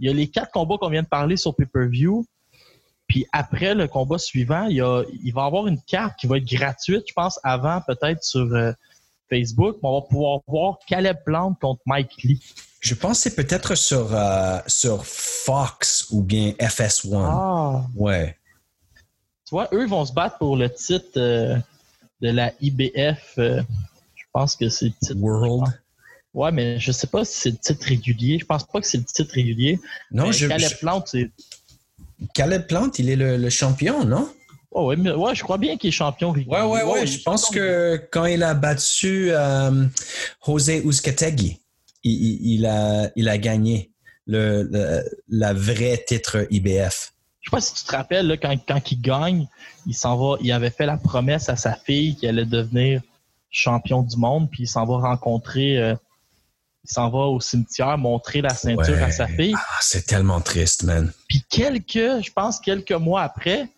il 0.01 0.07
y 0.07 0.11
a 0.11 0.13
les 0.13 0.29
quatre 0.29 0.51
combats 0.51 0.77
qu'on 0.79 0.91
vient 0.91 1.03
de 1.03 1.09
parler 1.09 1.37
sur 1.37 1.55
pay-per-view. 1.55 2.27
Puis 3.13 3.27
après 3.33 3.75
le 3.75 3.89
combat 3.89 4.17
suivant, 4.19 4.65
il, 4.65 4.77
y 4.77 4.81
a, 4.81 5.03
il 5.23 5.33
va 5.33 5.43
y 5.43 5.47
avoir 5.47 5.67
une 5.67 5.81
carte 5.83 6.19
qui 6.19 6.27
va 6.27 6.39
être 6.39 6.49
gratuite, 6.49 7.05
je 7.07 7.13
pense, 7.13 7.39
avant 7.45 7.83
peut-être 7.87 8.25
sur 8.25 8.53
euh, 8.55 8.73
Facebook. 9.29 9.77
On 9.83 10.01
va 10.01 10.07
pouvoir 10.07 10.41
voir 10.47 10.79
Caleb 10.87 11.19
Plant 11.25 11.55
contre 11.61 11.83
Mike 11.85 12.23
Lee. 12.25 12.43
Je 12.81 12.95
pense 12.95 13.19
que 13.19 13.31
c'est 13.31 13.37
peut-être 13.37 13.75
sur, 13.75 14.15
euh, 14.15 14.59
sur 14.67 15.05
Fox 15.05 16.07
ou 16.11 16.23
bien 16.23 16.53
FS1. 16.53 17.25
Ah. 17.25 17.85
Ouais 17.95 18.37
eux 19.73 19.87
vont 19.87 20.05
se 20.05 20.13
battre 20.13 20.39
pour 20.39 20.57
le 20.57 20.71
titre 20.71 21.11
euh, 21.17 21.57
de 22.21 22.31
la 22.31 22.53
IBF. 22.61 23.35
Euh, 23.39 23.63
je 24.15 24.25
pense 24.33 24.57
que 24.57 24.69
c'est 24.69 24.87
le 24.87 24.93
titre. 25.01 25.21
World. 25.21 25.73
Ouais, 26.35 26.51
mais 26.51 26.81
je 26.81 26.93
sais 26.93 27.07
pas 27.07 27.25
si 27.25 27.41
c'est 27.41 27.51
le 27.51 27.57
titre 27.59 27.87
régulier. 27.87 28.39
Je 28.39 28.47
pense 28.47 28.65
pas 28.65 28.81
que 28.81 28.87
c'est 28.87 28.99
le 28.99 29.05
titre 29.05 29.35
régulier. 29.35 29.79
Non, 30.11 30.33
je. 30.33 30.47
Caleb 30.47 30.73
Plante, 30.81 31.09
c'est. 31.09 31.31
Caleb 32.35 32.67
Plante, 32.67 32.99
il 32.99 33.11
est 33.11 33.17
le, 33.17 33.51
champion, 33.51 34.05
non? 34.05 34.29
Oh, 34.71 34.87
ouais, 34.87 34.97
ouais, 34.97 35.35
je 35.35 35.43
crois 35.43 35.59
bien 35.59 35.77
qu'il 35.77 35.89
est 35.89 35.93
champion 35.93 36.31
régulier. 36.31 36.57
Ouais, 36.57 36.63
ouais, 36.63 36.83
ouais. 36.83 37.07
je 37.07 37.23
pense 37.23 37.51
que 37.51 38.01
quand 38.11 38.25
il 38.25 38.43
a 38.43 38.55
battu 38.55 39.29
euh, 39.31 39.87
José 40.47 40.83
Uzcategui, 40.85 41.61
il, 42.05 42.67
a, 42.67 43.11
il 43.15 43.29
a 43.29 43.39
gagné 43.39 43.91
le, 44.27 44.63
le, 44.63 45.03
la 45.29 45.53
vraie 45.53 46.03
titre 46.07 46.47
IBF 46.51 47.13
je 47.43 47.51
sais 47.51 47.57
pas 47.57 47.61
si 47.61 47.75
tu 47.75 47.85
te 47.85 47.97
rappelles, 47.97 48.29
là, 48.29 48.37
quand, 48.37 48.57
quand 48.67 48.93
il 48.93 49.01
gagne, 49.01 49.49
il 49.87 49.95
s'en 49.95 50.17
va, 50.17 50.37
il 50.41 50.53
avait 50.53 50.71
fait 50.71 50.87
la 50.87 50.97
promesse 50.97 51.49
à 51.49 51.57
sa 51.57 51.75
fille 51.75 52.15
qu'il 52.15 52.29
allait 52.29 52.47
devenir 52.47 53.03
champion 53.51 54.03
du 54.03 54.17
monde, 54.17 54.49
puis 54.49 54.63
il 54.63 54.69
s'en 54.69 54.87
va 54.87 54.97
rencontrer, 54.99 55.77
euh, 55.77 55.97
il 56.85 56.91
s'en 56.91 57.11
va 57.11 57.21
au 57.21 57.41
cimetière 57.41 57.97
montrer 57.97 58.41
la 58.41 58.51
ceinture 58.51 59.03
à 59.03 59.11
sa 59.11 59.27
fille. 59.29 59.55
Ah, 59.57 59.79
c'est 59.81 60.07
tellement 60.07 60.41
triste, 60.41 60.83
man. 60.83 61.13
Puis 61.29 61.45
quelques, 61.49 62.23
je 62.25 62.33
pense 62.33 62.59
quelques 62.59 62.93
mois 62.93 63.23
après, 63.23 63.69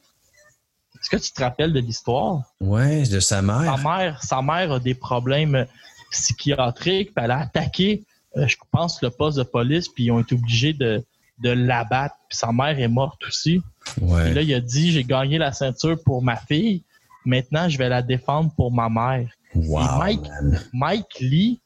est-ce 1.05 1.11
que 1.11 1.17
tu 1.17 1.33
te 1.33 1.43
rappelles 1.43 1.75
de 1.75 1.81
l'histoire? 1.81 2.43
Ouais, 2.61 3.03
de 3.03 3.21
sa 3.21 3.43
mère. 3.43 3.77
Sa 3.77 3.83
mère, 3.83 4.23
sa 4.23 4.43
mère 4.43 4.73
a 4.73 4.81
des 4.81 4.95
problèmes 4.95 5.67
psychiatriques, 6.11 7.15
puis 7.15 7.25
elle 7.25 7.31
a 7.31 7.41
attaqué, 7.41 8.05
euh, 8.39 8.47
je 8.47 8.57
pense, 8.71 9.03
le 9.03 9.11
poste 9.11 9.37
de 9.37 9.43
police, 9.43 9.89
puis 9.89 10.05
ils 10.05 10.11
ont 10.11 10.21
été 10.21 10.35
obligés 10.35 10.73
de, 10.73 11.05
de 11.41 11.51
l'abattre. 11.51 12.15
Puis 12.31 12.39
sa 12.39 12.53
mère 12.53 12.79
est 12.81 12.89
morte 12.89 13.23
aussi. 13.27 13.61
Ouais. 14.01 14.31
Et 14.31 14.35
là, 14.35 14.41
il 14.41 14.55
a 14.55 14.61
dit 14.61 14.93
j'ai 14.93 15.05
gagné 15.05 15.37
la 15.37 15.53
ceinture 15.53 15.99
pour 16.03 16.23
ma 16.23 16.37
fille. 16.37 16.83
Maintenant, 17.27 17.69
je 17.69 17.77
vais 17.77 17.91
la 17.91 18.01
défendre 18.01 18.51
pour 18.57 18.73
ma 18.73 18.89
mère. 18.89 19.29
Wow, 19.55 19.99
Mike, 19.99 20.27
Mike 20.73 21.21
Lee, 21.21 21.61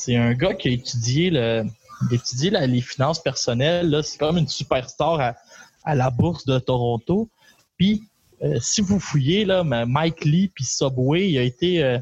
c'est 0.00 0.16
un 0.16 0.32
gars 0.32 0.54
qui 0.54 0.68
a 0.68 0.70
étudié 0.72 1.30
étudié 2.10 2.50
les 2.50 2.80
finances 2.80 3.22
personnelles. 3.22 4.00
C'est 4.02 4.18
comme 4.18 4.38
une 4.38 4.48
superstar 4.48 5.20
à, 5.20 5.36
à, 5.84 5.94
la 5.94 6.10
bourse 6.10 6.46
de 6.46 6.58
Toronto. 6.58 7.28
Puis, 7.76 8.02
euh, 8.42 8.58
si 8.60 8.80
vous 8.80 8.98
fouillez, 8.98 9.44
là, 9.44 9.64
Mike 9.64 10.24
Lee 10.24 10.50
puis 10.54 10.64
Subway, 10.64 11.30
il 11.30 11.38
a 11.38 11.42
été 11.42 11.82
euh, 11.82 11.98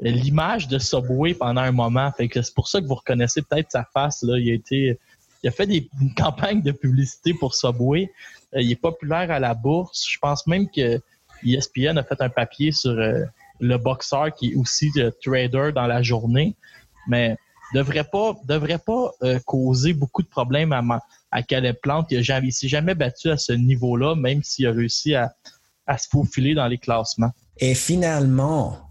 l'image 0.00 0.68
de 0.68 0.78
Subway 0.78 1.34
pendant 1.34 1.62
un 1.62 1.72
moment. 1.72 2.12
C'est 2.18 2.54
pour 2.54 2.68
ça 2.68 2.80
que 2.80 2.86
vous 2.86 2.94
reconnaissez 2.94 3.42
peut-être 3.42 3.70
sa 3.70 3.84
face. 3.92 4.22
Là. 4.22 4.38
Il 4.38 4.50
a 4.50 4.54
été 4.54 4.98
il 5.42 5.48
a 5.48 5.50
fait 5.50 5.66
des, 5.66 5.88
une 6.00 6.14
campagne 6.16 6.62
de 6.62 6.72
publicité 6.72 7.34
pour 7.34 7.54
Subway. 7.54 8.10
Euh, 8.54 8.62
il 8.62 8.72
est 8.72 8.80
populaire 8.80 9.30
à 9.30 9.38
la 9.38 9.54
bourse. 9.54 10.06
Je 10.08 10.18
pense 10.18 10.46
même 10.46 10.68
que 10.70 11.00
ESPN 11.44 11.98
a 11.98 12.02
fait 12.02 12.20
un 12.20 12.30
papier 12.30 12.72
sur 12.72 12.94
le 13.60 13.76
boxeur 13.76 14.34
qui 14.34 14.52
est 14.52 14.54
aussi 14.54 14.90
trader 15.22 15.72
dans 15.74 15.86
la 15.86 16.02
journée. 16.02 16.56
Mais 17.08 17.36
devrait 17.74 18.04
pas 18.04 18.34
devrait 18.44 18.78
pas 18.78 19.12
euh, 19.22 19.38
causer 19.44 19.92
beaucoup 19.92 20.22
de 20.22 20.28
problèmes 20.28 20.72
à, 20.72 20.82
à 21.30 21.42
Caleb 21.42 21.76
Plante. 21.82 22.06
Il 22.10 22.18
ne 22.18 22.50
s'est 22.50 22.68
jamais 22.68 22.94
battu 22.94 23.30
à 23.30 23.36
ce 23.36 23.52
niveau-là, 23.52 24.14
même 24.14 24.42
s'il 24.42 24.66
a 24.66 24.72
réussi 24.72 25.14
à, 25.14 25.34
à 25.86 25.98
se 25.98 26.08
faufiler 26.08 26.54
dans 26.54 26.66
les 26.66 26.78
classements. 26.78 27.32
Et 27.58 27.74
finalement, 27.74 28.90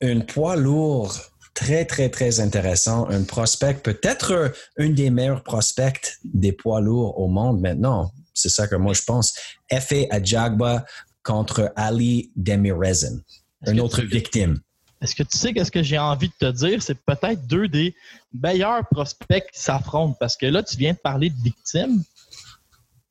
un 0.00 0.20
poids 0.20 0.56
lourd 0.56 1.14
très, 1.54 1.84
très, 1.84 2.08
très 2.08 2.40
intéressant. 2.40 3.08
Un 3.08 3.24
prospect, 3.24 3.74
peut-être 3.74 4.52
un 4.78 4.88
des 4.90 5.10
meilleurs 5.10 5.42
prospects 5.42 6.18
des 6.24 6.52
poids 6.52 6.80
lourds 6.80 7.18
au 7.18 7.28
monde 7.28 7.60
maintenant. 7.60 8.12
C'est 8.34 8.48
ça 8.48 8.66
que 8.66 8.76
moi 8.76 8.94
je 8.94 9.02
pense. 9.02 9.34
F.A. 9.70 10.14
Ajagba 10.14 10.84
contre 11.22 11.72
Ali 11.76 12.32
Demirezin, 12.36 13.20
une 13.66 13.80
autre 13.80 14.02
victime. 14.02 14.58
Est-ce 15.02 15.16
que 15.16 15.24
tu 15.24 15.36
sais 15.36 15.52
qu'est-ce 15.52 15.72
que 15.72 15.82
j'ai 15.82 15.98
envie 15.98 16.28
de 16.28 16.34
te 16.38 16.50
dire? 16.52 16.80
C'est 16.80 16.94
peut-être 16.94 17.46
deux 17.48 17.66
des 17.66 17.94
meilleurs 18.32 18.86
prospects 18.88 19.44
qui 19.52 19.60
s'affrontent 19.60 20.16
parce 20.18 20.36
que 20.36 20.46
là, 20.46 20.62
tu 20.62 20.76
viens 20.76 20.92
de 20.92 20.98
parler 20.98 21.28
de 21.28 21.42
victimes, 21.42 22.04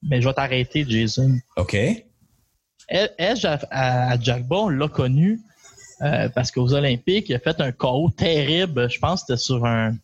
mais 0.02 0.22
je 0.22 0.28
vais 0.28 0.34
t'arrêter, 0.34 0.86
Jason. 0.88 1.38
OK. 1.58 1.76
Edge 2.88 3.46
à, 3.46 4.20
Jagba, 4.20 4.56
on 4.56 4.70
l'a 4.70 4.88
connu 4.88 5.42
euh, 6.02 6.30
parce 6.30 6.52
qu'aux 6.52 6.74
Olympiques, 6.74 7.30
il 7.30 7.36
a 7.36 7.40
fait 7.40 7.60
un 7.60 7.72
KO 7.72 8.10
terrible. 8.10 8.90
Je 8.90 9.00
pense 9.00 9.22
que 9.22 9.28
c'était 9.28 9.42
sur 9.42 9.66
un. 9.66 9.96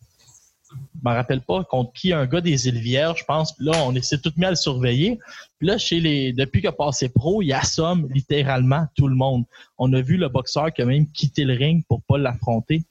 Je 0.70 1.08
me 1.08 1.14
rappelle 1.14 1.40
pas 1.40 1.64
contre 1.64 1.92
qui, 1.92 2.12
un 2.12 2.26
gars 2.26 2.40
des 2.40 2.68
îles 2.68 2.78
Vierges, 2.78 3.20
je 3.20 3.24
pense. 3.24 3.54
Là, 3.58 3.72
on 3.86 4.02
s'est 4.02 4.18
tout 4.18 4.32
mis 4.36 4.44
à 4.44 4.50
le 4.50 4.56
surveiller. 4.56 5.18
Puis 5.58 5.66
là, 5.66 5.78
chez 5.78 6.00
les, 6.00 6.32
depuis 6.32 6.60
qu'il 6.60 6.68
a 6.68 6.72
passé 6.72 7.08
pro, 7.08 7.42
il 7.42 7.52
assomme 7.52 8.08
littéralement 8.12 8.86
tout 8.94 9.08
le 9.08 9.14
monde. 9.14 9.44
On 9.78 9.92
a 9.92 10.00
vu 10.00 10.16
le 10.16 10.28
boxeur 10.28 10.72
qui 10.72 10.82
a 10.82 10.84
même 10.86 11.10
quitté 11.10 11.44
le 11.44 11.54
ring 11.54 11.84
pour 11.88 12.02
pas 12.02 12.18
l'affronter. 12.18 12.82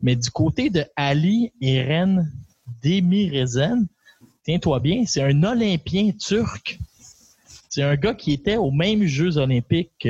Mais 0.00 0.14
du 0.14 0.30
côté 0.30 0.70
de 0.70 0.84
Ali 0.94 1.52
Eren 1.60 2.30
Demirezan, 2.82 3.84
tiens-toi 4.44 4.80
bien, 4.80 5.04
c'est 5.06 5.22
un 5.22 5.42
Olympien 5.42 6.12
turc. 6.12 6.78
C'est 7.68 7.82
un 7.82 7.96
gars 7.96 8.14
qui 8.14 8.32
était 8.32 8.56
aux 8.56 8.70
mêmes 8.70 9.04
Jeux 9.04 9.36
olympiques 9.36 10.08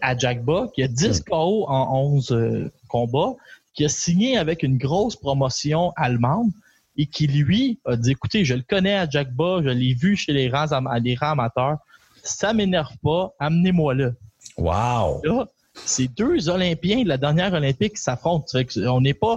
à 0.00 0.16
Jackba, 0.16 0.68
qui 0.74 0.82
a 0.82 0.88
10 0.88 1.22
KO 1.22 1.66
en 1.68 2.14
11 2.14 2.32
euh, 2.32 2.72
combats, 2.88 3.36
qui 3.76 3.84
a 3.84 3.88
signé 3.88 4.38
avec 4.38 4.62
une 4.62 4.78
grosse 4.78 5.14
promotion 5.14 5.92
allemande 5.96 6.50
et 6.96 7.06
qui, 7.06 7.26
lui, 7.26 7.78
a 7.84 7.94
dit 7.94 8.12
écoutez, 8.12 8.44
je 8.44 8.54
le 8.54 8.62
connais 8.62 8.96
à 8.96 9.08
Jackba, 9.08 9.60
je 9.62 9.68
l'ai 9.68 9.94
vu 9.94 10.16
chez 10.16 10.32
les 10.32 10.48
rangs, 10.48 10.66
les 11.02 11.14
rangs 11.14 11.32
amateurs, 11.32 11.78
ça 12.22 12.52
m'énerve 12.54 12.96
pas, 13.02 13.34
amenez-moi 13.38 13.94
là. 13.94 14.10
Wow! 14.56 15.20
Là, 15.22 15.46
c'est 15.74 16.08
deux 16.08 16.48
Olympiens 16.48 17.02
de 17.02 17.08
la 17.08 17.18
dernière 17.18 17.52
Olympique 17.52 17.94
qui 17.96 18.02
s'affrontent. 18.02 18.46
On 18.86 19.00
n'est 19.00 19.14
pas. 19.14 19.36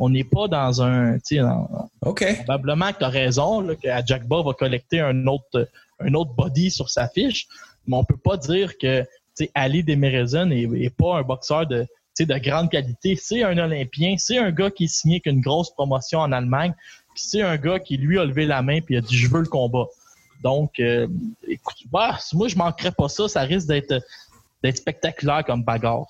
On 0.00 0.10
n'est 0.10 0.24
pas 0.24 0.46
dans 0.46 0.82
un. 0.82 1.18
OK. 2.02 2.24
Probablement 2.44 2.92
que 2.92 2.98
tu 2.98 3.04
as 3.04 3.08
raison, 3.08 3.60
là, 3.60 3.74
que 3.74 3.88
Jackba 4.06 4.42
va 4.42 4.52
collecter 4.52 5.00
un 5.00 5.26
autre, 5.26 5.68
un 6.00 6.14
autre 6.14 6.32
body 6.34 6.70
sur 6.70 6.88
sa 6.88 7.08
fiche, 7.08 7.48
mais 7.86 7.96
on 7.96 8.04
peut 8.04 8.16
pas 8.16 8.36
dire 8.36 8.78
que 8.78 9.04
Ali 9.54 9.82
Demirezan 9.82 10.46
n'est 10.46 10.90
pas 10.90 11.18
un 11.18 11.22
boxeur 11.22 11.66
de, 11.66 11.86
de 12.26 12.38
grande 12.38 12.70
qualité. 12.70 13.16
C'est 13.20 13.42
un 13.42 13.56
Olympien. 13.58 14.14
C'est 14.18 14.38
un 14.38 14.50
gars 14.50 14.70
qui 14.70 14.84
est 14.84 14.88
signé 14.88 15.16
avec 15.16 15.26
une 15.26 15.40
grosse 15.40 15.70
promotion 15.70 16.20
en 16.20 16.32
Allemagne. 16.32 16.74
c'est 17.14 17.42
un 17.42 17.56
gars 17.56 17.78
qui, 17.78 17.96
lui, 17.96 18.18
a 18.18 18.24
levé 18.24 18.46
la 18.46 18.62
main 18.62 18.80
et 18.88 18.96
a 18.96 19.00
dit 19.00 19.16
Je 19.16 19.28
veux 19.28 19.40
le 19.40 19.48
combat. 19.48 19.86
Donc, 20.42 20.78
euh, 20.78 21.08
écoute, 21.48 21.78
bah, 21.90 22.18
moi, 22.32 22.48
je 22.48 22.56
manquerais 22.56 22.92
pas 22.92 23.08
ça. 23.08 23.28
Ça 23.28 23.40
risque 23.42 23.68
d'être 23.68 24.02
spectaculaire 24.76 25.44
comme 25.44 25.64
bagarre. 25.64 26.06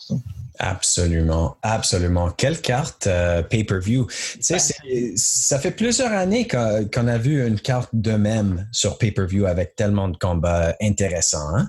Absolument, 0.59 1.57
absolument. 1.63 2.31
Quelle 2.31 2.61
carte 2.61 3.07
euh, 3.07 3.43
pay-per-view. 3.43 4.07
Tu 4.07 4.39
sais, 4.41 4.57
Ben, 4.85 5.17
ça 5.17 5.59
fait 5.59 5.71
plusieurs 5.71 6.11
années 6.13 6.49
qu'on 6.49 6.89
qu'on 6.93 7.07
a 7.07 7.17
vu 7.17 7.47
une 7.47 7.61
carte 7.61 7.91
de 7.93 8.13
même 8.13 8.69
sur 8.73 8.99
pay-per-view 8.99 9.47
avec 9.47 9.77
tellement 9.77 10.09
de 10.09 10.17
combats 10.17 10.75
intéressants. 10.81 11.55
Hein? 11.55 11.69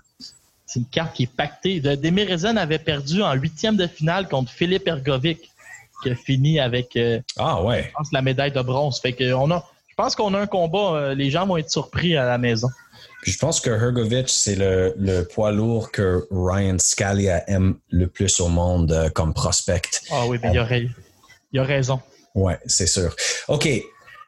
C'est 0.72 0.80
une 0.82 0.86
carte 0.86 1.16
qui 1.16 1.24
est 1.24 1.34
pactée. 1.36 1.80
De- 1.80 1.96
Demirezen 1.96 2.58
avait 2.58 2.78
perdu 2.78 3.24
en 3.24 3.34
huitième 3.34 3.76
de 3.76 3.88
finale 3.88 4.28
contre 4.30 4.52
Philippe 4.52 4.88
Ergovic, 4.88 5.50
qui 6.04 6.12
a 6.12 6.16
fini 6.16 6.60
avec, 6.60 6.96
euh, 6.96 7.20
Ah 7.38 7.64
ouais. 7.64 7.86
je 7.88 7.92
pense, 7.94 8.12
la 8.12 8.22
médaille 8.22 8.52
de 8.52 8.62
bronze. 8.62 9.00
Fait 9.02 9.14
que 9.14 9.34
on 9.34 9.50
a, 9.50 9.66
je 9.90 9.96
pense 9.96 10.16
qu'on 10.16 10.34
a 10.36 10.40
un 10.40 10.46
combat. 10.48 10.94
euh, 10.96 11.16
les 11.16 11.32
gens 11.32 11.48
vont 11.48 11.58
être 11.58 11.72
surpris 11.72 12.16
à 12.16 12.26
la 12.26 12.38
maison. 12.38 12.70
Puis 13.24 13.32
je 13.32 13.38
pense 13.40 13.60
que 13.60 13.70
Hergovich, 13.72 14.30
c'est 14.30 14.56
le, 14.56 14.94
le 14.98 15.24
poids 15.24 15.52
lourd 15.52 15.92
que 15.92 16.28
Ryan 16.32 16.78
Scalia 16.80 17.44
aime 17.50 17.76
le 17.90 18.06
plus 18.08 18.40
au 18.40 18.48
monde 18.48 18.92
euh, 18.92 19.10
comme 19.10 19.34
prospect. 19.34 19.82
Ah 20.12 20.26
oui, 20.28 20.38
mais 20.42 20.52
il, 20.54 20.60
a, 20.60 20.68
il 21.52 21.60
a 21.60 21.64
raison. 21.64 22.00
Ouais, 22.36 22.60
c'est 22.68 22.88
sûr. 22.88 23.14
OK, 23.50 23.68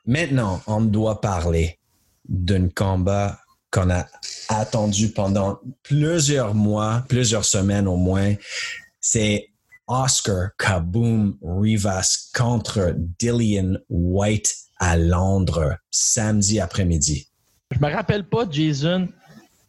maintenant, 0.08 0.62
on 0.68 0.82
doit 0.82 1.22
parler 1.22 1.78
d'un 2.28 2.68
combat 2.70 3.40
qu'on 3.72 3.90
a 3.90 4.06
attendu 4.50 5.10
pendant 5.10 5.60
plusieurs 5.84 6.54
mois, 6.54 7.04
plusieurs 7.08 7.46
semaines 7.46 7.88
au 7.88 7.96
moins. 7.96 8.36
C'est 9.00 9.48
Oscar 9.88 10.50
Kaboom 10.58 11.38
Rivas 11.42 12.30
contre 12.36 12.94
Dillian 13.20 13.78
White 13.90 14.54
à 14.80 14.98
Londres, 14.98 15.78
samedi 15.90 16.60
après-midi. 16.60 17.28
Je 17.72 17.80
me 17.80 17.92
rappelle 17.92 18.26
pas, 18.26 18.46
Jason, 18.50 19.08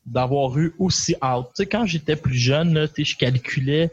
d'avoir 0.06 0.58
eu 0.58 0.74
aussi 0.78 1.14
out. 1.22 1.46
Tu 1.48 1.62
sais, 1.62 1.66
quand 1.66 1.86
j'étais 1.86 2.16
plus 2.16 2.36
jeune, 2.36 2.74
là, 2.74 2.86
je 2.96 3.16
calculais 3.16 3.90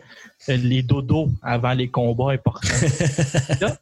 euh, 0.50 0.58
les 0.58 0.82
dodos 0.82 1.30
avant 1.44 1.74
les 1.74 1.90
combats 1.90 2.32
importants. 2.32 2.68
Là, 3.62 3.78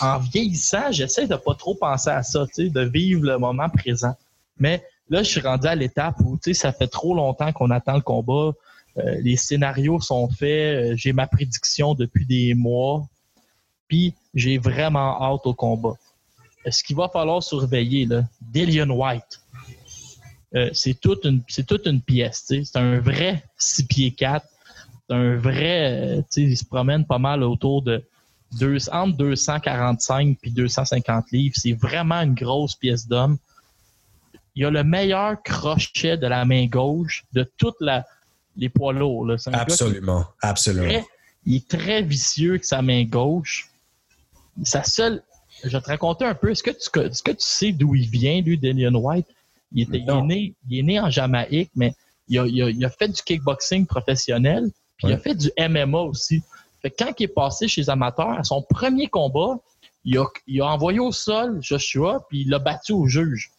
en 0.00 0.18
vieillissant, 0.18 0.92
j'essaie 0.92 1.26
de 1.26 1.36
pas 1.36 1.54
trop 1.54 1.74
penser 1.74 2.10
à 2.10 2.22
ça, 2.22 2.46
tu 2.46 2.66
sais, 2.66 2.70
de 2.70 2.80
vivre 2.80 3.24
le 3.24 3.36
moment 3.38 3.68
présent. 3.68 4.14
Mais 4.58 4.82
là, 5.08 5.22
je 5.22 5.28
suis 5.30 5.40
rendu 5.40 5.66
à 5.66 5.74
l'étape 5.74 6.16
où, 6.20 6.36
tu 6.36 6.52
sais, 6.52 6.60
ça 6.60 6.72
fait 6.72 6.88
trop 6.88 7.14
longtemps 7.14 7.52
qu'on 7.52 7.70
attend 7.70 7.94
le 7.94 8.00
combat. 8.00 8.52
Euh, 8.98 9.20
les 9.20 9.36
scénarios 9.36 10.00
sont 10.00 10.28
faits. 10.28 10.92
euh, 10.92 10.96
j'ai 10.96 11.12
ma 11.12 11.26
prédiction 11.26 11.94
depuis 11.94 12.26
des 12.26 12.54
mois. 12.54 13.06
Puis, 13.88 14.14
j'ai 14.34 14.58
vraiment 14.58 15.22
hâte 15.22 15.46
au 15.46 15.54
combat. 15.54 15.94
Euh, 16.66 16.70
Ce 16.70 16.82
qu'il 16.82 16.96
va 16.96 17.08
falloir 17.08 17.42
surveiller, 17.42 18.06
là, 18.06 18.24
Dillian 18.40 18.90
White. 18.90 19.40
C'est 20.72 20.98
toute 20.98 21.26
une 21.26 21.42
c'est 21.48 21.66
toute 21.66 21.86
une 21.86 22.00
pièce. 22.00 22.44
C'est 22.46 22.76
un 22.76 22.98
vrai 22.98 23.44
6 23.58 23.84
pieds 23.84 24.10
4. 24.12 24.46
C'est 25.06 25.14
un 25.14 25.36
vrai. 25.36 26.16
tu 26.18 26.24
sais, 26.30 26.42
il 26.48 26.56
se 26.56 26.64
promène 26.64 27.04
pas 27.04 27.18
mal 27.18 27.42
autour 27.42 27.82
de 27.82 28.02
deux, 28.58 28.78
entre 28.90 29.18
245 29.18 30.38
puis 30.40 30.50
250 30.52 31.30
livres. 31.32 31.54
C'est 31.58 31.74
vraiment 31.74 32.22
une 32.22 32.32
grosse 32.34 32.74
pièce 32.74 33.06
d'homme. 33.06 33.36
Il 34.56 34.64
a 34.64 34.70
le 34.70 34.82
meilleur 34.84 35.42
crochet 35.42 36.16
de 36.16 36.26
la 36.26 36.44
main 36.44 36.66
gauche 36.66 37.24
de 37.32 37.48
toutes 37.58 37.76
la, 37.80 38.04
les 38.56 38.68
poids 38.70 38.92
lourds. 38.92 39.26
là. 39.26 39.36
Qui- 39.36 39.50
Absolument, 39.54 40.24
absolument. 40.40 40.86
très- 40.88 41.06
il 41.44 41.56
est 41.56 41.68
très 41.68 42.02
vicieux 42.02 42.50
avec 42.52 42.64
sa 42.64 42.82
main 42.82 43.04
gauche. 43.04 43.68
Sa 44.64 44.82
seule. 44.82 45.22
Je 45.64 45.68
vais 45.70 45.80
te 45.80 45.88
raconter 45.88 46.24
un 46.24 46.34
peu. 46.34 46.50
Est-ce 46.50 46.62
que 46.62 46.70
tu, 46.70 47.00
est-ce 47.00 47.22
que 47.22 47.30
tu 47.32 47.36
sais 47.46 47.72
d'où 47.72 47.94
il 47.94 48.08
vient, 48.08 48.40
lui, 48.40 48.58
Daniel 48.58 48.96
White? 48.96 49.26
Il, 49.72 49.82
était, 49.82 49.98
il, 49.98 50.04
est 50.18 50.22
né, 50.22 50.54
il 50.68 50.78
est 50.78 50.82
né 50.82 51.00
en 51.00 51.10
Jamaïque, 51.10 51.70
mais 51.74 51.94
il 52.28 52.38
a, 52.38 52.46
il 52.46 52.62
a- 52.62 52.70
il 52.70 52.84
a 52.84 52.90
fait 52.90 53.08
du 53.08 53.22
kickboxing 53.22 53.86
professionnel, 53.86 54.64
puis 54.96 55.08
il 55.08 55.12
a 55.12 55.18
fait 55.18 55.34
du 55.34 55.50
MMA 55.58 55.98
aussi. 56.00 56.42
Fait 56.82 56.90
que 56.90 56.96
quand 57.04 57.12
il 57.18 57.24
est 57.24 57.28
passé 57.28 57.68
chez 57.68 57.82
les 57.82 57.90
amateurs, 57.90 58.30
à 58.38 58.44
son 58.44 58.62
premier 58.62 59.06
combat, 59.08 59.58
il 60.04 60.16
a, 60.18 60.24
il 60.46 60.60
a 60.62 60.66
envoyé 60.66 60.98
au 61.00 61.12
sol 61.12 61.58
Joshua, 61.62 62.24
puis 62.28 62.42
il 62.42 62.50
l'a 62.50 62.58
battu 62.58 62.92
au 62.92 63.06
juge. 63.06 63.50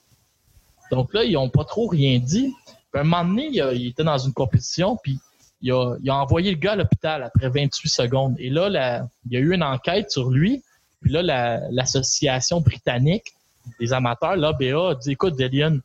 Donc 0.91 1.13
là, 1.13 1.23
ils 1.23 1.33
n'ont 1.33 1.49
pas 1.49 1.65
trop 1.65 1.87
rien 1.87 2.19
dit. 2.19 2.53
À 2.93 2.99
un 2.99 3.03
moment 3.03 3.25
donné, 3.25 3.49
il, 3.51 3.69
il 3.75 3.87
était 3.87 4.03
dans 4.03 4.17
une 4.17 4.33
compétition, 4.33 4.97
puis 5.01 5.19
il 5.61 5.71
a, 5.71 5.95
il 6.01 6.11
envoyé 6.11 6.51
le 6.51 6.57
gars 6.57 6.73
à 6.73 6.75
l'hôpital 6.75 7.23
après 7.23 7.49
28 7.49 7.89
secondes. 7.89 8.35
Et 8.39 8.49
là, 8.49 9.07
il 9.25 9.33
y 9.33 9.37
a 9.37 9.39
eu 9.39 9.53
une 9.53 9.63
enquête 9.63 10.11
sur 10.11 10.29
lui. 10.29 10.63
Puis 11.01 11.11
là, 11.11 11.21
la- 11.21 11.69
l'association 11.71 12.61
britannique 12.61 13.33
des 13.79 13.93
amateurs, 13.93 14.35
l'ABA, 14.35 14.89
a 14.89 14.95
dit 14.95 15.11
Écoute, 15.11 15.35
Delian, 15.37 15.77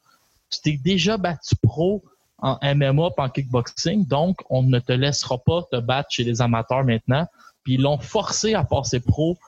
tu 0.51 0.61
t'es 0.61 0.79
déjà 0.83 1.17
battu 1.17 1.55
pro 1.63 2.03
en 2.39 2.59
MMA 2.63 3.11
en 3.17 3.29
kickboxing, 3.29 4.07
donc 4.07 4.41
on 4.51 4.63
ne 4.63 4.79
te 4.81 4.93
laissera 4.93 5.39
pas 5.39 5.63
te 5.71 5.77
battre 5.77 6.11
chez 6.11 6.25
les 6.25 6.43
amateurs 6.43 6.85
maintenant. 6.85 7.27
Puis 7.63 7.75
ils 7.75 7.81
l'ont 7.81 7.99
forcé 7.99 8.55
à 8.55 8.65
passer 8.65 8.99
pro 8.99 9.39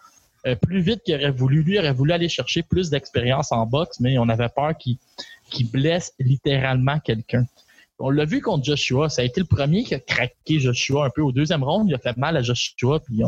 euh, 0.46 0.55
plus 0.55 0.80
vite 0.80 1.02
qu'il 1.02 1.14
aurait 1.16 1.32
voulu. 1.32 1.62
Lui 1.62 1.78
aurait 1.78 1.92
voulu 1.92 2.12
aller 2.12 2.28
chercher 2.28 2.62
plus 2.62 2.90
d'expérience 2.90 3.50
en 3.50 3.66
boxe, 3.66 3.98
mais 3.98 4.16
on 4.18 4.28
avait 4.28 4.48
peur 4.48 4.76
qu'il 4.78 4.98
qu'il 5.51 5.70
blesse 5.70 6.12
littéralement 6.18 6.99
quelqu'un. 7.01 7.47
On 7.99 8.11
l'a 8.11 8.24
vu 8.24 8.40
contre 8.40 8.64
Joshua. 8.64 9.09
Ça 9.09 9.22
a 9.22 9.24
été 9.24 9.40
le 9.40 9.47
premier 9.47 9.84
qui 9.84 9.95
a 9.95 10.01
craqué 10.01 10.59
Joshua 10.59 11.07
un 11.07 11.11
peu. 11.11 11.22
Au 11.22 11.32
deuxième 11.32 11.62
round, 11.62 11.88
il 11.88 11.95
a 11.95 11.99
fait 11.99 12.16
mal 12.16 12.36
à 12.36 12.42
Joshua. 12.42 13.01
Puis 13.01 13.22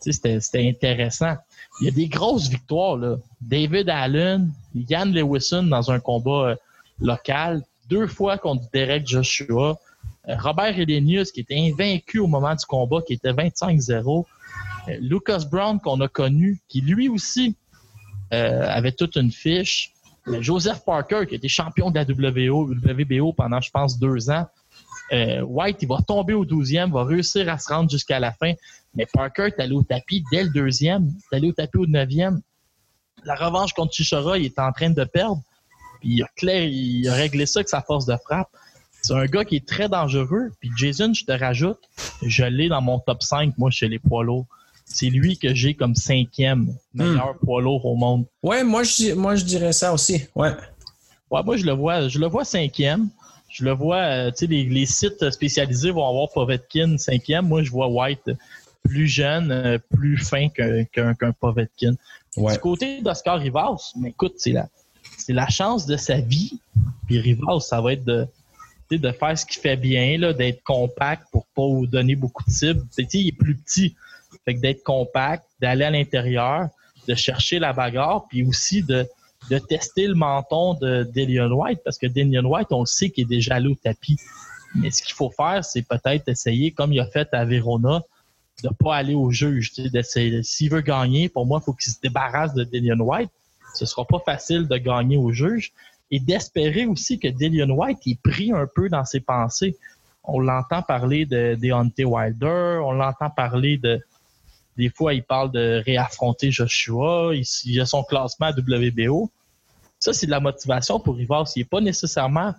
c'était 0.00 0.68
intéressant. 0.68 1.36
Il 1.80 1.84
y 1.84 1.88
a 1.88 1.92
des 1.92 2.08
grosses 2.08 2.48
victoires. 2.48 2.96
Là. 2.96 3.16
David 3.40 3.88
Allen, 3.88 4.52
Yann 4.74 5.12
Lewison 5.12 5.64
dans 5.64 5.90
un 5.90 6.00
combat 6.00 6.50
euh, 6.50 6.56
local, 7.00 7.62
deux 7.88 8.06
fois 8.06 8.36
contre 8.36 8.64
Derek 8.72 9.06
Joshua. 9.06 9.78
Euh, 10.28 10.36
Robert 10.38 10.78
Elenius, 10.78 11.30
qui 11.30 11.40
était 11.40 11.58
invaincu 11.58 12.18
au 12.18 12.26
moment 12.26 12.54
du 12.54 12.64
combat, 12.66 13.00
qui 13.06 13.14
était 13.14 13.32
25-0. 13.32 14.24
Euh, 14.88 14.96
Lucas 15.00 15.44
Brown, 15.50 15.78
qu'on 15.78 16.00
a 16.00 16.08
connu, 16.08 16.60
qui 16.68 16.80
lui 16.80 17.08
aussi 17.08 17.54
avait 18.30 18.92
toute 18.92 19.16
une 19.16 19.32
fiche. 19.32 19.94
Joseph 20.40 20.84
Parker, 20.84 21.26
qui 21.28 21.34
était 21.34 21.48
champion 21.48 21.90
de 21.90 21.96
la 21.96 22.04
WBO, 22.04 22.70
WBO 22.72 23.32
pendant, 23.32 23.60
je 23.60 23.70
pense, 23.70 23.98
deux 23.98 24.30
ans. 24.30 24.46
Euh, 25.12 25.40
White, 25.42 25.78
il 25.82 25.88
va 25.88 25.98
tomber 26.06 26.34
au 26.34 26.44
12e, 26.44 26.92
va 26.92 27.04
réussir 27.04 27.48
à 27.48 27.58
se 27.58 27.72
rendre 27.72 27.90
jusqu'à 27.90 28.20
la 28.20 28.32
fin. 28.32 28.52
Mais 28.94 29.06
Parker 29.12 29.46
est 29.46 29.60
allé 29.60 29.72
au 29.72 29.82
tapis 29.82 30.24
dès 30.30 30.44
le 30.44 30.50
deuxième, 30.50 31.10
est 31.30 31.36
allé 31.36 31.48
au 31.48 31.52
tapis 31.52 31.78
au 31.78 31.86
neuvième. 31.86 32.40
La 33.24 33.34
revanche 33.34 33.72
contre 33.72 33.92
Chichora, 33.92 34.38
il 34.38 34.46
est 34.46 34.58
en 34.58 34.72
train 34.72 34.90
de 34.90 35.04
perdre. 35.04 35.42
Puis 36.00 36.10
il 36.14 36.22
a, 36.22 36.28
clair, 36.36 36.64
il 36.64 37.08
a 37.08 37.14
réglé 37.14 37.46
ça 37.46 37.60
avec 37.60 37.68
sa 37.68 37.82
force 37.82 38.06
de 38.06 38.16
frappe. 38.16 38.48
C'est 39.02 39.14
un 39.14 39.26
gars 39.26 39.44
qui 39.44 39.56
est 39.56 39.66
très 39.66 39.88
dangereux. 39.88 40.50
Puis 40.60 40.70
Jason, 40.76 41.12
je 41.14 41.24
te 41.24 41.32
rajoute, 41.32 41.78
je 42.22 42.44
l'ai 42.44 42.68
dans 42.68 42.82
mon 42.82 42.98
top 42.98 43.22
5, 43.22 43.56
moi, 43.58 43.70
chez 43.70 43.88
les 43.88 43.98
poids 43.98 44.24
lourds. 44.24 44.46
C'est 44.90 45.10
lui 45.10 45.36
que 45.36 45.54
j'ai 45.54 45.74
comme 45.74 45.94
cinquième 45.94 46.74
meilleur 46.94 47.36
poids 47.38 47.60
lourd 47.60 47.84
au 47.84 47.94
monde. 47.94 48.24
Ouais, 48.42 48.64
moi 48.64 48.82
je, 48.82 49.12
moi 49.12 49.36
je 49.36 49.44
dirais 49.44 49.72
ça 49.72 49.92
aussi. 49.92 50.24
Ouais. 50.34 50.50
Ouais, 51.30 51.42
moi, 51.42 51.56
je 51.56 51.64
le 51.66 51.72
vois, 51.72 52.08
je 52.08 52.18
le 52.18 52.26
vois 52.26 52.44
cinquième. 52.44 53.08
Je 53.50 53.64
le 53.64 53.72
vois, 53.72 53.96
euh, 53.96 54.30
tu 54.30 54.38
sais, 54.38 54.46
les, 54.46 54.64
les 54.64 54.86
sites 54.86 55.30
spécialisés 55.30 55.90
vont 55.90 56.06
avoir 56.06 56.28
Povetkin 56.30 56.98
cinquième. 56.98 57.46
Moi, 57.46 57.62
je 57.62 57.70
vois 57.70 57.88
White 57.88 58.30
plus 58.82 59.08
jeune, 59.08 59.50
euh, 59.50 59.78
plus 59.90 60.18
fin 60.18 60.48
qu'un 60.48 61.14
qu'un 61.14 61.32
Povetkin. 61.32 61.94
Ouais. 62.36 62.54
Du 62.54 62.58
côté 62.58 63.00
d'Oscar 63.02 63.38
Rivas, 63.38 63.92
mais 63.96 64.10
écoute, 64.10 64.34
c'est 64.36 64.52
la, 64.52 65.48
chance 65.48 65.86
de 65.86 65.96
sa 65.96 66.20
vie. 66.20 66.58
Puis 67.06 67.18
Rivas, 67.18 67.60
ça 67.60 67.80
va 67.80 67.94
être 67.94 68.04
de, 68.04 68.26
tu 68.90 68.96
sais, 68.96 68.98
de 68.98 69.12
faire 69.12 69.38
ce 69.38 69.46
qu'il 69.46 69.60
fait 69.60 69.76
bien, 69.76 70.32
d'être 70.32 70.62
compact 70.62 71.26
pour 71.32 71.46
pas 71.54 71.66
vous 71.66 71.86
donner 71.86 72.16
beaucoup 72.16 72.44
de 72.44 72.50
cibles. 72.50 72.86
Tu 72.96 73.04
sais, 73.04 73.18
il 73.18 73.28
est 73.28 73.32
plus 73.32 73.56
petit. 73.56 73.96
Fait 74.48 74.54
que 74.54 74.60
d'être 74.60 74.82
compact, 74.82 75.44
d'aller 75.60 75.84
à 75.84 75.90
l'intérieur, 75.90 76.70
de 77.06 77.14
chercher 77.14 77.58
la 77.58 77.74
bagarre, 77.74 78.24
puis 78.30 78.42
aussi 78.46 78.82
de, 78.82 79.06
de 79.50 79.58
tester 79.58 80.06
le 80.06 80.14
menton 80.14 80.72
de 80.72 81.02
Dillian 81.02 81.50
White, 81.50 81.80
parce 81.84 81.98
que 81.98 82.06
Dillian 82.06 82.46
White, 82.46 82.68
on 82.70 82.80
le 82.80 82.86
sait 82.86 83.10
qu'il 83.10 83.24
est 83.24 83.26
déjà 83.26 83.56
allé 83.56 83.68
au 83.68 83.74
tapis. 83.74 84.18
Mais 84.74 84.90
ce 84.90 85.02
qu'il 85.02 85.14
faut 85.14 85.28
faire, 85.28 85.62
c'est 85.66 85.82
peut-être 85.82 86.30
essayer, 86.30 86.70
comme 86.70 86.94
il 86.94 87.00
a 87.00 87.04
fait 87.04 87.28
à 87.32 87.44
Verona, 87.44 88.00
de 88.64 88.70
pas 88.70 88.96
aller 88.96 89.14
au 89.14 89.30
juge. 89.30 89.74
S'il 89.74 90.70
veut 90.70 90.80
gagner, 90.80 91.28
pour 91.28 91.44
moi, 91.44 91.58
il 91.60 91.66
faut 91.66 91.74
qu'il 91.74 91.92
se 91.92 92.00
débarrasse 92.00 92.54
de 92.54 92.64
Dillian 92.64 93.00
White. 93.00 93.28
Ce 93.74 93.84
sera 93.84 94.06
pas 94.06 94.20
facile 94.24 94.66
de 94.66 94.78
gagner 94.78 95.18
au 95.18 95.30
juge. 95.30 95.72
Et 96.10 96.20
d'espérer 96.20 96.86
aussi 96.86 97.18
que 97.18 97.28
Dillian 97.28 97.68
White 97.68 97.98
est 98.06 98.18
pris 98.22 98.50
un 98.50 98.66
peu 98.66 98.88
dans 98.88 99.04
ses 99.04 99.20
pensées. 99.20 99.76
On 100.24 100.40
l'entend 100.40 100.80
parler 100.80 101.26
de 101.26 101.54
Deontay 101.54 102.06
Wilder, 102.06 102.80
on 102.82 102.92
l'entend 102.92 103.28
parler 103.28 103.76
de. 103.76 104.00
Des 104.78 104.90
fois, 104.90 105.12
il 105.12 105.24
parle 105.24 105.50
de 105.50 105.82
réaffronter 105.84 106.52
Joshua, 106.52 107.32
il, 107.64 107.80
a 107.80 107.84
son 107.84 108.04
classement 108.04 108.46
à 108.46 108.52
WBO. 108.52 109.28
Ça, 109.98 110.12
c'est 110.12 110.26
de 110.26 110.30
la 110.30 110.38
motivation 110.38 111.00
pour 111.00 111.16
Rivas. 111.16 111.52
Il 111.56 111.60
n'est 111.60 111.64
pas 111.64 111.80
nécessairement 111.80 112.54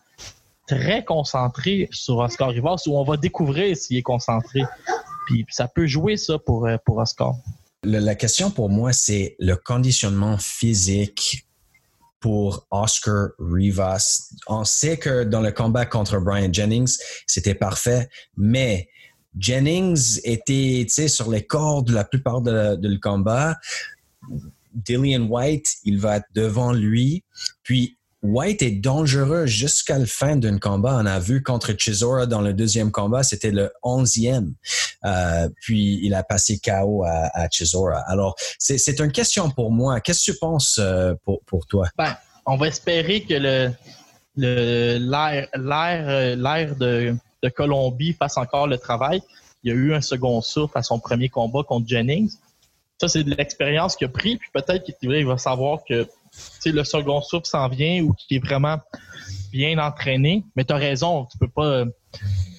très 0.67 1.05
concentré 1.05 1.87
sur 1.91 2.17
Oscar 2.17 2.49
Rivas, 2.49 2.83
où 2.87 2.97
on 2.97 3.05
va 3.05 3.15
découvrir 3.15 3.75
s'il 3.77 3.95
est 3.95 4.01
concentré. 4.01 4.63
Puis, 5.27 5.45
ça 5.49 5.69
peut 5.69 5.87
jouer 5.87 6.17
ça 6.17 6.37
pour, 6.37 6.67
euh, 6.67 6.75
pour 6.85 6.97
Oscar. 6.97 7.35
La 7.83 8.15
question 8.15 8.51
pour 8.51 8.69
moi, 8.69 8.91
c'est 8.91 9.37
le 9.39 9.55
conditionnement 9.55 10.37
physique 10.37 11.47
pour 12.19 12.67
Oscar 12.69 13.29
Rivas. 13.39 14.33
On 14.47 14.65
sait 14.65 14.97
que 14.97 15.23
dans 15.23 15.39
le 15.39 15.53
combat 15.53 15.85
contre 15.85 16.19
Brian 16.19 16.51
Jennings, 16.51 16.97
c'était 17.25 17.55
parfait, 17.55 18.09
mais 18.35 18.89
Jennings 19.37 20.19
était 20.23 21.07
sur 21.07 21.29
les 21.29 21.45
cordes 21.45 21.89
la 21.89 22.03
plupart 22.03 22.41
de, 22.41 22.77
le 22.81 22.99
combat. 22.99 23.57
Dillian 24.73 25.23
White, 25.23 25.67
il 25.83 25.99
va 25.99 26.17
être 26.17 26.27
devant 26.33 26.73
lui. 26.73 27.23
Puis 27.63 27.97
White 28.21 28.61
est 28.61 28.71
dangereux 28.71 29.45
jusqu'à 29.45 29.97
la 29.97 30.05
fin 30.05 30.35
d'un 30.35 30.57
combat. 30.57 30.97
On 31.01 31.05
a 31.05 31.19
vu 31.19 31.41
contre 31.41 31.73
Chisora 31.77 32.25
dans 32.25 32.41
le 32.41 32.53
deuxième 32.53 32.91
combat, 32.91 33.23
c'était 33.23 33.51
le 33.51 33.71
onzième. 33.81 34.53
Euh, 35.05 35.47
puis 35.61 35.99
il 36.03 36.13
a 36.13 36.23
passé 36.23 36.59
KO 36.59 37.03
à, 37.05 37.29
à. 37.33 37.47
Alors, 38.07 38.35
c'est 38.57 38.99
une 38.99 39.11
question 39.11 39.49
pour 39.49 39.71
moi. 39.71 40.01
Qu'est-ce 40.01 40.25
que 40.25 40.31
tu 40.33 40.39
penses 40.39 40.79
euh, 40.79 41.13
pour, 41.23 41.65
toi? 41.67 41.87
Ben, 41.97 42.15
on 42.45 42.57
va 42.57 42.67
espérer 42.67 43.23
que 43.23 43.35
le 43.35 43.71
l'air 44.35 45.47
euh, 45.55 46.35
l'air 46.35 46.75
de, 46.75 47.15
de 47.43 47.49
Colombie 47.49 48.13
fasse 48.13 48.37
encore 48.37 48.67
le 48.67 48.77
travail. 48.77 49.21
Il 49.63 49.69
y 49.69 49.71
a 49.71 49.75
eu 49.75 49.93
un 49.93 50.01
second 50.01 50.41
souffle 50.41 50.77
à 50.77 50.83
son 50.83 50.99
premier 50.99 51.29
combat 51.29 51.63
contre 51.63 51.87
Jennings. 51.87 52.31
Ça, 52.99 53.07
c'est 53.07 53.23
de 53.23 53.33
l'expérience 53.35 53.95
qu'il 53.95 54.07
a 54.07 54.09
pris. 54.09 54.37
Puis 54.37 54.49
peut-être 54.53 54.83
qu'il 54.83 55.25
va 55.25 55.37
savoir 55.37 55.79
que 55.87 56.07
le 56.65 56.83
second 56.83 57.21
souffle 57.21 57.45
s'en 57.45 57.67
vient 57.67 58.01
ou 58.03 58.13
qui 58.13 58.35
est 58.35 58.45
vraiment 58.45 58.77
bien 59.51 59.77
entraîné. 59.79 60.43
Mais 60.55 60.65
tu 60.65 60.73
as 60.73 60.77
raison, 60.77 61.25
tu 61.25 61.37
peux 61.37 61.47
pas, 61.47 61.65
euh, 61.65 61.85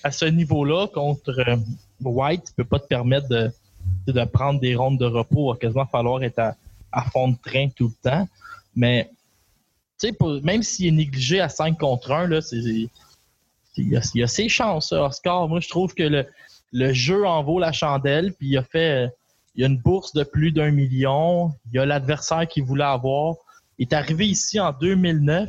à 0.02 0.10
ce 0.10 0.24
niveau-là, 0.24 0.88
contre 0.88 1.30
euh, 1.30 1.56
White, 2.02 2.44
tu 2.46 2.52
peux 2.54 2.64
pas 2.64 2.78
te 2.78 2.86
permettre 2.86 3.28
de, 3.28 4.24
prendre 4.24 4.60
des 4.60 4.74
rondes 4.74 4.98
de 4.98 5.06
repos. 5.06 5.50
Il 5.50 5.52
va 5.52 5.58
quasiment 5.58 5.86
falloir 5.86 6.22
être 6.22 6.38
à, 6.38 7.04
fond 7.12 7.28
de 7.28 7.36
train 7.44 7.68
tout 7.68 7.92
le 8.04 8.10
temps. 8.10 8.28
Mais 8.74 9.10
même 10.42 10.62
s'il 10.62 10.86
est 10.86 10.92
négligé 10.92 11.40
à 11.40 11.48
5 11.48 11.78
contre 11.78 12.10
1, 12.12 12.26
là, 12.28 12.40
il, 13.76 13.88
y 13.88 13.96
a, 13.96 14.00
il 14.14 14.22
a 14.22 14.26
ses 14.26 14.48
chances, 14.48 14.92
Oscar. 14.92 15.48
Moi, 15.48 15.60
je 15.60 15.68
trouve 15.68 15.94
que 15.94 16.02
le, 16.02 16.26
le 16.72 16.92
jeu 16.92 17.26
en 17.26 17.42
vaut 17.42 17.58
la 17.58 17.72
chandelle, 17.72 18.32
puis 18.34 18.48
il 18.48 18.58
a 18.58 18.62
fait 18.62 19.10
il 19.54 19.62
y 19.62 19.64
a 19.64 19.66
une 19.66 19.78
bourse 19.78 20.12
de 20.12 20.22
plus 20.22 20.52
d'un 20.52 20.70
million, 20.70 21.52
il 21.66 21.76
y 21.76 21.78
a 21.78 21.86
l'adversaire 21.86 22.46
qu'il 22.46 22.64
voulait 22.64 22.84
avoir. 22.84 23.34
Il 23.78 23.82
est 23.82 23.92
arrivé 23.92 24.26
ici 24.26 24.60
en 24.60 24.72
2009. 24.72 25.48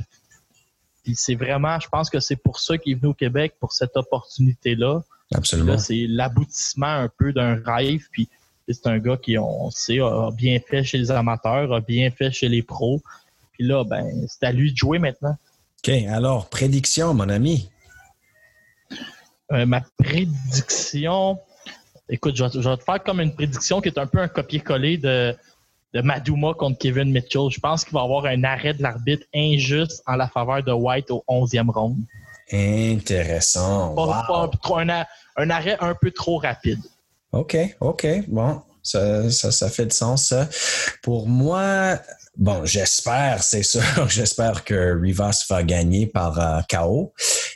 Puis 1.04 1.16
c'est 1.16 1.36
vraiment, 1.36 1.80
je 1.80 1.88
pense 1.88 2.10
que 2.10 2.20
c'est 2.20 2.36
pour 2.36 2.60
ça 2.60 2.78
qu'il 2.78 2.94
est 2.94 2.96
venu 2.96 3.10
au 3.10 3.14
Québec, 3.14 3.56
pour 3.60 3.74
cette 3.74 3.96
opportunité-là. 3.96 5.04
Absolument. 5.34 5.78
C'est 5.78 6.06
l'aboutissement 6.08 6.88
un 6.88 7.10
peu 7.10 7.32
d'un 7.32 7.62
rêve. 7.64 8.02
Puis 8.12 8.28
c'est 8.68 8.88
un 8.88 9.00
gars 9.00 9.18
qui, 9.18 9.38
on 9.38 9.70
sait, 9.72 10.00
a 10.00 10.30
bien 10.32 10.60
fait 10.60 10.84
chez 10.84 10.98
les 10.98 11.12
amateurs, 11.12 11.74
a 11.74 11.82
bien 11.82 12.12
fait 12.12 12.32
chez 12.32 12.50
les 12.50 12.64
pros. 12.64 13.02
Puis 13.54 13.66
là, 13.66 13.84
ben, 13.84 14.26
c'est 14.28 14.46
à 14.46 14.52
lui 14.52 14.72
de 14.72 14.78
jouer 14.78 15.00
maintenant. 15.00 15.36
OK. 15.84 15.90
Alors, 16.10 16.50
prédiction, 16.50 17.14
mon 17.14 17.30
ami. 17.30 17.70
Euh, 19.52 19.66
ma 19.66 19.82
prédiction, 19.98 21.38
écoute, 22.10 22.36
je 22.36 22.44
vais, 22.44 22.78
te 22.78 22.84
faire 22.84 23.04
comme 23.04 23.20
une 23.20 23.34
prédiction 23.34 23.82
qui 23.82 23.90
est 23.90 23.98
un 23.98 24.08
peu 24.08 24.20
un 24.20 24.28
copier-coller 24.28 24.98
de, 24.98 25.36
de 25.94 26.02
Maduma 26.02 26.54
contre 26.54 26.78
Kevin 26.78 27.12
Mitchell. 27.12 27.50
Je 27.50 27.60
pense 27.60 27.84
qu'il 27.84 27.94
va 27.94 28.02
y 28.02 28.04
avoir 28.04 28.26
un 28.26 28.44
arrêt 28.44 28.74
de 28.74 28.82
l'arbitre 28.82 29.26
injuste 29.36 30.04
en 30.08 30.16
la 30.16 30.28
faveur 30.28 30.64
de 30.64 30.72
White 30.72 31.12
au 31.12 31.24
11e 31.28 31.70
round. 31.70 31.98
Intéressant. 32.52 33.96
un, 35.38 35.50
arrêt 35.50 35.78
un 35.80 35.96
peu 35.96 36.12
trop 36.12 36.38
rapide. 36.38 36.80
OK, 37.32 37.58
OK. 37.80 38.08
Bon, 38.28 38.62
ça, 38.84 39.30
ça, 39.30 39.70
fait 39.70 39.86
du 39.86 39.96
sens, 39.96 40.34
Pour 41.02 41.28
moi, 41.28 42.00
bon, 42.38 42.66
j'espère, 42.66 43.44
c'est 43.44 43.64
sûr, 43.64 43.82
j'espère 44.10 44.64
que 44.64 45.00
Rivas 45.00 45.46
va 45.50 45.64
gagner 45.64 46.08
par 46.08 46.40
euh, 46.40 46.62
KO. 46.70 47.14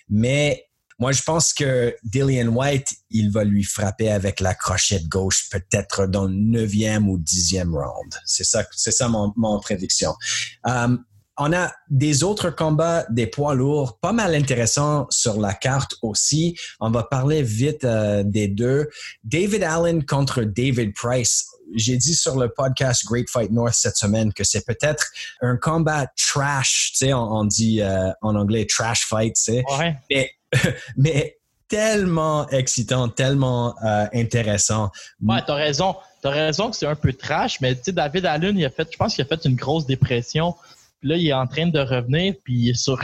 Mais 0.10 0.65
moi, 0.98 1.12
je 1.12 1.22
pense 1.22 1.54
que 1.54 1.96
Dillian 2.04 2.48
White, 2.48 2.88
il 3.10 3.32
va 3.32 3.44
lui 3.44 3.64
frapper 3.64 4.12
avec 4.12 4.40
la 4.40 4.54
crochette 4.54 5.08
gauche 5.08 5.50
peut-être 5.52 6.08
dans 6.08 6.26
le 6.26 6.34
neuvième 6.34 7.10
ou 7.10 7.18
dixième 7.18 7.76
round. 7.76 8.16
C'est 8.26 8.46
ça, 8.46 8.66
c'est 8.76 8.92
ça 8.92 9.10
mon, 9.10 9.34
mon 9.36 9.60
prédiction. 9.60 10.16
Um, 10.64 11.04
on 11.38 11.52
a 11.52 11.72
des 11.90 12.24
autres 12.24 12.50
combats 12.50 13.06
des 13.10 13.28
poids 13.28 13.56
lourds, 13.56 14.00
pas 14.00 14.14
mal 14.14 14.34
intéressants 14.36 15.06
sur 15.10 15.40
la 15.40 15.54
carte 15.54 15.96
aussi. 16.02 16.58
On 16.80 16.92
va 16.92 17.04
parler 17.04 17.42
vite 17.44 17.84
euh, 17.84 18.24
des 18.24 18.48
deux. 18.48 18.88
David 19.24 19.64
Allen 19.64 20.06
contre 20.06 20.44
David 20.44 20.94
Price. 20.94 21.46
J'ai 21.76 21.98
dit 21.98 22.16
sur 22.16 22.40
le 22.40 22.48
podcast 22.48 23.04
Great 23.06 23.30
Fight 23.30 23.52
North 23.52 23.74
cette 23.74 23.98
semaine 23.98 24.32
que 24.32 24.44
c'est 24.46 24.66
peut-être 24.66 25.08
un 25.42 25.58
combat 25.58 26.08
trash, 26.16 26.92
tu 26.94 27.08
sais, 27.08 27.14
on, 27.14 27.44
dit 27.44 27.82
euh, 27.82 28.12
en 28.22 28.36
anglais 28.36 28.66
trash 28.66 29.06
fight, 29.06 29.36
tu 29.36 29.42
sais. 29.42 29.64
Ouais. 29.78 29.98
mais 30.10 30.32
tellement 31.68 32.48
excitant, 32.50 33.10
tellement 33.10 33.76
euh, 33.84 34.06
intéressant. 34.14 34.92
Ouais, 35.22 35.42
t'as 35.46 35.56
raison. 35.56 35.96
T'as 36.22 36.30
raison 36.30 36.70
que 36.70 36.76
c'est 36.76 36.88
un 36.88 36.96
peu 36.96 37.14
trash, 37.14 37.62
mais 37.62 37.76
tu 37.76 37.84
sais, 37.84 37.92
David 37.92 38.26
Allen, 38.26 38.58
il 38.58 38.66
a 38.66 38.70
fait, 38.70 38.88
je 38.92 38.98
pense 38.98 39.16
qu'il 39.16 39.24
a 39.24 39.28
fait 39.28 39.46
une 39.46 39.56
grosse 39.56 39.86
dépression. 39.86 40.56
Puis 41.00 41.10
là, 41.10 41.18
il 41.18 41.28
est 41.28 41.34
en 41.34 41.48
train 41.48 41.68
de 41.68 41.80
revenir, 41.80 42.36
puis 42.44 42.54
il 42.54 42.70
est 42.70 42.74
sur 42.76 43.00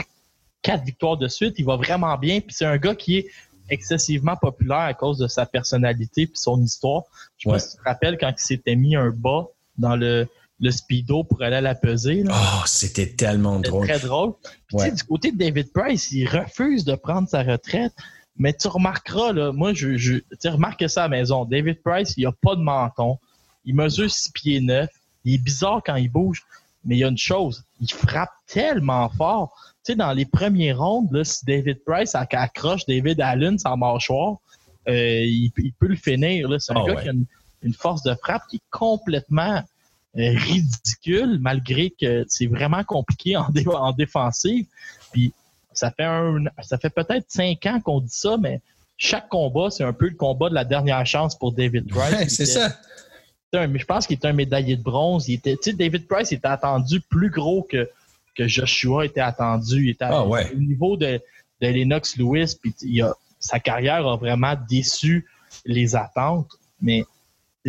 quatre 0.62 0.84
victoires 0.84 1.18
de 1.18 1.28
suite. 1.28 1.56
Il 1.58 1.66
va 1.66 1.76
vraiment 1.76 2.18
bien. 2.18 2.40
Puis 2.40 2.56
c'est 2.56 2.66
un 2.66 2.78
gars 2.78 2.96
qui 2.96 3.18
est 3.18 3.28
excessivement 3.70 4.36
populaire 4.36 4.80
à 4.80 4.94
cause 4.94 5.18
de 5.18 5.28
sa 5.28 5.46
personnalité 5.46 6.28
puis 6.28 6.38
son 6.38 6.62
histoire. 6.62 7.04
Je 7.38 7.50
sais 7.50 7.54
pas 7.54 7.60
si 7.60 7.72
tu 7.72 7.78
te 7.78 7.90
rappelles 7.90 8.18
quand 8.18 8.32
il 8.32 8.44
s'était 8.44 8.76
mis 8.76 8.96
un 8.96 9.10
bas 9.10 9.48
dans 9.78 9.96
le, 9.96 10.28
le 10.62 10.72
speedo 10.72 11.24
pour 11.24 11.42
aller 11.42 11.58
à 11.58 11.62
la 11.62 11.76
peser. 11.76 12.24
Oh, 12.30 12.64
c'était 12.66 13.08
tellement 13.08 13.60
drôle. 13.60 13.88
Très 13.88 14.00
drôle. 14.00 14.34
du 14.72 15.04
côté 15.04 15.32
de 15.32 15.38
David 15.38 15.74
Price, 15.74 16.12
il 16.12 16.28
refuse 16.28 16.86
de 16.86 16.96
prendre 16.96 17.28
sa 17.28 17.44
retraite. 17.44 17.94
Mais 18.38 18.54
tu 18.54 18.68
remarqueras, 18.68 19.34
là, 19.34 19.52
moi, 19.52 19.74
je, 19.74 19.98
je 19.98 20.20
tu 20.40 20.48
remarques 20.48 20.90
ça 20.90 21.04
à 21.04 21.08
la 21.08 21.18
maison. 21.18 21.46
David 21.46 21.82
Price, 21.84 22.14
il 22.16 22.26
a 22.26 22.32
pas 22.32 22.56
de 22.56 22.62
menton. 22.62 23.18
Il 23.66 23.76
mesure 23.76 24.10
6 24.10 24.32
pieds 24.32 24.62
9. 24.62 24.90
Il 25.26 25.34
est 25.34 25.38
bizarre 25.38 25.82
quand 25.86 25.96
il 25.96 26.10
bouge. 26.10 26.44
Mais 26.84 26.96
il 26.96 27.00
y 27.00 27.04
a 27.04 27.08
une 27.08 27.18
chose, 27.18 27.64
il 27.80 27.92
frappe 27.92 28.32
tellement 28.48 29.08
fort. 29.10 29.54
Tu 29.86 29.92
sais, 29.92 29.96
dans 29.96 30.14
les 30.14 30.26
premiers 30.26 30.74
rondes, 30.74 31.12
là, 31.12 31.24
si 31.24 31.46
David 31.46 31.84
Price 31.86 32.16
accroche 32.16 32.86
David 32.88 33.22
Allen 33.22 33.60
sans 33.60 33.78
mâchoire, 33.78 34.38
euh, 34.88 35.22
il, 35.24 35.52
peut 35.80 35.88
le 35.88 35.96
finir. 35.96 36.50
C'est 36.60 36.74
un 36.74 36.82
ah 36.84 36.88
gars 36.88 37.02
qui 37.02 37.10
a 37.10 37.12
une, 37.12 37.74
force 37.74 38.02
de 38.02 38.16
frappe 38.16 38.44
qui 38.50 38.56
est 38.58 38.64
complètement 38.72 39.62
ridicule, 40.16 41.40
malgré 41.40 41.90
que 41.90 42.26
c'est 42.28 42.48
vraiment 42.48 42.84
compliqué 42.84 43.38
en, 43.38 43.48
en 43.74 43.92
défensive. 43.94 44.66
Puis 45.12 45.34
ça 45.74 45.92
fait 45.92 46.04
un, 46.04 46.44
ça 46.62 46.78
fait 46.78 46.90
peut-être 46.90 47.26
cinq 47.30 47.66
ans 47.66 47.80
qu'on 47.80 48.02
dit 48.02 48.10
ça, 48.10 48.38
mais 48.38 48.62
chaque 48.98 49.30
combat, 49.30 49.70
c'est 49.72 49.84
un 49.84 49.94
peu 49.94 50.10
le 50.10 50.16
combat 50.16 50.50
de 50.50 50.54
la 50.54 50.66
dernière 50.66 51.06
chance 51.06 51.36
pour 51.36 51.54
David 51.54 51.88
Price. 51.88 52.36
c'est 52.36 52.46
ça. 52.46 52.70
je 53.54 53.86
pense 53.86 54.06
qu'il 54.06 54.16
était 54.16 54.28
un 54.28 54.34
médaillé 54.34 54.76
de 54.76 54.84
bronze. 54.84 55.28
Il 55.28 55.34
était, 55.34 55.58
David 55.74 56.08
Price 56.08 56.32
était 56.32 56.48
attendu 56.48 57.02
plus 57.02 57.30
gros 57.30 57.64
que, 57.64 57.90
que 58.36 58.48
Joshua 58.48 59.06
était 59.06 59.22
attendu. 59.22 59.86
Il 59.86 59.90
était 59.90 60.06
ah, 60.06 60.24
au 60.24 60.38
niveau 60.56 60.98
de, 60.98 61.20
de 61.62 61.68
Lennox 61.68 62.18
Lewis. 62.18 62.56
Puis 62.62 63.02
sa 63.40 63.60
carrière 63.60 64.08
a 64.08 64.18
vraiment 64.18 64.54
déçu 64.70 65.28
les 65.66 65.96
attentes. 65.96 66.52
Mais 66.80 67.06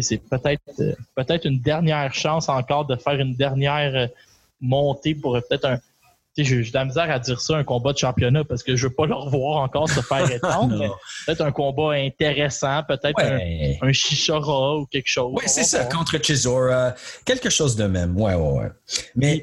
c'est 0.01 0.19
peut-être 0.19 0.63
euh, 0.81 0.95
peut-être 1.15 1.47
une 1.47 1.61
dernière 1.61 2.15
chance 2.15 2.49
encore 2.49 2.87
de 2.87 2.97
faire 2.97 3.19
une 3.19 3.35
dernière 3.35 3.95
euh, 3.95 4.07
montée 4.61 5.15
pour 5.15 5.35
peut-être 5.35 5.67
un. 5.67 5.79
J'ai 6.35 6.63
de 6.63 6.71
la 6.73 6.87
misère 6.87 7.11
à 7.11 7.19
dire 7.19 7.39
ça, 7.43 7.57
un 7.57 7.65
combat 7.65 7.93
de 7.93 7.99
championnat, 7.99 8.43
parce 8.45 8.63
que 8.63 8.75
je 8.75 8.87
veux 8.87 8.95
pas 8.95 9.05
le 9.05 9.15
revoir 9.15 9.59
encore 9.59 9.91
se 9.91 10.01
faire 10.01 10.31
étendre. 10.31 10.99
peut-être 11.27 11.43
un 11.43 11.53
combat 11.53 11.91
intéressant, 11.91 12.83
peut-être 12.89 13.21
un, 13.21 13.87
un 13.87 13.93
Chichora 13.93 14.79
ou 14.79 14.87
quelque 14.87 15.09
chose. 15.09 15.31
Oui, 15.37 15.43
c'est 15.47 15.65
ça, 15.65 15.85
contre 15.85 16.17
Chisora. 16.23 16.95
Quelque 17.27 17.51
chose 17.51 17.77
de 17.77 17.85
même. 17.85 18.19
Ouais, 18.19 18.35
ouais, 18.35 18.61
ouais. 18.61 18.71
Mais 19.15 19.43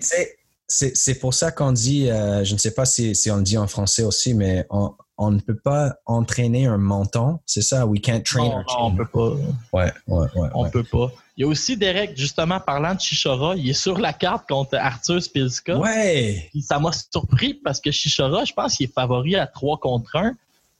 c'est 0.68 1.20
pour 1.20 1.36
ça 1.36 1.52
qu'on 1.52 1.72
dit, 1.72 2.10
euh, 2.10 2.43
je 2.43 2.54
ne 2.54 2.60
sais 2.60 2.72
pas 2.72 2.86
si, 2.86 3.16
si, 3.16 3.30
on 3.30 3.38
le 3.38 3.43
dit 3.43 3.58
en 3.60 3.68
français 3.68 4.04
aussi, 4.04 4.34
mais 4.34 4.66
on, 4.72 4.93
on 5.22 5.32
ne 5.32 5.40
peut 5.40 5.58
pas 5.58 5.96
entraîner 6.06 6.66
un 6.66 6.78
menton. 6.78 7.40
C'est 7.46 7.62
ça, 7.62 7.86
we 7.86 8.00
can't 8.00 8.24
train 8.24 8.46
non, 8.50 8.64
on 8.80 8.96
peut 8.96 9.06
pas. 9.06 9.32
Ouais, 9.74 9.92
ouais, 10.08 10.28
ouais. 10.36 10.50
On 10.54 10.70
peut 10.70 10.84
pas. 10.84 11.12
Il 11.36 11.42
y 11.42 11.44
a 11.44 11.48
aussi 11.48 11.76
Derek, 11.76 12.18
justement, 12.18 12.60
parlant 12.62 12.96
de 12.96 13.02
Chichora, 13.02 13.56
il 13.56 13.70
est 13.70 13.74
sur 13.74 14.00
la 14.00 14.14
carte 14.14 14.48
contre 14.48 14.76
Arthur 14.76 15.22
Spilska. 15.22 15.78
Ouais. 15.78 16.50
ça 16.62 16.80
m'a 16.80 16.92
surpris 16.92 17.54
parce 17.54 17.82
que 17.82 17.92
Chichora, 17.92 18.46
je 18.46 18.54
pense 18.54 18.78
qu'il 18.78 18.88
est 18.88 18.94
favori 18.94 19.36
à 19.36 19.46
3 19.46 19.78
contre 19.80 20.16
1. 20.16 20.36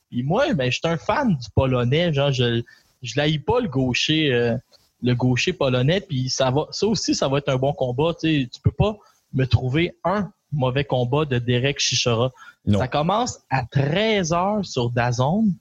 Puis 0.10 0.24
moi, 0.24 0.54
ben, 0.54 0.72
je 0.72 0.78
suis 0.78 0.88
un 0.88 0.98
fan 0.98 1.36
du 1.36 1.50
Polonais. 1.54 2.14
Genre, 2.14 2.32
je 2.32 2.64
je 3.02 3.14
l'haïs 3.18 3.40
pas 3.40 3.60
le 3.60 3.68
gaucher, 3.68 4.34
euh, 4.34 4.56
le 5.02 5.16
gaucher 5.16 5.54
polonais. 5.54 6.02
Puis 6.02 6.30
ça 6.30 6.50
va, 6.50 6.68
ça 6.72 6.88
aussi, 6.88 7.14
ça 7.14 7.28
va 7.28 7.40
être 7.40 7.50
un 7.50 7.58
bon 7.58 7.74
combat. 7.74 8.14
Tu 8.20 8.44
sais, 8.44 8.50
tu 8.52 8.62
peux 8.62 8.72
pas 8.72 8.98
me 9.34 9.46
trouver 9.46 9.96
un 10.04 10.32
mauvais 10.52 10.84
combat 10.84 11.26
de 11.26 11.38
Derek 11.38 11.80
Chichora. 11.80 12.32
Ça 12.72 12.88
commence 12.88 13.40
à 13.50 13.64
13h 13.64 14.64
sur 14.64 14.90
Dazone. 14.90 15.54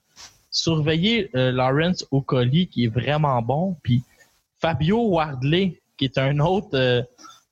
Surveillez 0.51 1.29
euh, 1.35 1.51
Lawrence 1.51 2.05
Okoli, 2.11 2.67
qui 2.67 2.85
est 2.85 2.93
vraiment 2.93 3.41
bon. 3.41 3.77
Puis 3.83 4.03
Fabio 4.59 5.07
Wardley, 5.07 5.79
qui 5.97 6.05
est 6.05 6.17
un 6.17 6.39
autre, 6.39 6.69
euh, 6.73 7.01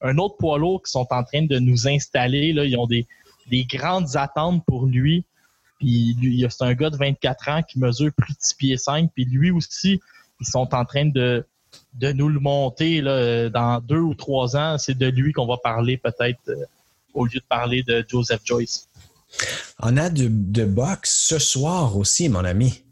un 0.01 0.17
autre 0.17 0.37
poids 0.37 0.57
lourd 0.57 0.83
qui 0.83 0.91
sont 0.91 1.07
en 1.11 1.23
train 1.23 1.43
de 1.43 1.59
nous 1.59 1.87
installer. 1.87 2.53
Là. 2.53 2.65
Ils 2.65 2.77
ont 2.77 2.87
des, 2.87 3.07
des 3.49 3.65
grandes 3.65 4.15
attentes 4.15 4.63
pour 4.65 4.85
lui. 4.85 5.23
Puis 5.79 6.15
lui, 6.19 6.45
c'est 6.49 6.63
un 6.63 6.73
gars 6.73 6.89
de 6.89 6.97
24 6.97 7.49
ans 7.49 7.63
qui 7.63 7.79
mesure 7.79 8.11
plus 8.15 8.33
de 8.33 8.39
6 8.39 8.55
pieds 8.55 8.77
5. 8.77 9.11
Puis 9.13 9.25
lui 9.25 9.51
aussi, 9.51 9.99
ils 10.39 10.47
sont 10.47 10.73
en 10.73 10.85
train 10.85 11.05
de, 11.05 11.45
de 11.93 12.11
nous 12.11 12.29
le 12.29 12.39
monter 12.39 13.01
là, 13.01 13.49
dans 13.49 13.79
deux 13.79 13.99
ou 13.99 14.15
trois 14.15 14.55
ans. 14.55 14.77
C'est 14.77 14.97
de 14.97 15.07
lui 15.07 15.33
qu'on 15.33 15.45
va 15.45 15.57
parler 15.57 15.97
peut-être 15.97 16.39
euh, 16.49 16.65
au 17.17 17.25
lieu 17.25 17.39
de 17.39 17.45
parler 17.47 17.83
de 17.83 18.05
Joseph 18.07 18.41
Joyce. 18.43 18.87
On 19.79 19.97
a 19.97 20.09
de, 20.09 20.27
de 20.29 20.65
boxe 20.65 21.25
ce 21.27 21.39
soir 21.39 21.97
aussi, 21.97 22.29
mon 22.29 22.45
ami. 22.45 22.83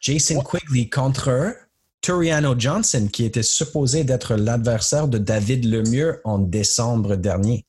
Jason 0.00 0.40
Quigley 0.40 0.88
contre 0.88 1.54
Turiano 2.02 2.54
Johnson, 2.58 3.08
qui 3.12 3.24
était 3.24 3.42
supposé 3.42 4.04
d'être 4.04 4.34
l'adversaire 4.34 5.08
de 5.08 5.18
David 5.18 5.64
Lemieux 5.64 6.20
en 6.24 6.38
décembre 6.38 7.16
dernier. 7.16 7.64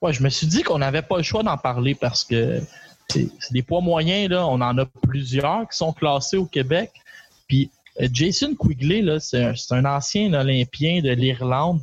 Ouais, 0.00 0.12
je 0.12 0.22
me 0.22 0.28
suis 0.28 0.46
dit 0.46 0.62
qu'on 0.62 0.78
n'avait 0.78 1.02
pas 1.02 1.16
le 1.16 1.22
choix 1.22 1.42
d'en 1.42 1.56
parler 1.56 1.94
parce 1.94 2.24
que 2.24 2.60
c'est 3.08 3.28
des 3.50 3.62
poids 3.62 3.80
moyens, 3.80 4.30
là. 4.30 4.46
On 4.46 4.60
en 4.60 4.78
a 4.78 4.86
plusieurs 4.86 5.68
qui 5.68 5.76
sont 5.76 5.92
classés 5.92 6.36
au 6.36 6.46
Québec. 6.46 6.92
Puis 7.48 7.70
euh, 8.00 8.08
Jason 8.12 8.54
Quigley, 8.54 9.04
c'est 9.20 9.44
un, 9.70 9.84
ancien 9.84 10.32
Olympien 10.32 11.00
de 11.02 11.10
l'Irlande 11.10 11.80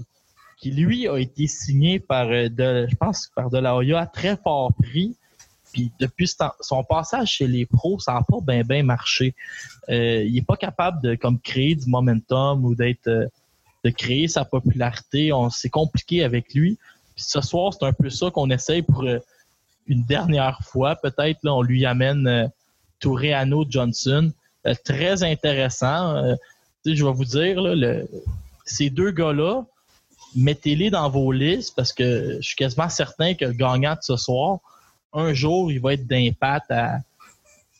qui, 0.62 0.72
lui, 0.72 1.07
a 1.07 1.18
été 1.18 1.47
signé 1.47 1.99
par, 1.99 2.28
euh, 2.30 2.47
de, 2.47 2.88
je 2.89 2.95
pense, 2.95 3.30
par 3.36 3.49
de 3.49 3.57
la 3.57 3.76
Hoya 3.76 3.99
à 3.99 4.05
très 4.05 4.38
fort 4.38 4.72
prix. 4.74 5.16
Puis 5.74 5.91
depuis 5.99 6.32
son 6.59 6.84
passage 6.84 7.30
chez 7.30 7.47
les 7.47 7.66
pros, 7.66 7.99
ça 7.99 8.14
n'a 8.14 8.22
pas 8.22 8.39
bien 8.41 8.62
bien 8.64 8.84
marché. 8.84 9.34
Euh, 9.89 10.24
il 10.24 10.34
n'est 10.34 10.41
pas 10.41 10.57
capable 10.57 11.01
de 11.01 11.16
comme 11.16 11.39
créer 11.39 11.76
du 11.76 11.89
momentum 11.89 12.66
ou 12.66 12.76
d'être 12.76 13.09
de 13.09 13.89
créer 13.89 14.28
sa 14.28 14.43
popularité. 14.43 15.32
C'est 15.49 15.70
compliqué 15.70 16.24
avec 16.26 16.53
lui. 16.53 16.78
Puis 17.16 17.24
ce 17.26 17.39
soir, 17.39 17.74
c'est 17.74 17.86
un 17.86 17.93
peu 17.93 18.09
ça 18.09 18.30
qu'on 18.32 18.49
essaye 18.49 18.82
pour 18.82 19.05
une 19.88 20.03
dernière 20.03 20.59
fois. 20.64 20.95
Peut-être 20.95 21.39
là, 21.43 21.53
on 21.53 21.62
lui 21.62 21.86
amène 21.86 22.28
euh, 22.28 23.66
Johnson. 23.70 24.32
Euh, 24.68 24.74
très 24.84 25.24
intéressant. 25.24 26.16
Euh, 26.16 26.36
je 26.86 27.03
vais 27.03 27.12
vous 27.12 27.26
dire, 27.26 27.62
là, 27.62 28.03
ces 28.66 28.89
deux 28.89 29.12
gars-là, 29.12 29.66
mettez-les 30.36 30.90
dans 30.90 31.10
vos 31.10 31.32
listes 31.32 31.76
parce 31.76 31.94
que 31.94 32.38
je 32.42 32.48
suis 32.48 32.56
quasiment 32.56 32.90
certain 32.90 33.34
que 33.34 33.46
le 33.46 33.54
gagnant 33.54 33.94
de 33.94 34.02
ce 34.02 34.16
soir, 34.16 34.60
un 35.14 35.34
jour, 35.34 35.72
il 35.72 35.80
va 35.80 35.94
être 35.94 36.08
d'impact 36.08 36.72
à 36.72 37.00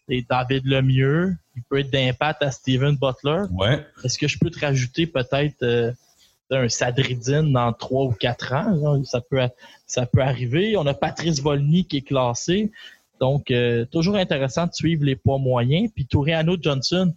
David 0.08 0.66
Lemieux. 0.66 1.38
Il 1.56 1.64
peut 1.64 1.80
être 1.80 1.90
d'impact 1.90 2.44
à 2.44 2.52
Steven 2.52 2.96
Butler. 2.96 3.44
Ouais. 3.52 3.86
Est-ce 4.04 4.18
que 4.18 4.28
je 4.28 4.38
peux 4.38 4.50
te 4.50 4.60
rajouter 4.60 5.08
peut-être 5.08 5.94
un 6.50 6.70
Sadridine 6.70 7.54
dans 7.54 7.72
trois 7.74 8.06
ou 8.06 8.12
quatre 8.12 8.54
ans? 8.54 9.04
Ça 9.06 9.22
peut, 9.22 9.40
ça 9.86 10.06
peut 10.06 10.22
arriver. 10.22 10.76
On 10.78 10.86
a 10.88 10.94
Patrice 10.94 11.42
Volny 11.42 11.86
qui 11.86 11.98
est 11.98 12.02
classé. 12.02 12.72
Donc, 13.20 13.52
euh, 13.52 13.86
toujours 13.86 14.16
intéressant 14.16 14.66
de 14.66 14.74
suivre 14.74 15.06
les 15.06 15.16
poids 15.16 15.38
moyens. 15.38 15.92
Puis 15.94 16.06
Toriano 16.08 16.58
Johnson, 16.60 17.14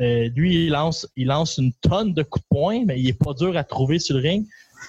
euh, 0.00 0.28
lui, 0.34 0.66
il 0.66 0.70
lance, 0.70 1.06
il 1.16 1.26
lance 1.26 1.58
une 1.58 1.72
tonne 1.72 2.14
de 2.14 2.22
coups 2.22 2.44
de 2.44 2.56
poing, 2.56 2.84
mais 2.86 3.00
il 3.00 3.06
n'est 3.06 3.12
pas 3.12 3.34
dur 3.34 3.56
à 3.56 3.64
trouver 3.64 3.98
sur 3.98 4.16
le 4.16 4.22
ring. 4.22 4.46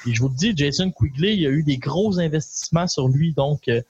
Et 0.07 0.13
je 0.13 0.21
vous 0.21 0.29
le 0.29 0.35
dis, 0.35 0.53
Jason 0.55 0.91
Quigley, 0.91 1.33
il 1.33 1.41
y 1.41 1.47
a 1.47 1.49
eu 1.49 1.63
des 1.63 1.77
gros 1.77 2.19
investissements 2.19 2.87
sur 2.87 3.07
lui. 3.07 3.33
Donc, 3.33 3.67
euh, 3.67 3.81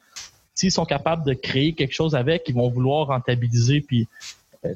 s'ils 0.55 0.71
sont 0.71 0.85
capables 0.85 1.25
de 1.25 1.33
créer 1.33 1.73
quelque 1.73 1.93
chose 1.93 2.15
avec, 2.15 2.43
ils 2.47 2.55
vont 2.55 2.69
vouloir 2.69 3.07
rentabiliser 3.07 3.81
puis 3.81 4.07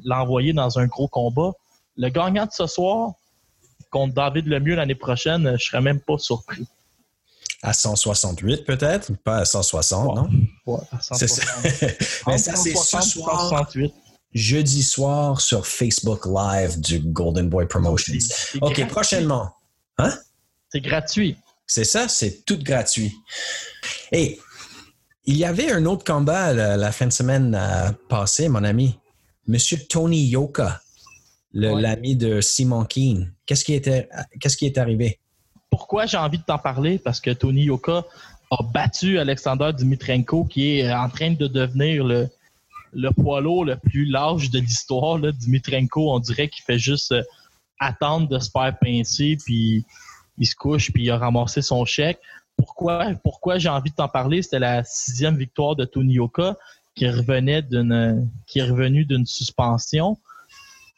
l'envoyer 0.05 0.53
dans 0.53 0.79
un 0.79 0.85
gros 0.85 1.07
combat. 1.07 1.51
Le 1.97 2.09
gagnant 2.09 2.45
de 2.45 2.51
ce 2.51 2.67
soir, 2.67 3.13
contre 3.93 4.13
David 4.13 4.47
Lemieux 4.47 4.75
l'année 4.75 4.95
prochaine, 4.95 5.55
je 5.57 5.65
serais 5.65 5.81
même 5.81 5.99
pas 5.99 6.17
surpris. 6.17 6.65
À 7.61 7.71
168 7.71 8.65
peut-être, 8.65 9.11
pas 9.23 9.37
à 9.37 9.45
160, 9.45 10.15
non? 10.15 10.29
Ouais, 10.65 10.79
à 10.91 10.99
160. 10.99 11.17
C'est 11.17 11.27
ça. 11.27 11.93
Mais 12.27 12.37
ça, 12.37 12.55
c'est 12.55 12.75
ce 12.75 13.01
soir, 13.01 13.69
jeudi 14.33 14.83
soir 14.83 15.41
sur 15.41 15.65
Facebook 15.65 16.25
Live 16.25 16.79
du 16.79 16.99
Golden 16.99 17.49
Boy 17.49 17.67
Promotions. 17.67 18.13
OK, 18.61 18.87
prochainement. 18.87 19.51
Hein? 19.97 20.13
C'est 20.69 20.81
gratuit. 20.81 21.37
C'est 21.67 21.83
ça, 21.83 22.07
c'est 22.07 22.45
tout 22.45 22.57
gratuit. 22.61 23.13
Et 24.11 24.39
il 25.25 25.37
y 25.37 25.45
avait 25.45 25.71
un 25.71 25.85
autre 25.85 26.03
combat 26.03 26.53
la, 26.53 26.91
fin 26.91 27.07
de 27.07 27.13
semaine 27.13 27.55
euh, 27.55 27.91
passée, 28.09 28.49
mon 28.49 28.63
ami. 28.63 28.99
Monsieur 29.47 29.77
Tony 29.77 30.25
Yoka 30.25 30.81
l'ami 31.53 32.15
de 32.15 32.41
Simon 32.41 32.83
Keane. 32.85 33.31
Qu'est-ce 33.45 33.63
qui, 33.63 33.73
était, 33.73 34.09
qu'est-ce 34.39 34.57
qui 34.57 34.65
est 34.65 34.77
arrivé? 34.77 35.19
Pourquoi 35.69 36.05
j'ai 36.05 36.17
envie 36.17 36.37
de 36.37 36.43
t'en 36.43 36.57
parler? 36.57 36.97
Parce 36.97 37.19
que 37.19 37.31
Tony 37.31 37.63
Yoka 37.63 38.05
a 38.51 38.63
battu 38.73 39.19
Alexander 39.19 39.71
Dimitrenko, 39.75 40.45
qui 40.45 40.79
est 40.79 40.91
en 40.91 41.09
train 41.09 41.31
de 41.31 41.47
devenir 41.47 42.03
le, 42.03 42.29
le 42.95 43.09
poids 43.11 43.41
le 43.41 43.75
plus 43.75 44.05
large 44.05 44.49
de 44.49 44.59
l'histoire. 44.59 45.19
Dimitrenko, 45.19 46.13
on 46.13 46.19
dirait 46.19 46.47
qu'il 46.47 46.63
fait 46.63 46.79
juste 46.79 47.11
euh, 47.11 47.23
attendre 47.79 48.27
de 48.27 48.39
se 48.39 48.49
faire 48.49 48.75
pincer, 48.79 49.37
puis 49.43 49.85
il 50.37 50.47
se 50.47 50.55
couche, 50.55 50.91
puis 50.91 51.03
il 51.03 51.11
a 51.11 51.17
ramassé 51.17 51.61
son 51.61 51.85
chèque. 51.85 52.19
Pourquoi, 52.57 53.11
pourquoi 53.23 53.57
j'ai 53.57 53.69
envie 53.69 53.89
de 53.89 53.95
t'en 53.95 54.07
parler? 54.07 54.41
C'était 54.41 54.59
la 54.59 54.83
sixième 54.83 55.37
victoire 55.37 55.75
de 55.75 55.85
Tony 55.85 56.13
Yoka 56.13 56.55
qui 56.95 57.07
revenait 57.09 57.63
d'une 57.63 58.29
qui 58.45 58.59
est 58.59 58.63
revenu 58.63 59.05
d'une 59.05 59.25
suspension. 59.25 60.17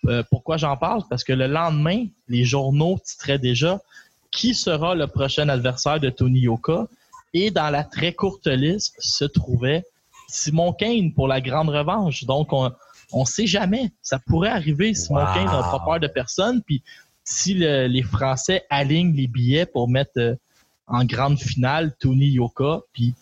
Euh, 0.08 0.24
pourquoi 0.30 0.58
j'en 0.58 0.76
parle? 0.78 1.04
Parce 1.10 1.24
que 1.24 1.34
le 1.34 1.48
lendemain, 1.48 2.06
les 2.28 2.44
journaux 2.44 3.00
titraient 3.04 3.40
déjà 3.40 3.80
qui 4.32 4.54
sera 4.54 4.96
le 4.96 5.08
prochain 5.08 5.48
adversaire 5.48 6.00
de 6.00 6.10
Tony 6.10 6.42
Yoka. 6.42 6.88
Et 7.34 7.52
dans 7.52 7.70
la 7.70 7.84
très 7.84 8.14
courte 8.14 8.48
liste 8.48 8.96
se 9.00 9.26
trouvait 9.26 9.84
Simon 10.28 10.74
Kane 10.74 11.14
pour 11.14 11.28
la 11.28 11.42
grande 11.42 11.70
revanche. 11.70 12.24
Donc, 12.26 12.54
on 12.54 12.72
ne 13.14 13.26
sait 13.26 13.48
jamais. 13.48 13.92
Ça 14.02 14.20
pourrait 14.20 14.50
arriver. 14.50 14.94
Simon 14.94 15.26
Kane 15.34 15.46
n'a 15.46 15.62
pas 15.62 15.82
peur 15.86 16.00
de 16.00 16.08
personne. 16.08 16.62
Puis, 16.62 16.82
si 17.26 17.56
les 17.56 18.04
Français 18.04 18.64
alignent 18.70 19.14
les 19.14 19.28
billets 19.28 19.66
pour 19.66 19.90
mettre 19.90 20.18
euh, 20.18 20.36
en 20.88 21.04
grande 21.04 21.40
finale 21.40 21.96
Tony 22.00 22.28
Yoka, 22.28 22.82
puis 22.94 23.16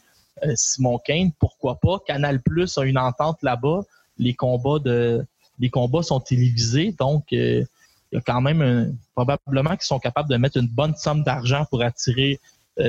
euh, 0.44 0.52
Simon 0.56 1.00
Kane, 1.00 1.32
pourquoi 1.40 1.80
pas? 1.80 2.00
Canal 2.06 2.42
Plus 2.42 2.78
a 2.78 2.84
une 2.84 2.98
entente 2.98 3.42
là-bas. 3.42 3.84
Les 4.18 4.34
combats 4.34 4.80
de 4.80 5.26
les 5.60 5.70
combats 5.70 6.04
sont 6.04 6.20
télévisés, 6.20 6.94
donc 7.00 7.32
euh, 7.32 7.64
il 8.12 8.16
y 8.16 8.18
a 8.18 8.22
quand 8.22 8.42
même 8.42 8.98
probablement 9.16 9.72
qu'ils 9.72 9.84
sont 9.84 10.00
capables 10.00 10.30
de 10.30 10.36
mettre 10.36 10.58
une 10.58 10.68
bonne 10.68 10.96
somme 10.96 11.24
d'argent 11.24 11.66
pour 11.70 11.82
attirer 11.82 12.40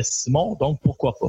Simon, 0.03 0.55
donc 0.59 0.81
pourquoi 0.83 1.15
pas? 1.19 1.29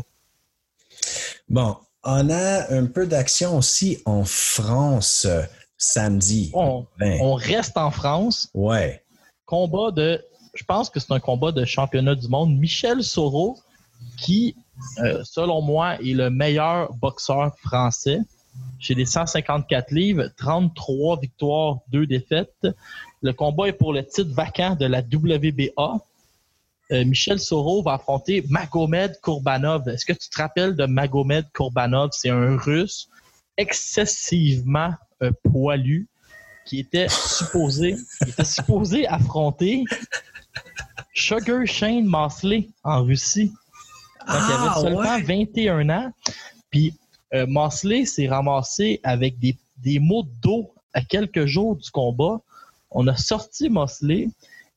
Bon, 1.50 1.78
on 2.06 2.30
a 2.30 2.72
un 2.74 2.86
peu 2.86 3.08
d'action 3.08 3.58
aussi 3.58 4.02
en 4.06 4.24
France 4.24 5.26
euh, 5.26 5.42
samedi. 5.78 6.52
On, 6.54 6.86
reste 7.34 7.78
en 7.78 7.92
France. 7.92 8.50
Ouais. 8.54 9.04
Combat 9.46 9.92
de, 9.92 10.24
je 10.54 10.64
pense 10.64 10.90
que 10.90 11.00
c'est 11.00 11.12
un 11.12 11.20
combat 11.20 11.52
de 11.52 11.66
championnat 11.66 12.16
du 12.16 12.28
monde. 12.28 12.58
Michel 12.58 13.04
Soro, 13.04 13.58
qui, 14.18 14.56
selon 15.24 15.62
moi, 15.62 15.96
est 15.96 16.14
le 16.14 16.30
meilleur 16.30 16.94
boxeur 16.94 17.56
français 17.58 18.20
chez 18.80 18.94
les 18.94 19.06
154 19.06 19.92
livres, 19.92 20.30
33 20.38 21.20
victoires, 21.20 21.80
2 21.92 22.06
défaites. 22.08 22.68
Le 23.22 23.34
combat 23.34 23.68
est 23.68 23.74
pour 23.74 23.94
le 23.94 24.06
titre 24.06 24.34
vacant 24.34 24.76
de 24.76 24.86
la 24.86 25.00
WBA. 25.00 26.00
Euh, 26.92 27.04
Michel 27.04 27.40
Soro 27.40 27.82
va 27.82 27.94
affronter 27.94 28.44
Magomed 28.50 29.20
Kourbanov. 29.22 29.88
Est-ce 29.90 30.06
que 30.06 30.14
tu 30.14 30.30
te 30.30 30.38
rappelles 30.38 30.76
de 30.76 30.86
Magomed 30.86 31.46
Kourbanov? 31.54 32.10
C'est 32.12 32.30
un 32.30 32.58
russe 32.58 33.10
excessivement 33.58 34.94
euh, 35.24 35.32
poilu 35.52 36.08
qui 36.66 36.80
était 36.80 37.08
supposé, 37.10 37.96
était 38.28 38.44
supposé 38.44 39.08
affronter 39.08 39.84
Sugar 41.14 41.66
Shane 41.66 42.06
Mosley 42.06 42.70
en 42.84 43.04
Russie. 43.04 43.52
Donc, 44.28 44.38
il 44.48 44.54
avait 44.54 44.70
ah, 44.70 44.80
seulement 44.82 45.20
21 45.22 45.90
ans. 45.90 46.12
Puis 46.70 46.94
euh, 47.34 47.46
Mosley 47.48 48.06
s'est 48.06 48.28
ramassé 48.28 49.00
avec 49.04 49.40
des, 49.40 49.58
des 49.78 50.00
mots 50.00 50.26
d'eau 50.42 50.74
à 50.94 51.02
quelques 51.02 51.46
jours 51.46 51.76
du 51.76 51.90
combat. 51.90 52.40
On 52.92 53.08
a 53.08 53.16
sorti 53.16 53.70
Mosley. 53.70 54.28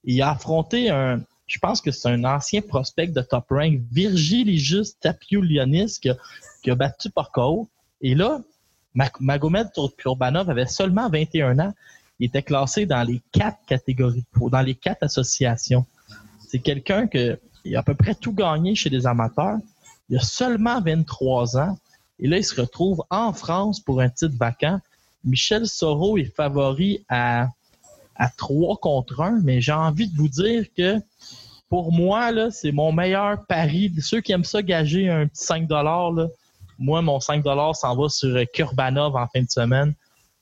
Il 0.04 0.20
a 0.22 0.30
affronté 0.30 0.90
un, 0.90 1.22
je 1.48 1.58
pense 1.58 1.80
que 1.80 1.90
c'est 1.90 2.10
un 2.10 2.24
ancien 2.24 2.60
prospect 2.60 3.08
de 3.08 3.22
top 3.22 3.46
rank, 3.50 3.80
Virgilius 3.90 4.98
Tapioulianis, 5.00 5.98
qui, 6.00 6.10
qui, 6.62 6.70
a 6.70 6.74
battu 6.74 7.10
Porco. 7.10 7.68
Et 8.02 8.14
là, 8.14 8.40
Magomed 8.94 9.70
Turbanov 9.96 10.50
avait 10.50 10.66
seulement 10.66 11.08
21 11.08 11.58
ans. 11.58 11.74
Il 12.20 12.26
était 12.26 12.42
classé 12.42 12.84
dans 12.84 13.02
les 13.02 13.22
quatre 13.32 13.58
catégories, 13.66 14.24
dans 14.36 14.60
les 14.60 14.74
quatre 14.74 15.04
associations. 15.04 15.86
C'est 16.46 16.58
quelqu'un 16.58 17.06
qui 17.06 17.30
a 17.74 17.78
à 17.78 17.82
peu 17.82 17.94
près 17.94 18.14
tout 18.14 18.32
gagné 18.32 18.74
chez 18.74 18.90
les 18.90 19.06
amateurs. 19.06 19.58
Il 20.10 20.18
a 20.18 20.20
seulement 20.20 20.80
23 20.80 21.56
ans. 21.56 21.78
Et 22.18 22.28
là, 22.28 22.36
il 22.38 22.44
se 22.44 22.60
retrouve 22.60 23.02
en 23.10 23.32
France 23.32 23.80
pour 23.80 24.00
un 24.00 24.10
titre 24.10 24.36
vacant. 24.36 24.80
Michel 25.24 25.66
Soro 25.66 26.18
est 26.18 26.34
favori 26.34 27.04
à, 27.08 27.48
à 28.18 28.28
3 28.28 28.76
contre 28.76 29.20
1, 29.20 29.40
mais 29.42 29.60
j'ai 29.60 29.72
envie 29.72 30.08
de 30.08 30.16
vous 30.16 30.28
dire 30.28 30.64
que 30.76 31.00
pour 31.68 31.92
moi, 31.92 32.50
c'est 32.50 32.72
mon 32.72 32.92
meilleur 32.92 33.44
pari. 33.46 33.92
Ceux 34.00 34.20
qui 34.20 34.32
aiment 34.32 34.44
ça 34.44 34.62
gager 34.62 35.08
un 35.08 35.26
petit 35.26 35.44
5 35.44 35.68
là, 35.70 36.26
moi, 36.78 37.02
mon 37.02 37.20
5 37.20 37.44
s'en 37.74 37.96
va 37.96 38.08
sur 38.08 38.38
Kurbanov 38.52 39.16
en 39.16 39.26
fin 39.26 39.42
de 39.42 39.50
semaine. 39.50 39.94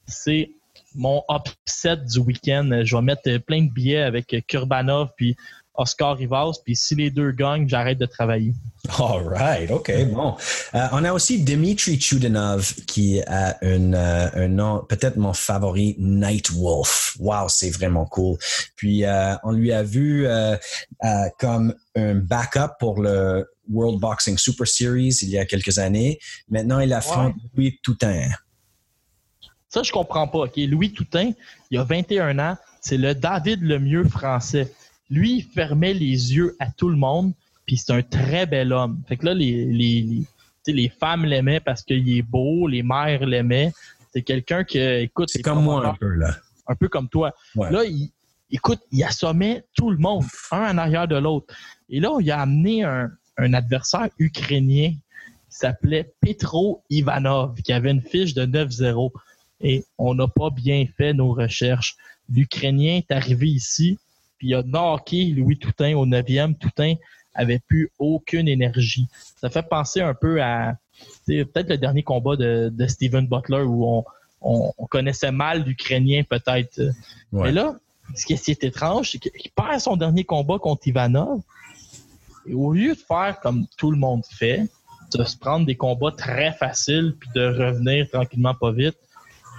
C'est 0.07 0.51
mon 0.95 1.23
upset 1.31 1.97
du 1.97 2.19
week-end. 2.19 2.83
Je 2.85 2.97
vais 2.97 3.03
mettre 3.03 3.39
plein 3.39 3.63
de 3.63 3.71
billets 3.71 4.03
avec 4.03 4.35
Kurbanov 4.47 5.11
puis 5.17 5.37
Oscar 5.79 6.17
Rivas. 6.17 6.59
Puis 6.65 6.77
si 6.77 6.95
les 6.95 7.11
deux 7.11 7.33
gagnent, 7.33 7.69
j'arrête 7.69 7.99
de 7.99 8.07
travailler. 8.07 8.53
All 8.99 9.27
right, 9.29 9.71
OK, 9.71 9.93
bon. 10.13 10.37
Euh, 10.75 10.87
on 10.93 11.05
a 11.05 11.13
aussi 11.13 11.43
Dmitry 11.43 12.01
Chudanov 12.01 12.75
qui 12.87 13.21
a 13.23 13.57
une, 13.65 13.95
euh, 13.95 14.29
un 14.35 14.49
nom, 14.49 14.85
peut-être 14.89 15.17
mon 15.17 15.33
favori, 15.33 15.97
Night 15.99 16.51
Wolf. 16.53 17.17
Wow, 17.19 17.49
c'est 17.49 17.71
vraiment 17.71 18.07
cool. 18.07 18.39
Puis 18.77 19.05
euh, 19.05 19.35
on 19.43 19.53
lui 19.53 19.73
a 19.73 19.83
vu 19.83 20.27
comme 21.39 21.75
un 21.95 22.15
backup 22.15 22.77
pour 22.79 23.01
le 23.01 23.47
World 23.69 24.01
Boxing 24.01 24.39
Super 24.39 24.67
Series 24.67 25.19
il 25.23 25.31
y 25.31 25.39
a 25.39 25.45
quelques 25.45 25.79
années. 25.79 26.19
Maintenant, 26.49 26.81
il 26.81 26.93
affronte 26.93 27.35
ouais. 27.35 27.51
Louis 27.55 27.79
Toutain. 27.83 28.29
Ça, 29.69 29.83
je 29.83 29.93
comprends 29.93 30.29
pas. 30.29 30.39
OK, 30.41 30.57
Louis 30.57 30.93
Toutain, 30.93 31.33
il 31.71 31.79
a 31.79 31.85
21 31.85 32.39
ans. 32.39 32.57
C'est 32.81 32.97
le 32.97 33.15
David 33.15 33.63
le 33.63 33.79
mieux 33.79 34.05
français. 34.05 34.73
Lui, 35.11 35.39
il 35.39 35.43
fermait 35.43 35.95
les 35.95 36.35
yeux 36.35 36.57
à 36.59 36.71
tout 36.71 36.89
le 36.89 36.97
monde, 36.97 37.33
puis 37.65 37.77
c'est 37.77 37.93
un 37.93 38.03
très 38.03 38.47
bel 38.47 38.73
homme. 38.73 39.03
Fait 39.09 39.17
que 39.17 39.27
là, 39.27 39.35
les, 39.35 39.65
les, 39.67 40.23
les 40.67 40.89
femmes 40.89 41.25
l'aimaient 41.25 41.61
parce 41.61 41.83
qu'il 41.83 42.09
est 42.11 42.23
beau, 42.23 42.67
les 42.67 42.83
mères 42.83 43.25
l'aimaient. 43.27 43.73
C'est 44.13 44.23
quelqu'un 44.23 44.65
qui, 44.65 44.79
écoute... 44.79 45.29
C'est 45.31 45.43
comme 45.43 45.63
moi 45.63 45.87
un 45.87 45.95
peu, 45.95 46.09
là. 46.09 46.35
Un 46.67 46.75
peu 46.75 46.89
comme 46.89 47.09
toi. 47.09 47.33
Là, 47.55 47.85
il, 47.85 48.11
écoute, 48.51 48.81
il 48.91 49.03
assommait 49.05 49.65
tout 49.75 49.91
le 49.91 49.99
monde, 49.99 50.25
un 50.51 50.75
en 50.75 50.79
arrière 50.79 51.07
de 51.07 51.17
l'autre. 51.17 51.55
Et 51.89 52.01
là, 52.01 52.17
il 52.21 52.31
a 52.31 52.41
amené 52.41 52.83
un, 52.83 53.11
un 53.37 53.55
adversaire 53.55 54.09
ukrainien 54.19 54.91
qui 54.91 54.99
s'appelait 55.49 56.13
Petro 56.21 56.83
Ivanov, 56.91 57.61
qui 57.63 57.73
avait 57.73 57.91
une 57.91 58.03
fiche 58.03 58.35
de 58.35 58.47
9-0. 58.47 59.11
Et 59.61 59.85
on 59.99 60.15
n'a 60.15 60.29
pas 60.29 60.51
bien 60.51 60.85
fait 60.97 61.13
nos 61.13 61.33
recherches. 61.33 61.97
L'Ukrainien 62.29 62.97
est 62.97 63.13
arrivé 63.13 63.49
ici, 63.49 63.99
puis 64.39 64.49
il 64.49 64.55
a 64.55 64.63
knocké 64.63 65.27
Louis 65.27 65.59
Toutain 65.59 65.97
au 65.97 66.07
9e. 66.07 66.57
Toutain 66.57 66.95
avait 67.35 67.59
plus 67.59 67.91
aucune 67.99 68.49
énergie. 68.49 69.07
Ça 69.41 69.51
fait 69.51 69.69
penser 69.69 70.01
un 70.01 70.15
peu 70.15 70.43
à 70.43 70.77
peut-être 71.27 71.69
le 71.69 71.79
dernier 71.79 72.03
combat 72.03 72.37
de, 72.37 72.71
de 72.73 72.87
Steven 72.87 73.27
Butler 73.27 73.63
où 73.63 73.87
on, 73.87 74.05
on, 74.41 74.73
on 74.79 74.87
connaissait 74.87 75.33
mal 75.33 75.65
l'Ukrainien 75.65 76.23
peut-être. 76.23 76.81
Ouais. 77.33 77.45
Mais 77.45 77.53
là, 77.53 77.77
ce 78.15 78.27
qui 78.27 78.33
est 78.33 78.65
étrange, 78.65 79.11
c'est 79.11 79.19
qu'il 79.19 79.51
perd 79.55 79.81
son 79.81 79.97
dernier 79.97 80.25
combat 80.25 80.59
contre 80.59 80.87
Ivanov. 80.89 81.41
Et 82.47 82.55
au 82.55 82.73
lieu 82.73 82.95
de 82.95 82.99
faire 82.99 83.41
comme 83.41 83.67
tout 83.77 83.91
le 83.91 83.99
monde 83.99 84.23
fait, 84.31 84.69
de 85.17 85.25
se 85.25 85.37
prendre 85.37 85.67
des 85.67 85.77
combats 85.77 86.13
très 86.13 86.53
faciles 86.53 87.17
puis 87.19 87.29
de 87.35 87.47
revenir 87.47 88.09
tranquillement 88.11 88.55
pas 88.55 88.73
vite, 88.73 88.97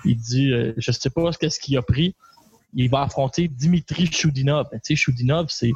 il 0.06 0.18
dit 0.18 0.52
euh, 0.52 0.74
je 0.78 0.92
sais 0.92 1.10
pas 1.10 1.32
ce 1.32 1.60
qu'il 1.60 1.78
a 1.78 1.82
pris. 1.82 2.16
Il 2.78 2.90
va 2.90 3.02
affronter 3.02 3.48
Dimitri 3.48 4.06
Choudinov. 4.06 4.68
Ben, 4.72 4.80
tu 4.80 4.96
sais, 4.96 4.96
Choudinov, 4.96 5.48
c'est 5.50 5.74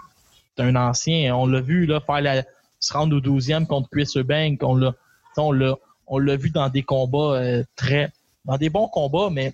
un 0.60 0.76
ancien. 0.76 1.36
On 1.36 1.48
l'a 1.48 1.60
vu 1.60 1.88
là, 1.88 2.00
faire 2.00 2.22
la, 2.22 2.44
se 2.80 2.94
rendre 2.94 3.18
au 3.18 3.20
12e 3.20 3.66
contre 3.66 3.90
Chris 3.90 4.12
Eubank. 4.16 4.62
On 4.62 4.76
l'a, 4.76 4.94
on 5.36 5.52
l'a, 5.52 5.76
on 6.06 6.20
l'a 6.20 6.36
vu 6.36 6.52
dans 6.52 6.70
des 6.70 6.84
combats 6.84 7.36
euh, 7.38 7.64
très. 7.76 8.12
dans 8.46 8.58
des 8.58 8.70
bons 8.70 8.88
combats, 8.88 9.30
mais 9.32 9.54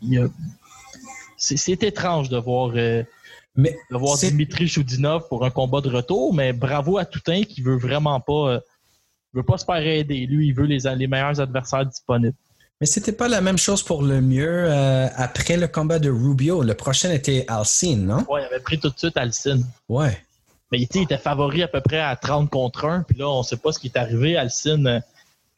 il 0.00 0.30
c'est, 1.36 1.56
c'est 1.56 1.82
étrange 1.82 2.28
de 2.28 2.38
voir. 2.38 2.72
Euh, 2.76 3.02
mais 3.54 3.76
de 3.90 3.96
voir 3.98 4.16
Dimitri 4.16 4.66
Choudinov 4.66 5.28
pour 5.28 5.44
un 5.44 5.50
combat 5.50 5.80
de 5.82 5.90
retour, 5.90 6.32
mais 6.32 6.54
bravo 6.54 6.96
à 6.96 7.04
Toutain 7.04 7.42
qui 7.42 7.60
veut 7.60 7.76
vraiment 7.76 8.18
pas, 8.18 8.52
euh, 8.52 8.60
veut 9.34 9.42
pas 9.42 9.58
se 9.58 9.64
faire 9.64 9.84
aider. 9.86 10.24
Lui, 10.26 10.48
il 10.48 10.54
veut 10.54 10.64
les, 10.64 10.78
les 10.96 11.06
meilleurs 11.06 11.38
adversaires 11.38 11.84
disponibles. 11.84 12.36
Mais 12.82 12.86
c'était 12.86 13.12
pas 13.12 13.28
la 13.28 13.40
même 13.40 13.58
chose 13.58 13.84
pour 13.84 14.02
le 14.02 14.20
mieux 14.20 14.64
euh, 14.66 15.06
après 15.14 15.56
le 15.56 15.68
combat 15.68 16.00
de 16.00 16.10
Rubio. 16.10 16.64
Le 16.64 16.74
prochain 16.74 17.12
était 17.12 17.44
Alcine, 17.46 18.06
non? 18.06 18.26
Ouais, 18.28 18.42
il 18.42 18.46
avait 18.46 18.58
pris 18.58 18.80
tout 18.80 18.88
de 18.88 18.98
suite 18.98 19.16
Alcine. 19.16 19.64
Ouais. 19.88 20.18
Mais 20.72 20.80
il 20.80 21.02
était 21.02 21.16
favori 21.16 21.62
à 21.62 21.68
peu 21.68 21.80
près 21.80 22.00
à 22.00 22.16
30 22.16 22.50
contre 22.50 22.86
1. 22.86 23.04
Puis 23.04 23.18
là, 23.18 23.28
on 23.28 23.44
sait 23.44 23.58
pas 23.58 23.70
ce 23.70 23.78
qui 23.78 23.86
est 23.86 23.96
arrivé. 23.96 24.36
Alcine, 24.36 25.00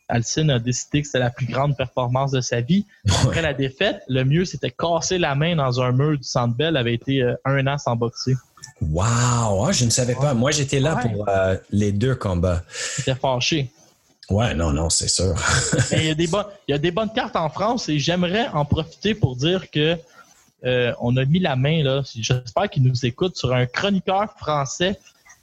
Alcine 0.07 0.51
a 0.51 0.59
décidé 0.59 1.01
que 1.01 1.07
c'était 1.07 1.19
la 1.19 1.31
plus 1.31 1.47
grande 1.47 1.79
performance 1.79 2.31
de 2.31 2.43
sa 2.43 2.61
vie. 2.61 2.85
Après 3.09 3.37
ouais. 3.37 3.41
la 3.41 3.55
défaite, 3.55 4.03
le 4.07 4.27
mieux, 4.27 4.45
c'était 4.45 4.71
casser 4.71 5.17
la 5.17 5.35
main 5.35 5.57
dans 5.57 5.81
un 5.81 5.93
mur 5.93 6.19
du 6.19 6.25
Centre 6.25 6.55
Bell. 6.55 6.77
avait 6.77 6.93
été 6.93 7.23
euh, 7.23 7.35
un 7.47 7.67
an 7.67 7.79
sans 7.79 7.97
boxer. 7.97 8.35
Wow! 8.83 9.73
je 9.73 9.87
ne 9.87 9.91
savais 9.91 10.15
pas. 10.15 10.35
Moi, 10.35 10.51
j'étais 10.51 10.79
là 10.79 10.97
ouais. 10.97 11.11
pour 11.11 11.27
euh, 11.27 11.57
les 11.71 11.91
deux 11.91 12.17
combats. 12.17 12.63
Il 12.99 13.01
était 13.01 13.15
fâché. 13.15 13.71
Ouais, 14.31 14.55
non, 14.55 14.73
non, 14.73 14.91
c'est 14.91 15.09
sûr. 15.09 15.35
il, 15.93 16.05
y 16.69 16.73
a 16.73 16.79
des 16.79 16.91
bonnes 16.91 17.13
cartes 17.13 17.37
en 17.37 17.49
France 17.51 17.89
et 17.89 17.99
j'aimerais 17.99 18.49
en 18.49 18.65
profiter 18.65 19.15
pour 19.15 19.37
dire 19.37 19.71
que 19.71 19.99
euh, 20.65 20.95
on 21.01 21.17
a 21.17 21.25
mis 21.25 21.41
la 21.41 21.57
main, 21.57 21.83
là, 21.83 22.03
j'espère 22.15 22.71
qu'il 22.71 22.85
nous 22.85 23.05
écoute, 23.05 23.37
sur 23.37 23.53
un 23.53 23.67
chroniqueur 23.67 24.33
français 24.39 24.99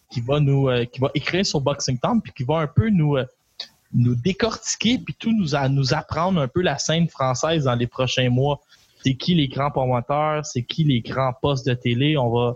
qui 0.09 0.19
va 0.19 0.39
nous 0.39 0.67
euh, 0.67 0.85
qui 0.85 0.99
va 0.99 1.09
écrire 1.13 1.45
sur 1.45 1.61
Boxing 1.61 1.99
Town 1.99 2.21
puis 2.21 2.33
qui 2.35 2.43
va 2.43 2.55
un 2.55 2.67
peu 2.67 2.89
nous, 2.89 3.17
euh, 3.17 3.25
nous 3.93 4.15
décortiquer 4.15 4.97
puis 4.97 5.15
tout 5.17 5.31
nous, 5.31 5.53
à, 5.53 5.69
nous 5.69 5.93
apprendre 5.93 6.41
un 6.41 6.47
peu 6.47 6.61
la 6.61 6.79
scène 6.79 7.07
française 7.07 7.65
dans 7.65 7.75
les 7.75 7.87
prochains 7.87 8.29
mois. 8.29 8.61
C'est 9.03 9.13
qui 9.13 9.35
les 9.35 9.47
grands 9.47 9.71
promoteurs, 9.71 10.45
c'est 10.45 10.63
qui 10.63 10.83
les 10.83 11.01
grands 11.01 11.33
postes 11.39 11.67
de 11.67 11.73
télé? 11.75 12.17
On 12.17 12.29
va, 12.29 12.55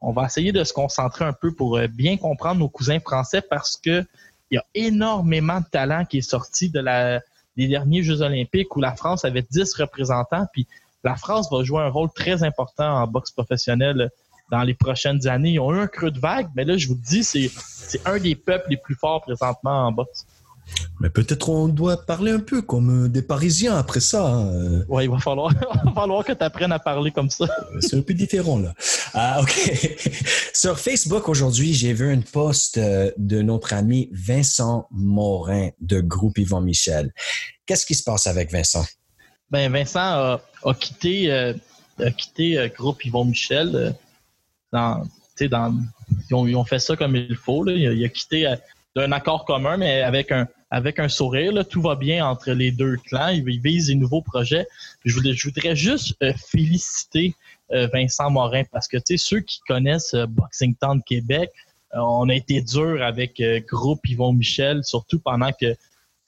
on 0.00 0.12
va 0.12 0.26
essayer 0.26 0.50
de 0.50 0.64
se 0.64 0.72
concentrer 0.72 1.24
un 1.24 1.32
peu 1.32 1.52
pour 1.54 1.78
bien 1.88 2.16
comprendre 2.16 2.60
nos 2.60 2.68
cousins 2.68 3.00
français 3.00 3.42
parce 3.42 3.76
que 3.76 4.04
il 4.52 4.56
y 4.56 4.58
a 4.58 4.64
énormément 4.74 5.60
de 5.60 5.64
talent 5.64 6.04
qui 6.04 6.18
est 6.18 6.30
sorti 6.30 6.68
de 6.68 6.78
la, 6.78 7.20
des 7.56 7.68
derniers 7.68 8.02
Jeux 8.02 8.20
olympiques 8.20 8.76
où 8.76 8.80
la 8.82 8.94
France 8.94 9.24
avait 9.24 9.44
10 9.50 9.74
représentants. 9.76 10.46
Puis 10.52 10.66
la 11.02 11.16
France 11.16 11.50
va 11.50 11.64
jouer 11.64 11.80
un 11.80 11.88
rôle 11.88 12.10
très 12.14 12.44
important 12.44 13.00
en 13.02 13.06
boxe 13.06 13.30
professionnelle 13.30 14.10
dans 14.50 14.62
les 14.62 14.74
prochaines 14.74 15.26
années. 15.26 15.52
Ils 15.52 15.58
ont 15.58 15.72
eu 15.72 15.80
un 15.80 15.86
creux 15.86 16.10
de 16.10 16.20
vague, 16.20 16.48
mais 16.54 16.64
là, 16.64 16.76
je 16.76 16.86
vous 16.86 16.94
le 16.94 17.00
dis, 17.00 17.24
c'est, 17.24 17.50
c'est 17.56 18.06
un 18.06 18.18
des 18.18 18.36
peuples 18.36 18.68
les 18.68 18.76
plus 18.76 18.94
forts 18.94 19.22
présentement 19.22 19.86
en 19.86 19.92
boxe. 19.92 20.26
Mais 21.00 21.10
peut-être 21.10 21.48
on 21.48 21.68
doit 21.68 22.06
parler 22.06 22.32
un 22.32 22.38
peu 22.40 22.62
comme 22.62 23.08
des 23.08 23.22
Parisiens 23.22 23.76
après 23.76 24.00
ça. 24.00 24.26
Hein. 24.26 24.84
Oui, 24.88 25.04
il 25.04 25.10
va 25.10 25.18
falloir, 25.18 25.52
il 25.84 25.88
va 25.88 25.92
falloir 25.92 26.24
que 26.24 26.32
tu 26.32 26.44
apprennes 26.44 26.72
à 26.72 26.78
parler 26.78 27.10
comme 27.10 27.30
ça. 27.30 27.46
C'est 27.80 27.96
un 27.96 28.02
peu 28.02 28.14
différent, 28.14 28.58
là. 28.58 28.72
Ah, 29.14 29.40
OK. 29.42 29.52
Sur 30.54 30.78
Facebook, 30.78 31.28
aujourd'hui, 31.28 31.74
j'ai 31.74 31.92
vu 31.92 32.12
une 32.12 32.24
post 32.24 32.78
de 32.78 33.42
notre 33.42 33.72
ami 33.72 34.08
Vincent 34.12 34.86
Morin 34.90 35.70
de 35.80 36.00
Groupe 36.00 36.38
Yvon 36.38 36.60
Michel. 36.60 37.12
Qu'est-ce 37.66 37.86
qui 37.86 37.94
se 37.94 38.02
passe 38.02 38.26
avec 38.26 38.50
Vincent? 38.50 38.84
Ben, 39.50 39.70
Vincent 39.70 40.00
a, 40.00 40.40
a 40.64 40.74
quitté, 40.74 41.30
euh, 41.30 41.52
a 41.98 42.10
quitté 42.10 42.58
euh, 42.58 42.68
Groupe 42.68 43.04
Yvon 43.04 43.26
Michel. 43.26 43.70
Euh, 43.74 43.90
dans, 44.72 45.06
dans, 45.50 45.74
ils, 46.30 46.34
ont, 46.34 46.46
ils 46.46 46.56
ont 46.56 46.64
fait 46.64 46.78
ça 46.78 46.96
comme 46.96 47.16
il 47.16 47.36
faut. 47.36 47.62
Là. 47.62 47.72
Il, 47.72 47.86
a, 47.86 47.92
il 47.92 48.04
a 48.04 48.08
quitté 48.08 48.46
d'un 48.94 49.12
accord 49.12 49.44
commun, 49.44 49.76
mais 49.76 50.02
avec 50.02 50.32
un, 50.32 50.46
avec 50.70 50.98
un 50.98 51.08
sourire. 51.08 51.52
Là, 51.52 51.64
tout 51.64 51.82
va 51.82 51.96
bien 51.96 52.26
entre 52.26 52.50
les 52.52 52.70
deux 52.70 52.96
clans. 52.96 53.28
Ils, 53.28 53.60
visent 53.60 53.86
des 53.88 53.94
nouveaux 53.94 54.22
projets. 54.22 54.66
Je 55.04 55.14
voudrais, 55.14 55.76
juste 55.76 56.16
euh, 56.22 56.32
féliciter 56.50 57.34
euh, 57.72 57.88
Vincent 57.92 58.30
Morin 58.30 58.62
parce 58.72 58.88
que 58.88 58.96
ceux 59.16 59.40
qui 59.40 59.60
connaissent 59.68 60.14
euh, 60.14 60.26
Boxing 60.26 60.74
Town 60.74 61.02
Québec, 61.02 61.50
on 61.94 62.30
a 62.30 62.34
été 62.34 62.62
dur 62.62 63.02
avec 63.02 63.42
Groupe 63.68 64.08
Yvon 64.08 64.32
Michel, 64.32 64.82
surtout 64.82 65.18
pendant 65.18 65.50
que 65.52 65.76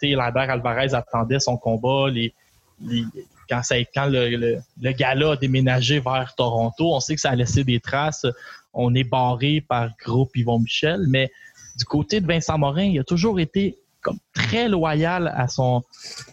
Lander 0.03 0.41
Alvarez 0.41 0.93
attendait 0.93 1.41
son 1.41 1.57
combat. 1.57 2.11
Les, 2.11 2.35
les, 2.83 3.05
quand, 3.49 3.63
ça, 3.63 3.77
quand 3.95 4.05
le, 4.05 4.29
le, 4.29 4.59
le 4.83 4.93
gala 4.93 5.31
a 5.31 5.37
déménagé 5.37 6.01
vers 6.01 6.35
Toronto, 6.37 6.95
on 6.95 7.01
sait 7.01 7.15
que 7.15 7.21
ça 7.23 7.31
a 7.31 7.35
laissé 7.35 7.65
des 7.65 7.81
traces. 7.81 8.27
On 8.75 8.95
est 8.95 9.05
barré 9.05 9.65
par 9.67 9.89
Groupe 10.05 10.37
Yvon 10.37 10.59
Michel, 10.59 11.07
mais 11.09 11.31
du 11.77 11.85
côté 11.85 12.21
de 12.21 12.27
Vincent 12.27 12.59
Morin, 12.59 12.85
il 12.85 12.99
a 12.99 13.05
toujours 13.05 13.41
été 13.41 13.79
comme 14.01 14.19
très 14.33 14.69
loyal 14.69 15.33
à 15.35 15.49
son, 15.49 15.83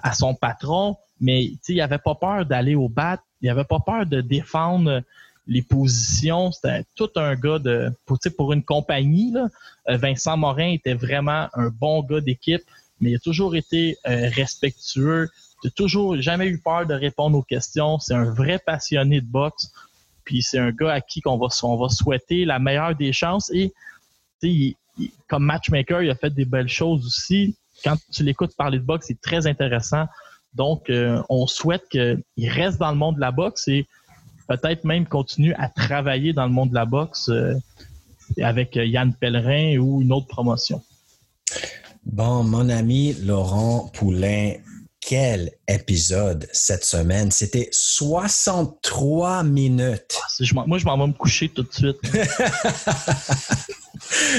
à 0.04 0.14
son 0.14 0.36
patron, 0.36 0.98
mais 1.20 1.52
il 1.68 1.82
avait 1.82 1.98
pas 1.98 2.16
peur 2.16 2.46
d'aller 2.46 2.76
au 2.76 2.90
bat, 2.90 3.20
il 3.42 3.50
avait 3.50 3.64
pas 3.64 3.80
peur 3.80 4.06
de 4.06 4.22
défendre 4.22 5.02
les 5.48 5.62
positions. 5.62 6.52
C'était 6.52 6.84
tout 6.96 7.10
un 7.16 7.36
gars 7.36 7.60
de 7.60 7.92
pour, 8.06 8.18
pour 8.38 8.54
une 8.54 8.64
compagnie. 8.64 9.32
Là, 9.32 9.48
Vincent 9.98 10.38
Morin 10.38 10.70
était 10.70 10.94
vraiment 10.94 11.48
un 11.54 11.70
bon 11.70 12.04
gars 12.04 12.22
d'équipe, 12.22 12.62
mais 13.00 13.12
il 13.12 13.16
a 13.16 13.20
toujours 13.20 13.56
été 13.56 13.98
euh, 14.08 14.30
respectueux. 14.34 15.30
Il 15.64 15.68
a 15.68 15.72
toujours 15.72 16.20
jamais 16.22 16.48
eu 16.48 16.60
peur 16.60 16.86
de 16.86 16.94
répondre 16.94 17.38
aux 17.38 17.44
questions. 17.44 18.00
C'est 18.00 18.14
un 18.14 18.32
vrai 18.32 18.60
passionné 18.60 19.22
de 19.22 19.26
boxe. 19.26 19.72
Puis 20.24 20.44
c'est 20.44 20.60
un 20.60 20.72
gars 20.72 20.94
à 20.94 21.02
qui 21.02 21.22
on 21.26 21.38
va, 21.38 21.48
on 21.64 21.78
va 21.78 21.90
souhaiter 21.90 22.46
la 22.46 22.60
meilleure 22.60 22.96
des 22.96 23.14
chances. 23.14 23.52
Et 23.54 23.74
il, 24.44 24.76
comme 25.28 25.46
matchmaker, 25.46 26.02
il 26.02 26.10
a 26.10 26.16
fait 26.16 26.30
des 26.30 26.46
belles 26.46 26.70
choses 26.70 27.06
aussi. 27.06 27.56
Quand 27.84 27.98
tu 28.12 28.24
l'écoutes 28.24 28.56
parler 28.56 28.80
de 28.80 28.84
boxe, 28.84 29.08
c'est 29.08 29.22
très 29.22 29.48
intéressant. 29.48 30.06
Donc, 30.54 30.90
euh, 30.90 31.22
on 31.30 31.48
souhaite 31.48 31.88
qu'il 31.90 32.24
reste 32.38 32.78
dans 32.80 32.92
le 32.92 32.98
monde 32.98 33.16
de 33.16 33.22
la 33.22 33.32
boxe 33.32 33.68
et 33.68 33.86
peut-être 34.48 34.84
même 34.84 35.06
continue 35.06 35.54
à 35.56 35.70
travailler 35.70 36.34
dans 36.34 36.46
le 36.46 36.52
monde 36.52 36.70
de 36.70 36.76
la 36.76 36.86
boxe 36.86 37.30
euh, 37.30 37.56
avec 38.42 38.76
Yann 38.76 39.14
Pellerin 39.14 39.78
ou 39.78 40.02
une 40.02 40.12
autre 40.12 40.28
promotion. 40.28 40.82
Bon, 42.06 42.44
mon 42.44 42.70
ami 42.70 43.14
Laurent 43.14 43.90
Poulain, 43.94 44.54
quel 45.00 45.52
épisode 45.68 46.48
cette 46.52 46.84
semaine. 46.84 47.32
C'était 47.32 47.70
63 47.72 49.44
minutes. 49.44 50.20
Ah, 50.22 50.64
moi, 50.66 50.78
je 50.78 50.86
m'en 50.86 50.98
vais 50.98 51.08
me 51.08 51.14
coucher 51.14 51.50
tout 51.50 51.64
de 51.64 51.74
suite. 51.74 51.98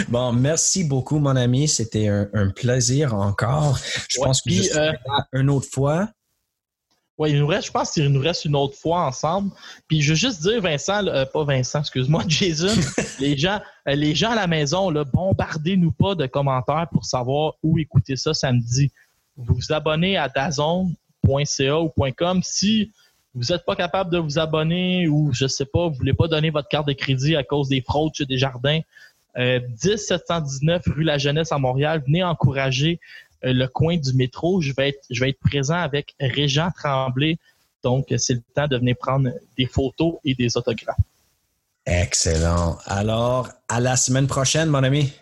bon, 0.09 0.33
merci 0.33 0.85
beaucoup, 0.85 1.19
mon 1.19 1.37
ami. 1.37 1.69
C'était 1.69 2.09
un, 2.09 2.51
plaisir 2.51 3.15
encore. 3.15 3.79
Je 4.09 4.19
pense 4.19 4.43
que 4.43 4.49
puis, 4.49 4.71
euh, 4.77 4.93
une 5.33 5.51
autre 5.51 5.69
fois. 5.71 6.09
Oui, 7.19 7.33
il 7.33 7.39
nous 7.39 7.47
reste, 7.47 7.67
je 7.67 7.73
pense 7.73 7.93
qu'il 7.93 8.09
nous 8.09 8.21
reste 8.21 8.45
une 8.47 8.57
autre 8.57 8.77
fois 8.77 9.07
ensemble. 9.07 9.51
Puis 9.87 10.01
je 10.01 10.11
veux 10.11 10.17
juste 10.17 10.43
dire, 10.43 10.61
Vincent, 10.61 11.07
euh, 11.07 11.25
pas 11.27 11.45
Vincent, 11.45 11.81
excuse-moi, 11.81 12.25
Jason, 12.29 12.75
les 13.21 13.37
gens, 13.37 13.61
euh, 13.89 13.95
les 13.95 14.15
gens 14.15 14.31
à 14.31 14.35
la 14.35 14.47
maison, 14.47 14.91
bombardez-nous 14.91 15.93
pas 15.93 16.15
de 16.15 16.27
commentaires 16.27 16.89
pour 16.91 17.05
savoir 17.05 17.55
où 17.63 17.79
écouter 17.79 18.17
ça 18.17 18.35
samedi 18.35 18.91
vous 19.37 19.55
vous 19.55 19.73
abonnez 19.73 20.17
à 20.17 20.29
dazon.ca 20.29 21.81
ou 21.81 21.93
.com. 22.17 22.41
Si 22.43 22.91
vous 23.35 23.53
n'êtes 23.53 23.65
pas 23.65 23.77
capable 23.77 24.11
de 24.11 24.19
vous 24.19 24.39
abonner 24.39 25.09
ou, 25.09 25.33
je 25.33 25.45
ne 25.45 25.49
sais 25.49 25.65
pas, 25.65 25.87
vous 25.87 25.95
ne 25.95 25.99
voulez 25.99 26.15
pas 26.15 26.29
donner 26.29 26.51
votre 26.51 26.69
carte 26.69 26.87
de 26.87 26.93
crédit 26.93 27.37
à 27.37 27.43
cause 27.43 27.69
des 27.69 27.81
fraudes 27.81 28.15
chez 28.15 28.27
Desjardins, 28.27 28.81
euh, 29.39 29.61
10 29.83 29.97
719 29.97 30.83
rue 30.87 31.05
La 31.05 31.19
Jeunesse 31.19 31.53
à 31.53 31.59
Montréal, 31.59 32.03
venez 32.07 32.23
encourager 32.23 33.01
euh, 33.45 33.53
le 33.53 33.67
coin 33.67 33.97
du 33.97 34.13
métro. 34.15 34.61
Je 34.61 34.73
vais 34.77 34.91
être, 34.91 35.05
je 35.11 35.21
vais 35.21 35.31
être 35.31 35.41
présent 35.41 35.77
avec 35.77 36.15
Régent 36.21 36.71
Tremblay. 36.77 37.39
Donc, 37.83 38.07
c'est 38.17 38.35
le 38.35 38.43
temps 38.55 38.69
de 38.69 38.77
venir 38.77 38.97
prendre 38.97 39.31
des 39.59 39.67
photos 39.67 40.15
et 40.25 40.35
des 40.35 40.57
autographes. 40.57 40.97
Excellent. 41.85 42.79
Alors, 42.87 43.49
à 43.69 43.81
la 43.81 43.97
semaine 43.97 44.29
prochaine, 44.29 44.69
mon 44.69 44.85
ami. 44.85 45.13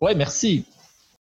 Oui, 0.00 0.12
merci. 0.16 0.64